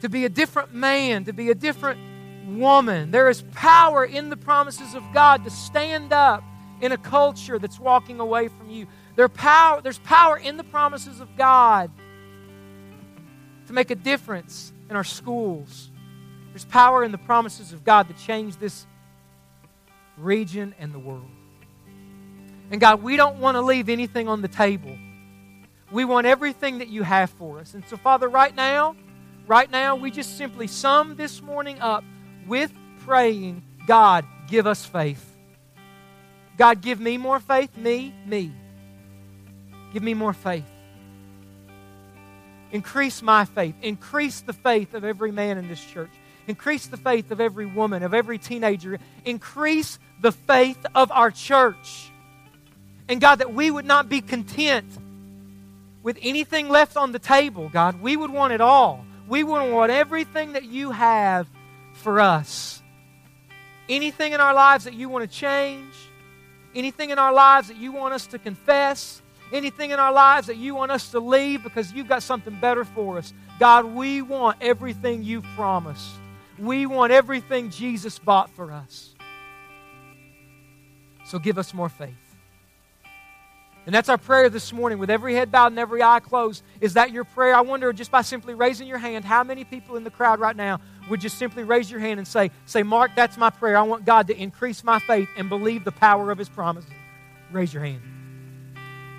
to 0.00 0.08
be 0.08 0.24
a 0.24 0.28
different 0.28 0.74
man, 0.74 1.24
to 1.24 1.32
be 1.32 1.50
a 1.50 1.54
different 1.54 1.98
woman. 2.46 3.10
There 3.10 3.28
is 3.28 3.42
power 3.52 4.04
in 4.04 4.28
the 4.28 4.36
promises 4.36 4.94
of 4.94 5.02
God 5.14 5.44
to 5.44 5.50
stand 5.50 6.12
up 6.12 6.44
in 6.80 6.92
a 6.92 6.98
culture 6.98 7.58
that's 7.58 7.80
walking 7.80 8.20
away 8.20 8.48
from 8.48 8.68
you. 8.68 8.86
There 9.16 9.28
power, 9.28 9.80
there's 9.80 9.98
power 10.00 10.36
in 10.36 10.56
the 10.56 10.64
promises 10.64 11.20
of 11.20 11.34
God 11.36 11.90
to 13.66 13.72
make 13.72 13.90
a 13.90 13.94
difference 13.94 14.72
in 14.90 14.96
our 14.96 15.04
schools. 15.04 15.90
There's 16.54 16.64
power 16.64 17.02
in 17.02 17.10
the 17.10 17.18
promises 17.18 17.72
of 17.72 17.84
God 17.84 18.06
to 18.06 18.14
change 18.14 18.58
this 18.58 18.86
region 20.16 20.72
and 20.78 20.94
the 20.94 21.00
world. 21.00 21.28
And 22.70 22.80
God, 22.80 23.02
we 23.02 23.16
don't 23.16 23.40
want 23.40 23.56
to 23.56 23.60
leave 23.60 23.88
anything 23.88 24.28
on 24.28 24.40
the 24.40 24.46
table. 24.46 24.96
We 25.90 26.04
want 26.04 26.28
everything 26.28 26.78
that 26.78 26.86
you 26.86 27.02
have 27.02 27.30
for 27.30 27.58
us. 27.58 27.74
And 27.74 27.82
so, 27.88 27.96
Father, 27.96 28.28
right 28.28 28.54
now, 28.54 28.94
right 29.48 29.68
now, 29.68 29.96
we 29.96 30.12
just 30.12 30.38
simply 30.38 30.68
sum 30.68 31.16
this 31.16 31.42
morning 31.42 31.80
up 31.80 32.04
with 32.46 32.72
praying, 33.04 33.64
God, 33.88 34.24
give 34.46 34.68
us 34.68 34.86
faith. 34.86 35.36
God, 36.56 36.80
give 36.80 37.00
me 37.00 37.18
more 37.18 37.40
faith. 37.40 37.76
Me, 37.76 38.14
me. 38.26 38.52
Give 39.92 40.04
me 40.04 40.14
more 40.14 40.32
faith. 40.32 40.70
Increase 42.70 43.22
my 43.22 43.44
faith. 43.44 43.74
Increase 43.82 44.40
the 44.40 44.52
faith 44.52 44.94
of 44.94 45.02
every 45.02 45.32
man 45.32 45.58
in 45.58 45.66
this 45.66 45.84
church. 45.84 46.10
Increase 46.46 46.86
the 46.86 46.96
faith 46.96 47.30
of 47.30 47.40
every 47.40 47.66
woman, 47.66 48.02
of 48.02 48.14
every 48.14 48.38
teenager. 48.38 48.98
Increase 49.24 49.98
the 50.20 50.32
faith 50.32 50.84
of 50.94 51.10
our 51.10 51.30
church. 51.30 52.10
And 53.08 53.20
God, 53.20 53.36
that 53.36 53.52
we 53.52 53.70
would 53.70 53.84
not 53.84 54.08
be 54.08 54.20
content 54.20 54.86
with 56.02 56.18
anything 56.22 56.68
left 56.68 56.96
on 56.96 57.12
the 57.12 57.18
table, 57.18 57.68
God. 57.70 58.00
We 58.00 58.16
would 58.16 58.30
want 58.30 58.52
it 58.52 58.60
all. 58.60 59.04
We 59.28 59.42
would 59.42 59.72
want 59.72 59.90
everything 59.90 60.52
that 60.52 60.64
you 60.64 60.90
have 60.90 61.48
for 61.94 62.20
us. 62.20 62.82
Anything 63.88 64.32
in 64.32 64.40
our 64.40 64.54
lives 64.54 64.84
that 64.84 64.94
you 64.94 65.08
want 65.08 65.30
to 65.30 65.36
change, 65.36 65.94
anything 66.74 67.10
in 67.10 67.18
our 67.18 67.32
lives 67.32 67.68
that 67.68 67.76
you 67.76 67.92
want 67.92 68.14
us 68.14 68.26
to 68.28 68.38
confess, 68.38 69.22
anything 69.52 69.90
in 69.90 69.98
our 69.98 70.12
lives 70.12 70.46
that 70.46 70.56
you 70.56 70.74
want 70.74 70.90
us 70.90 71.10
to 71.10 71.20
leave 71.20 71.62
because 71.62 71.92
you've 71.92 72.08
got 72.08 72.22
something 72.22 72.58
better 72.60 72.84
for 72.84 73.18
us. 73.18 73.32
God, 73.58 73.84
we 73.86 74.22
want 74.22 74.58
everything 74.60 75.22
you've 75.22 75.46
promised. 75.56 76.10
We 76.58 76.86
want 76.86 77.12
everything 77.12 77.70
Jesus 77.70 78.18
bought 78.18 78.50
for 78.50 78.72
us. 78.72 79.14
So 81.24 81.38
give 81.38 81.58
us 81.58 81.74
more 81.74 81.88
faith. 81.88 82.14
And 83.86 83.94
that's 83.94 84.08
our 84.08 84.16
prayer 84.16 84.48
this 84.48 84.72
morning 84.72 84.98
with 84.98 85.10
every 85.10 85.34
head 85.34 85.52
bowed 85.52 85.72
and 85.72 85.78
every 85.78 86.02
eye 86.02 86.20
closed. 86.20 86.62
Is 86.80 86.94
that 86.94 87.10
your 87.10 87.24
prayer? 87.24 87.54
I 87.54 87.60
wonder, 87.60 87.92
just 87.92 88.10
by 88.10 88.22
simply 88.22 88.54
raising 88.54 88.88
your 88.88 88.96
hand, 88.98 89.26
how 89.26 89.44
many 89.44 89.64
people 89.64 89.96
in 89.96 90.04
the 90.04 90.10
crowd 90.10 90.40
right 90.40 90.56
now 90.56 90.80
would 91.10 91.20
just 91.20 91.36
simply 91.36 91.64
raise 91.64 91.90
your 91.90 92.00
hand 92.00 92.18
and 92.18 92.26
say, 92.26 92.50
say, 92.64 92.82
Mark, 92.82 93.10
that's 93.14 93.36
my 93.36 93.50
prayer. 93.50 93.76
I 93.76 93.82
want 93.82 94.06
God 94.06 94.26
to 94.28 94.36
increase 94.36 94.82
my 94.84 94.98
faith 95.00 95.28
and 95.36 95.50
believe 95.50 95.84
the 95.84 95.92
power 95.92 96.30
of 96.30 96.38
his 96.38 96.48
promises. 96.48 96.90
Raise 97.52 97.74
your 97.74 97.84
hand. 97.84 98.00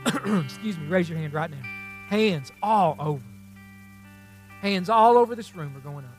Excuse 0.46 0.80
me, 0.80 0.88
raise 0.88 1.10
your 1.10 1.20
hand 1.20 1.34
right 1.34 1.50
now. 1.50 1.62
Hands 2.10 2.52
all 2.64 2.96
over. 3.00 3.24
Hands 4.62 4.90
all 4.90 5.18
over 5.18 5.36
this 5.36 5.56
room 5.56 5.76
are 5.78 5.80
going 5.80 6.06
up. 6.06 6.15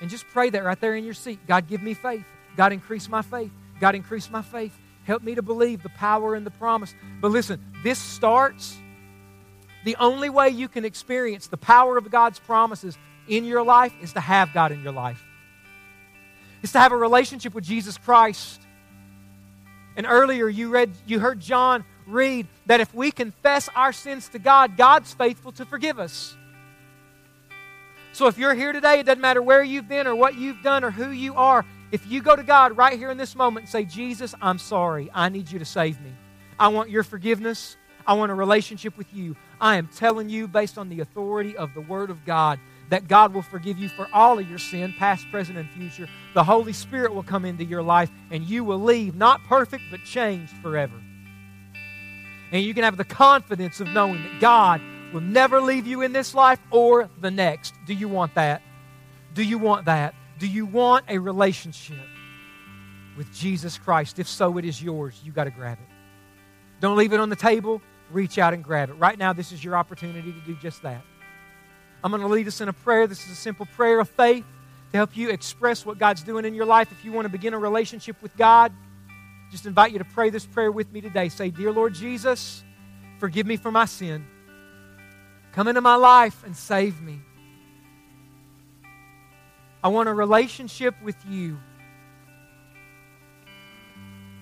And 0.00 0.10
just 0.10 0.26
pray 0.28 0.50
that 0.50 0.64
right 0.64 0.80
there 0.80 0.94
in 0.94 1.04
your 1.04 1.14
seat. 1.14 1.40
God, 1.46 1.68
give 1.68 1.82
me 1.82 1.94
faith. 1.94 2.24
God, 2.56 2.72
increase 2.72 3.08
my 3.08 3.22
faith. 3.22 3.50
God, 3.80 3.94
increase 3.94 4.30
my 4.30 4.42
faith. 4.42 4.76
Help 5.04 5.22
me 5.22 5.34
to 5.34 5.42
believe 5.42 5.82
the 5.82 5.88
power 5.90 6.34
and 6.34 6.44
the 6.44 6.50
promise. 6.50 6.94
But 7.20 7.30
listen, 7.30 7.64
this 7.82 7.98
starts 7.98 8.76
the 9.84 9.96
only 10.00 10.30
way 10.30 10.48
you 10.48 10.66
can 10.66 10.84
experience 10.84 11.46
the 11.46 11.56
power 11.56 11.96
of 11.96 12.10
God's 12.10 12.40
promises 12.40 12.98
in 13.28 13.44
your 13.44 13.62
life 13.62 13.92
is 14.02 14.12
to 14.14 14.20
have 14.20 14.52
God 14.52 14.72
in 14.72 14.82
your 14.82 14.92
life. 14.92 15.24
It's 16.62 16.72
to 16.72 16.80
have 16.80 16.90
a 16.90 16.96
relationship 16.96 17.54
with 17.54 17.62
Jesus 17.64 17.96
Christ. 17.96 18.60
And 19.96 20.04
earlier 20.04 20.48
you 20.48 20.70
read 20.70 20.90
you 21.06 21.20
heard 21.20 21.38
John 21.38 21.84
read 22.06 22.48
that 22.66 22.80
if 22.80 22.92
we 22.94 23.12
confess 23.12 23.68
our 23.76 23.92
sins 23.92 24.28
to 24.30 24.40
God, 24.40 24.76
God's 24.76 25.14
faithful 25.14 25.52
to 25.52 25.64
forgive 25.64 26.00
us. 26.00 26.36
So 28.16 28.28
if 28.28 28.38
you're 28.38 28.54
here 28.54 28.72
today, 28.72 29.00
it 29.00 29.04
doesn't 29.04 29.20
matter 29.20 29.42
where 29.42 29.62
you've 29.62 29.88
been 29.88 30.06
or 30.06 30.16
what 30.16 30.36
you've 30.36 30.62
done 30.62 30.84
or 30.84 30.90
who 30.90 31.10
you 31.10 31.34
are, 31.34 31.66
if 31.92 32.06
you 32.06 32.22
go 32.22 32.34
to 32.34 32.42
God 32.42 32.74
right 32.74 32.98
here 32.98 33.10
in 33.10 33.18
this 33.18 33.36
moment 33.36 33.64
and 33.64 33.70
say, 33.70 33.84
Jesus, 33.84 34.34
I'm 34.40 34.58
sorry. 34.58 35.10
I 35.12 35.28
need 35.28 35.50
you 35.52 35.58
to 35.58 35.66
save 35.66 36.00
me. 36.00 36.14
I 36.58 36.68
want 36.68 36.88
your 36.88 37.02
forgiveness. 37.02 37.76
I 38.06 38.14
want 38.14 38.32
a 38.32 38.34
relationship 38.34 38.96
with 38.96 39.12
you. 39.12 39.36
I 39.60 39.76
am 39.76 39.88
telling 39.88 40.30
you, 40.30 40.48
based 40.48 40.78
on 40.78 40.88
the 40.88 41.00
authority 41.00 41.58
of 41.58 41.74
the 41.74 41.82
Word 41.82 42.08
of 42.08 42.24
God, 42.24 42.58
that 42.88 43.06
God 43.06 43.34
will 43.34 43.42
forgive 43.42 43.76
you 43.76 43.90
for 43.90 44.08
all 44.14 44.38
of 44.38 44.48
your 44.48 44.58
sin, 44.58 44.94
past, 44.98 45.30
present, 45.30 45.58
and 45.58 45.68
future. 45.68 46.08
The 46.32 46.42
Holy 46.44 46.72
Spirit 46.72 47.14
will 47.14 47.22
come 47.22 47.44
into 47.44 47.64
your 47.64 47.82
life, 47.82 48.10
and 48.30 48.44
you 48.44 48.64
will 48.64 48.80
leave 48.80 49.14
not 49.14 49.44
perfect, 49.44 49.82
but 49.90 50.02
changed 50.04 50.54
forever. 50.62 50.96
And 52.50 52.62
you 52.62 52.72
can 52.72 52.84
have 52.84 52.96
the 52.96 53.04
confidence 53.04 53.78
of 53.80 53.88
knowing 53.88 54.22
that 54.22 54.40
God 54.40 54.80
will 55.12 55.20
never 55.20 55.60
leave 55.60 55.86
you 55.86 56.02
in 56.02 56.12
this 56.12 56.34
life 56.34 56.60
or 56.70 57.08
the 57.20 57.30
next. 57.30 57.74
Do 57.86 57.94
you 57.94 58.08
want 58.08 58.34
that? 58.34 58.62
Do 59.34 59.42
you 59.42 59.58
want 59.58 59.86
that? 59.86 60.14
Do 60.38 60.46
you 60.46 60.66
want 60.66 61.04
a 61.08 61.18
relationship 61.18 62.06
with 63.16 63.32
Jesus 63.34 63.78
Christ? 63.78 64.18
If 64.18 64.28
so, 64.28 64.58
it 64.58 64.64
is 64.64 64.82
yours. 64.82 65.20
You 65.24 65.32
got 65.32 65.44
to 65.44 65.50
grab 65.50 65.78
it. 65.78 65.88
Don't 66.80 66.96
leave 66.96 67.12
it 67.12 67.20
on 67.20 67.30
the 67.30 67.36
table 67.36 67.80
reach 68.10 68.38
out 68.38 68.54
and 68.54 68.62
grab 68.62 68.90
it. 68.90 68.94
Right 68.94 69.18
now, 69.18 69.32
this 69.32 69.52
is 69.52 69.62
your 69.62 69.76
opportunity 69.76 70.32
to 70.32 70.40
do 70.40 70.54
just 70.56 70.82
that. 70.82 71.02
I'm 72.04 72.10
going 72.10 72.22
to 72.22 72.28
lead 72.28 72.46
us 72.46 72.60
in 72.60 72.68
a 72.68 72.72
prayer. 72.72 73.06
This 73.06 73.24
is 73.24 73.32
a 73.32 73.36
simple 73.36 73.66
prayer 73.66 74.00
of 74.00 74.08
faith 74.08 74.44
to 74.92 74.96
help 74.96 75.16
you 75.16 75.30
express 75.30 75.84
what 75.84 75.98
God's 75.98 76.22
doing 76.22 76.44
in 76.44 76.54
your 76.54 76.66
life. 76.66 76.92
If 76.92 77.04
you 77.04 77.12
want 77.12 77.24
to 77.24 77.30
begin 77.30 77.54
a 77.54 77.58
relationship 77.58 78.20
with 78.22 78.36
God, 78.36 78.72
just 79.50 79.66
invite 79.66 79.92
you 79.92 79.98
to 79.98 80.04
pray 80.04 80.30
this 80.30 80.46
prayer 80.46 80.70
with 80.70 80.92
me 80.92 81.00
today. 81.00 81.28
Say, 81.28 81.50
Dear 81.50 81.72
Lord 81.72 81.94
Jesus, 81.94 82.62
forgive 83.18 83.46
me 83.46 83.56
for 83.56 83.70
my 83.70 83.86
sin. 83.86 84.26
Come 85.56 85.68
into 85.68 85.80
my 85.80 85.96
life 85.96 86.44
and 86.44 86.54
save 86.54 87.00
me. 87.00 87.18
I 89.82 89.88
want 89.88 90.06
a 90.06 90.12
relationship 90.12 90.94
with 91.02 91.16
you. 91.26 91.58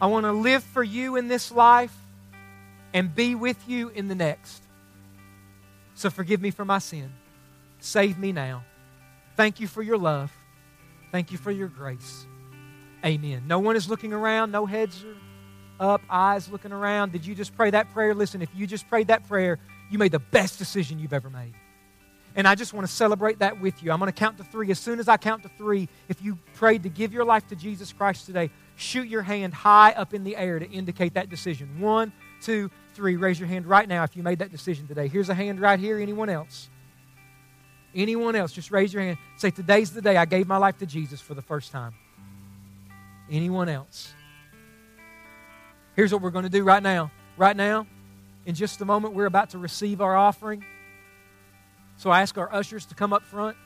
I 0.00 0.06
want 0.06 0.26
to 0.26 0.32
live 0.32 0.64
for 0.64 0.82
you 0.82 1.14
in 1.14 1.28
this 1.28 1.52
life 1.52 1.94
and 2.92 3.14
be 3.14 3.36
with 3.36 3.68
you 3.68 3.90
in 3.90 4.08
the 4.08 4.16
next. 4.16 4.64
So 5.94 6.10
forgive 6.10 6.42
me 6.42 6.50
for 6.50 6.64
my 6.64 6.80
sin. 6.80 7.12
Save 7.78 8.18
me 8.18 8.32
now. 8.32 8.64
Thank 9.36 9.60
you 9.60 9.68
for 9.68 9.82
your 9.82 9.98
love. 9.98 10.32
Thank 11.12 11.30
you 11.30 11.38
for 11.38 11.52
your 11.52 11.68
grace. 11.68 12.26
Amen. 13.06 13.44
No 13.46 13.60
one 13.60 13.76
is 13.76 13.88
looking 13.88 14.12
around, 14.12 14.50
no 14.50 14.66
heads 14.66 15.04
are 15.78 15.94
up, 15.94 16.00
eyes 16.10 16.48
looking 16.48 16.72
around. 16.72 17.12
Did 17.12 17.24
you 17.24 17.36
just 17.36 17.54
pray 17.54 17.70
that 17.70 17.92
prayer? 17.92 18.14
Listen, 18.14 18.42
if 18.42 18.48
you 18.52 18.66
just 18.66 18.88
prayed 18.88 19.06
that 19.06 19.28
prayer, 19.28 19.60
you 19.94 19.98
made 19.98 20.10
the 20.10 20.18
best 20.18 20.58
decision 20.58 20.98
you've 20.98 21.12
ever 21.12 21.30
made. 21.30 21.54
And 22.34 22.48
I 22.48 22.56
just 22.56 22.74
want 22.74 22.84
to 22.84 22.92
celebrate 22.92 23.38
that 23.38 23.60
with 23.60 23.80
you. 23.80 23.92
I'm 23.92 24.00
going 24.00 24.10
to 24.10 24.18
count 24.18 24.38
to 24.38 24.44
three. 24.44 24.72
As 24.72 24.78
soon 24.80 24.98
as 24.98 25.08
I 25.08 25.16
count 25.16 25.44
to 25.44 25.50
three, 25.56 25.88
if 26.08 26.20
you 26.20 26.36
prayed 26.54 26.82
to 26.82 26.88
give 26.88 27.12
your 27.12 27.24
life 27.24 27.46
to 27.46 27.54
Jesus 27.56 27.92
Christ 27.92 28.26
today, 28.26 28.50
shoot 28.74 29.06
your 29.06 29.22
hand 29.22 29.54
high 29.54 29.92
up 29.92 30.12
in 30.12 30.24
the 30.24 30.36
air 30.36 30.58
to 30.58 30.68
indicate 30.68 31.14
that 31.14 31.30
decision. 31.30 31.78
One, 31.78 32.12
two, 32.42 32.72
three. 32.94 33.14
Raise 33.14 33.38
your 33.38 33.48
hand 33.48 33.66
right 33.66 33.88
now 33.88 34.02
if 34.02 34.16
you 34.16 34.24
made 34.24 34.40
that 34.40 34.50
decision 34.50 34.88
today. 34.88 35.06
Here's 35.06 35.28
a 35.28 35.34
hand 35.34 35.60
right 35.60 35.78
here. 35.78 36.00
Anyone 36.00 36.28
else? 36.28 36.68
Anyone 37.94 38.34
else? 38.34 38.50
Just 38.50 38.72
raise 38.72 38.92
your 38.92 39.04
hand. 39.04 39.16
Say, 39.36 39.52
Today's 39.52 39.92
the 39.92 40.02
day 40.02 40.16
I 40.16 40.24
gave 40.24 40.48
my 40.48 40.56
life 40.56 40.76
to 40.78 40.86
Jesus 40.86 41.20
for 41.20 41.34
the 41.34 41.42
first 41.42 41.70
time. 41.70 41.94
Anyone 43.30 43.68
else? 43.68 44.12
Here's 45.94 46.12
what 46.12 46.20
we're 46.20 46.30
going 46.30 46.46
to 46.46 46.50
do 46.50 46.64
right 46.64 46.82
now. 46.82 47.12
Right 47.36 47.56
now, 47.56 47.86
in 48.46 48.54
just 48.54 48.80
a 48.80 48.84
moment, 48.84 49.14
we're 49.14 49.26
about 49.26 49.50
to 49.50 49.58
receive 49.58 50.00
our 50.00 50.16
offering. 50.16 50.64
So 51.96 52.10
I 52.10 52.22
ask 52.22 52.36
our 52.36 52.52
ushers 52.52 52.86
to 52.86 52.94
come 52.94 53.12
up 53.12 53.22
front. 53.22 53.56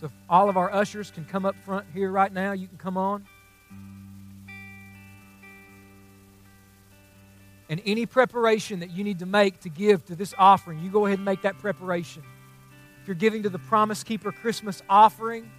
So 0.00 0.06
if 0.06 0.12
all 0.28 0.48
of 0.48 0.56
our 0.56 0.72
ushers 0.72 1.10
can 1.10 1.24
come 1.24 1.46
up 1.46 1.56
front 1.64 1.86
here 1.92 2.10
right 2.10 2.32
now, 2.32 2.52
you 2.52 2.68
can 2.68 2.78
come 2.78 2.96
on. 2.96 3.24
And 7.68 7.82
any 7.84 8.06
preparation 8.06 8.80
that 8.80 8.90
you 8.90 9.02
need 9.02 9.18
to 9.20 9.26
make 9.26 9.60
to 9.60 9.68
give 9.68 10.04
to 10.06 10.14
this 10.14 10.34
offering, 10.38 10.78
you 10.78 10.90
go 10.90 11.06
ahead 11.06 11.18
and 11.18 11.24
make 11.24 11.42
that 11.42 11.58
preparation. 11.58 12.22
If 13.00 13.08
you're 13.08 13.16
giving 13.16 13.42
to 13.44 13.48
the 13.48 13.58
Promise 13.58 14.04
Keeper 14.04 14.30
Christmas 14.30 14.82
offering, 14.88 15.50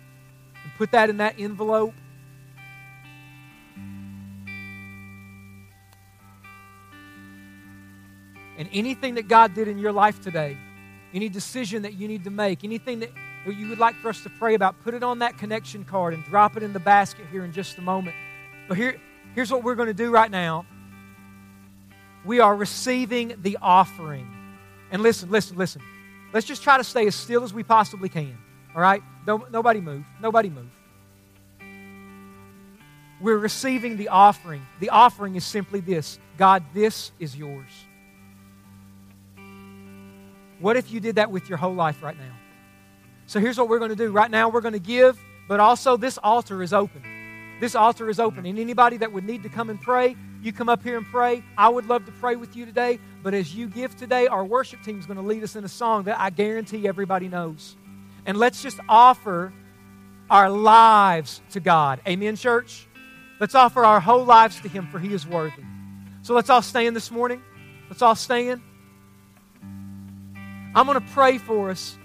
and 0.67 0.77
put 0.77 0.91
that 0.91 1.09
in 1.09 1.17
that 1.17 1.39
envelope. 1.39 1.93
And 8.57 8.67
anything 8.73 9.15
that 9.15 9.27
God 9.27 9.53
did 9.53 9.67
in 9.67 9.77
your 9.77 9.91
life 9.91 10.19
today, 10.19 10.57
any 11.13 11.29
decision 11.29 11.83
that 11.83 11.93
you 11.93 12.07
need 12.07 12.23
to 12.23 12.29
make, 12.29 12.63
anything 12.63 12.99
that 12.99 13.11
you 13.45 13.69
would 13.69 13.79
like 13.79 13.95
for 13.95 14.09
us 14.09 14.21
to 14.23 14.29
pray 14.29 14.55
about, 14.55 14.79
put 14.83 14.93
it 14.93 15.03
on 15.03 15.19
that 15.19 15.37
connection 15.37 15.85
card 15.85 16.13
and 16.13 16.23
drop 16.25 16.57
it 16.57 16.63
in 16.63 16.73
the 16.73 16.79
basket 16.79 17.25
here 17.31 17.45
in 17.45 17.53
just 17.53 17.77
a 17.77 17.81
moment. 17.81 18.15
But 18.67 18.77
here, 18.77 18.99
here's 19.35 19.51
what 19.51 19.63
we're 19.63 19.75
going 19.75 19.87
to 19.87 19.93
do 19.93 20.11
right 20.11 20.29
now 20.29 20.65
we 22.25 22.41
are 22.41 22.55
receiving 22.55 23.35
the 23.41 23.57
offering. 23.61 24.27
And 24.91 25.01
listen, 25.01 25.31
listen, 25.31 25.55
listen. 25.55 25.81
Let's 26.33 26.45
just 26.45 26.61
try 26.61 26.77
to 26.77 26.83
stay 26.83 27.07
as 27.07 27.15
still 27.15 27.43
as 27.43 27.53
we 27.53 27.63
possibly 27.63 28.09
can. 28.09 28.37
All 28.75 28.81
right? 28.81 29.01
Don't, 29.25 29.49
nobody 29.49 29.79
move. 29.79 30.03
Nobody 30.21 30.49
move. 30.49 30.69
We're 33.21 33.37
receiving 33.37 33.97
the 33.97 34.09
offering. 34.09 34.61
The 34.79 34.89
offering 34.89 35.35
is 35.35 35.45
simply 35.45 35.79
this 35.79 36.19
God, 36.37 36.63
this 36.73 37.11
is 37.17 37.35
yours. 37.35 37.71
What 40.59 40.77
if 40.77 40.91
you 40.91 40.99
did 40.99 41.15
that 41.15 41.31
with 41.31 41.49
your 41.49 41.57
whole 41.57 41.73
life 41.73 42.01
right 42.01 42.17
now? 42.17 42.33
So 43.25 43.39
here's 43.39 43.57
what 43.57 43.69
we're 43.69 43.79
going 43.79 43.89
to 43.89 43.95
do. 43.95 44.11
Right 44.11 44.31
now, 44.31 44.49
we're 44.49 44.61
going 44.61 44.73
to 44.73 44.79
give, 44.79 45.19
but 45.47 45.59
also 45.59 45.97
this 45.97 46.17
altar 46.17 46.63
is 46.63 46.73
open. 46.73 47.03
This 47.59 47.75
altar 47.75 48.09
is 48.09 48.19
open. 48.19 48.45
And 48.45 48.57
anybody 48.57 48.97
that 48.97 49.11
would 49.11 49.25
need 49.25 49.43
to 49.43 49.49
come 49.49 49.69
and 49.69 49.81
pray, 49.81 50.15
you 50.41 50.53
come 50.53 50.69
up 50.69 50.83
here 50.83 50.97
and 50.97 51.05
pray. 51.05 51.43
I 51.57 51.69
would 51.69 51.87
love 51.87 52.05
to 52.05 52.11
pray 52.13 52.35
with 52.35 52.55
you 52.55 52.65
today. 52.65 52.99
But 53.23 53.33
as 53.33 53.53
you 53.53 53.67
give 53.67 53.95
today, 53.97 54.27
our 54.27 54.45
worship 54.45 54.81
team 54.83 54.99
is 54.99 55.05
going 55.05 55.17
to 55.17 55.23
lead 55.23 55.43
us 55.43 55.55
in 55.55 55.63
a 55.63 55.69
song 55.69 56.03
that 56.03 56.19
I 56.19 56.29
guarantee 56.29 56.87
everybody 56.87 57.27
knows. 57.27 57.75
And 58.25 58.37
let's 58.37 58.61
just 58.61 58.79
offer 58.87 59.53
our 60.29 60.49
lives 60.49 61.41
to 61.51 61.59
God. 61.59 61.99
Amen, 62.07 62.35
church? 62.35 62.87
Let's 63.39 63.55
offer 63.55 63.85
our 63.85 63.99
whole 63.99 64.25
lives 64.25 64.59
to 64.61 64.69
Him, 64.69 64.87
for 64.87 64.99
He 64.99 65.13
is 65.13 65.25
worthy. 65.25 65.63
So 66.21 66.33
let's 66.33 66.49
all 66.49 66.61
stand 66.61 66.95
this 66.95 67.11
morning. 67.11 67.41
Let's 67.89 68.01
all 68.01 68.15
stand. 68.15 68.61
I'm 70.75 70.85
going 70.85 70.99
to 70.99 71.07
pray 71.13 71.37
for 71.37 71.69
us. 71.69 71.97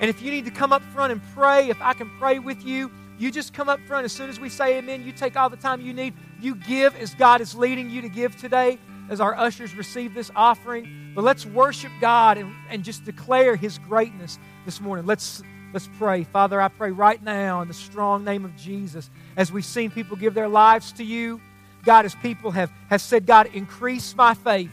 And 0.00 0.10
if 0.10 0.20
you 0.20 0.30
need 0.30 0.44
to 0.44 0.50
come 0.50 0.72
up 0.72 0.82
front 0.82 1.12
and 1.12 1.22
pray, 1.34 1.70
if 1.70 1.80
I 1.80 1.94
can 1.94 2.10
pray 2.18 2.38
with 2.38 2.64
you, 2.64 2.90
you 3.18 3.30
just 3.30 3.54
come 3.54 3.68
up 3.68 3.80
front. 3.86 4.04
As 4.04 4.12
soon 4.12 4.28
as 4.28 4.38
we 4.38 4.48
say 4.48 4.78
amen, 4.78 5.04
you 5.04 5.12
take 5.12 5.36
all 5.36 5.48
the 5.48 5.56
time 5.56 5.80
you 5.80 5.92
need. 5.92 6.14
You 6.40 6.54
give 6.54 6.94
as 6.96 7.14
God 7.14 7.40
is 7.40 7.54
leading 7.54 7.88
you 7.88 8.02
to 8.02 8.08
give 8.08 8.36
today, 8.36 8.78
as 9.08 9.20
our 9.20 9.34
ushers 9.34 9.74
receive 9.74 10.12
this 10.12 10.30
offering. 10.36 11.12
But 11.14 11.24
let's 11.24 11.46
worship 11.46 11.92
God 12.00 12.36
and, 12.36 12.52
and 12.68 12.84
just 12.84 13.04
declare 13.04 13.56
His 13.56 13.78
greatness 13.78 14.38
this 14.66 14.80
morning. 14.82 15.06
Let's, 15.06 15.42
let's 15.72 15.88
pray. 15.98 16.24
Father, 16.24 16.60
I 16.60 16.68
pray 16.68 16.90
right 16.90 17.22
now 17.22 17.62
in 17.62 17.68
the 17.68 17.74
strong 17.74 18.22
name 18.22 18.44
of 18.44 18.54
Jesus, 18.56 19.08
as 19.36 19.50
we've 19.50 19.64
seen 19.64 19.90
people 19.90 20.16
give 20.16 20.34
their 20.34 20.48
lives 20.48 20.92
to 20.92 21.04
you, 21.04 21.40
God, 21.84 22.04
as 22.04 22.14
people 22.16 22.50
have, 22.50 22.70
have 22.90 23.00
said, 23.00 23.24
God, 23.24 23.48
increase 23.54 24.14
my 24.14 24.34
faith. 24.34 24.70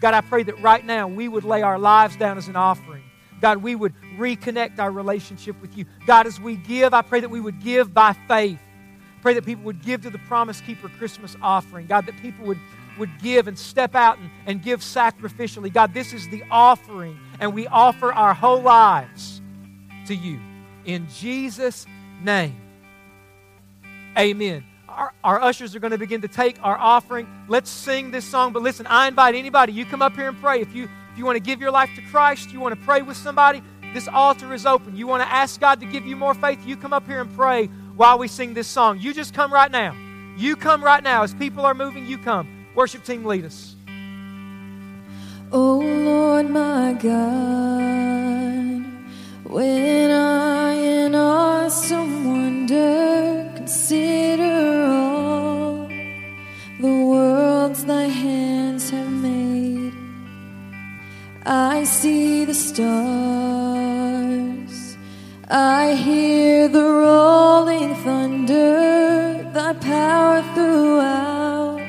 God, 0.00 0.14
I 0.14 0.22
pray 0.22 0.42
that 0.44 0.60
right 0.60 0.84
now 0.84 1.06
we 1.06 1.28
would 1.28 1.44
lay 1.44 1.62
our 1.62 1.78
lives 1.78 2.16
down 2.16 2.38
as 2.38 2.48
an 2.48 2.56
offering. 2.56 3.02
God, 3.40 3.58
we 3.58 3.74
would 3.74 3.94
reconnect 4.16 4.78
our 4.78 4.90
relationship 4.90 5.60
with 5.60 5.76
you. 5.76 5.86
God, 6.06 6.26
as 6.26 6.40
we 6.40 6.56
give, 6.56 6.92
I 6.92 7.02
pray 7.02 7.20
that 7.20 7.30
we 7.30 7.40
would 7.40 7.62
give 7.62 7.92
by 7.92 8.14
faith. 8.28 8.58
Pray 9.22 9.34
that 9.34 9.44
people 9.44 9.64
would 9.64 9.82
give 9.82 10.02
to 10.02 10.10
the 10.10 10.18
Promise 10.18 10.60
Keeper 10.62 10.88
Christmas 10.88 11.36
offering. 11.42 11.86
God, 11.86 12.06
that 12.06 12.16
people 12.20 12.46
would, 12.46 12.58
would 12.98 13.10
give 13.22 13.48
and 13.48 13.58
step 13.58 13.94
out 13.94 14.18
and, 14.18 14.30
and 14.46 14.62
give 14.62 14.80
sacrificially. 14.80 15.72
God, 15.72 15.92
this 15.92 16.12
is 16.12 16.28
the 16.28 16.42
offering, 16.50 17.18
and 17.38 17.54
we 17.54 17.66
offer 17.66 18.12
our 18.12 18.34
whole 18.34 18.62
lives 18.62 19.40
to 20.06 20.14
you. 20.14 20.40
In 20.86 21.06
Jesus' 21.08 21.86
name, 22.22 22.56
amen. 24.18 24.64
Our, 24.90 25.12
our, 25.22 25.40
ushers 25.40 25.74
are 25.76 25.78
going 25.78 25.92
to 25.92 25.98
begin 25.98 26.20
to 26.22 26.28
take 26.28 26.62
our 26.64 26.76
offering. 26.76 27.28
Let's 27.48 27.70
sing 27.70 28.10
this 28.10 28.24
song. 28.24 28.52
But 28.52 28.62
listen, 28.62 28.86
I 28.86 29.06
invite 29.06 29.34
anybody, 29.34 29.72
you 29.72 29.84
come 29.84 30.02
up 30.02 30.16
here 30.16 30.28
and 30.28 30.40
pray. 30.40 30.60
If 30.60 30.74
you 30.74 30.88
if 31.12 31.18
you 31.18 31.24
want 31.24 31.36
to 31.36 31.40
give 31.40 31.60
your 31.60 31.70
life 31.70 31.90
to 31.96 32.02
Christ, 32.02 32.52
you 32.52 32.60
want 32.60 32.78
to 32.78 32.84
pray 32.84 33.02
with 33.02 33.16
somebody, 33.16 33.62
this 33.92 34.06
altar 34.08 34.54
is 34.54 34.64
open. 34.66 34.96
You 34.96 35.06
want 35.06 35.22
to 35.22 35.28
ask 35.28 35.60
God 35.60 35.80
to 35.80 35.86
give 35.86 36.06
you 36.06 36.14
more 36.16 36.34
faith, 36.34 36.64
you 36.66 36.76
come 36.76 36.92
up 36.92 37.06
here 37.06 37.20
and 37.20 37.34
pray 37.34 37.66
while 37.96 38.18
we 38.18 38.28
sing 38.28 38.54
this 38.54 38.68
song. 38.68 38.98
You 39.00 39.12
just 39.12 39.34
come 39.34 39.52
right 39.52 39.70
now. 39.70 39.96
You 40.36 40.56
come 40.56 40.82
right 40.82 41.02
now. 41.02 41.22
As 41.22 41.34
people 41.34 41.66
are 41.66 41.74
moving, 41.74 42.06
you 42.06 42.18
come. 42.18 42.48
Worship 42.74 43.04
team, 43.04 43.24
lead 43.24 43.44
us. 43.44 43.74
Oh 45.52 45.80
Lord, 45.80 46.48
my 46.48 46.92
God, 46.92 47.10
when 49.44 50.10
I 50.12 50.72
in 50.74 51.14
awesome 51.16 52.24
wonder 52.24 53.50
consider 53.56 54.49
I 61.52 61.82
see 61.82 62.44
the 62.44 62.54
stars, 62.54 62.86
I 65.48 65.94
hear 65.94 66.68
the 66.68 66.84
rolling 66.84 67.96
thunder, 68.04 69.42
thy 69.52 69.72
power 69.72 70.42
throughout 70.54 71.80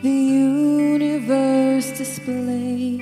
the 0.00 0.08
universe 0.08 1.90
display. 1.98 3.00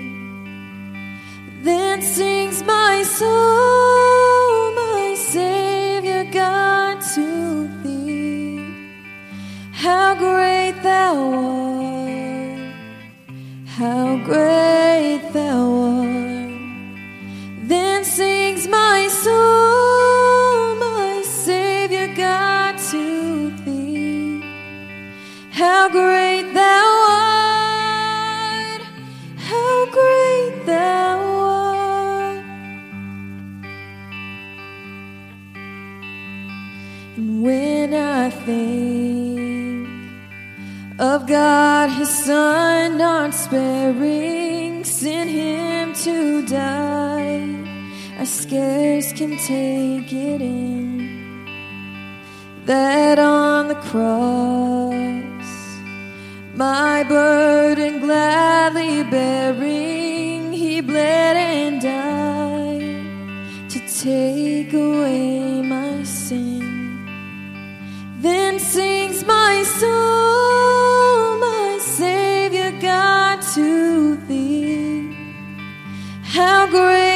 Then 1.61 2.01
sings 2.01 2.63
my 2.63 3.03
soul, 3.03 4.73
my 4.77 5.15
Savior 5.15 6.25
God, 6.33 7.03
to 7.15 7.69
thee. 7.83 8.65
How 9.73 10.15
great 10.15 10.83
thou 10.83 11.35
art, 11.35 12.73
how 13.67 14.17
great 14.25 14.96
of 40.99 41.27
God, 41.27 41.91
His 41.91 42.11
Son, 42.11 42.99
not 42.99 43.35
sparing, 43.35 44.36
sent 44.87 45.31
Him 45.31 45.93
to 45.95 46.47
die, 46.47 47.45
I 48.19 48.25
scarce 48.25 49.13
can 49.13 49.37
take 49.39 50.13
it 50.13 50.41
in. 50.41 51.45
That 52.67 53.19
on 53.19 53.69
the 53.69 53.75
cross, 53.75 55.49
my 56.55 57.05
burden 57.05 58.01
gladly 58.01 59.03
bearing, 59.11 60.53
He 60.53 60.81
bled 60.81 61.37
and 61.37 61.81
died 61.83 63.71
to 63.71 63.79
take 64.03 64.73
away 64.73 65.63
my 65.63 66.05
sin. 66.05 67.07
Then 68.21 68.59
sings 68.61 69.25
my 69.27 69.65
soul, 69.65 70.06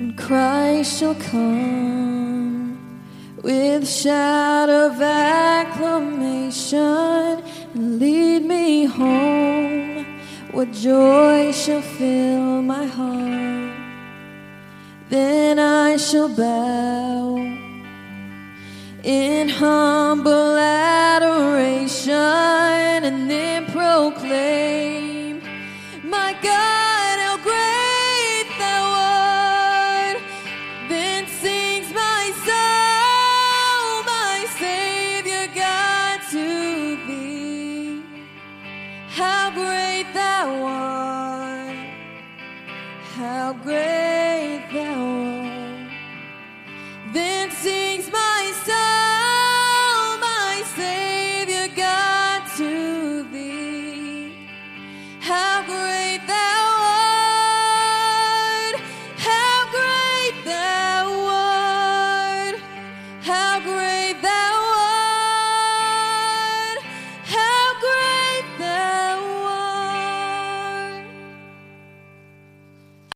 When 0.00 0.16
Christ 0.16 0.98
shall 0.98 1.14
come 1.14 2.78
with 3.42 3.86
shout 3.86 4.70
of 4.70 4.98
acclamation 4.98 6.78
and 7.74 7.98
lead 7.98 8.46
me 8.46 8.86
home, 8.86 10.06
what 10.52 10.72
joy 10.72 11.52
shall 11.52 11.82
fill 11.82 12.62
my 12.62 12.86
heart? 12.86 13.76
Then 15.10 15.58
I 15.58 15.98
shall 15.98 16.30
bow 16.30 17.36
in 19.04 19.50
humble 19.50 20.56
adoration 20.56 22.14
and 23.04 23.30
then 23.30 23.66
proclaim, 23.66 24.69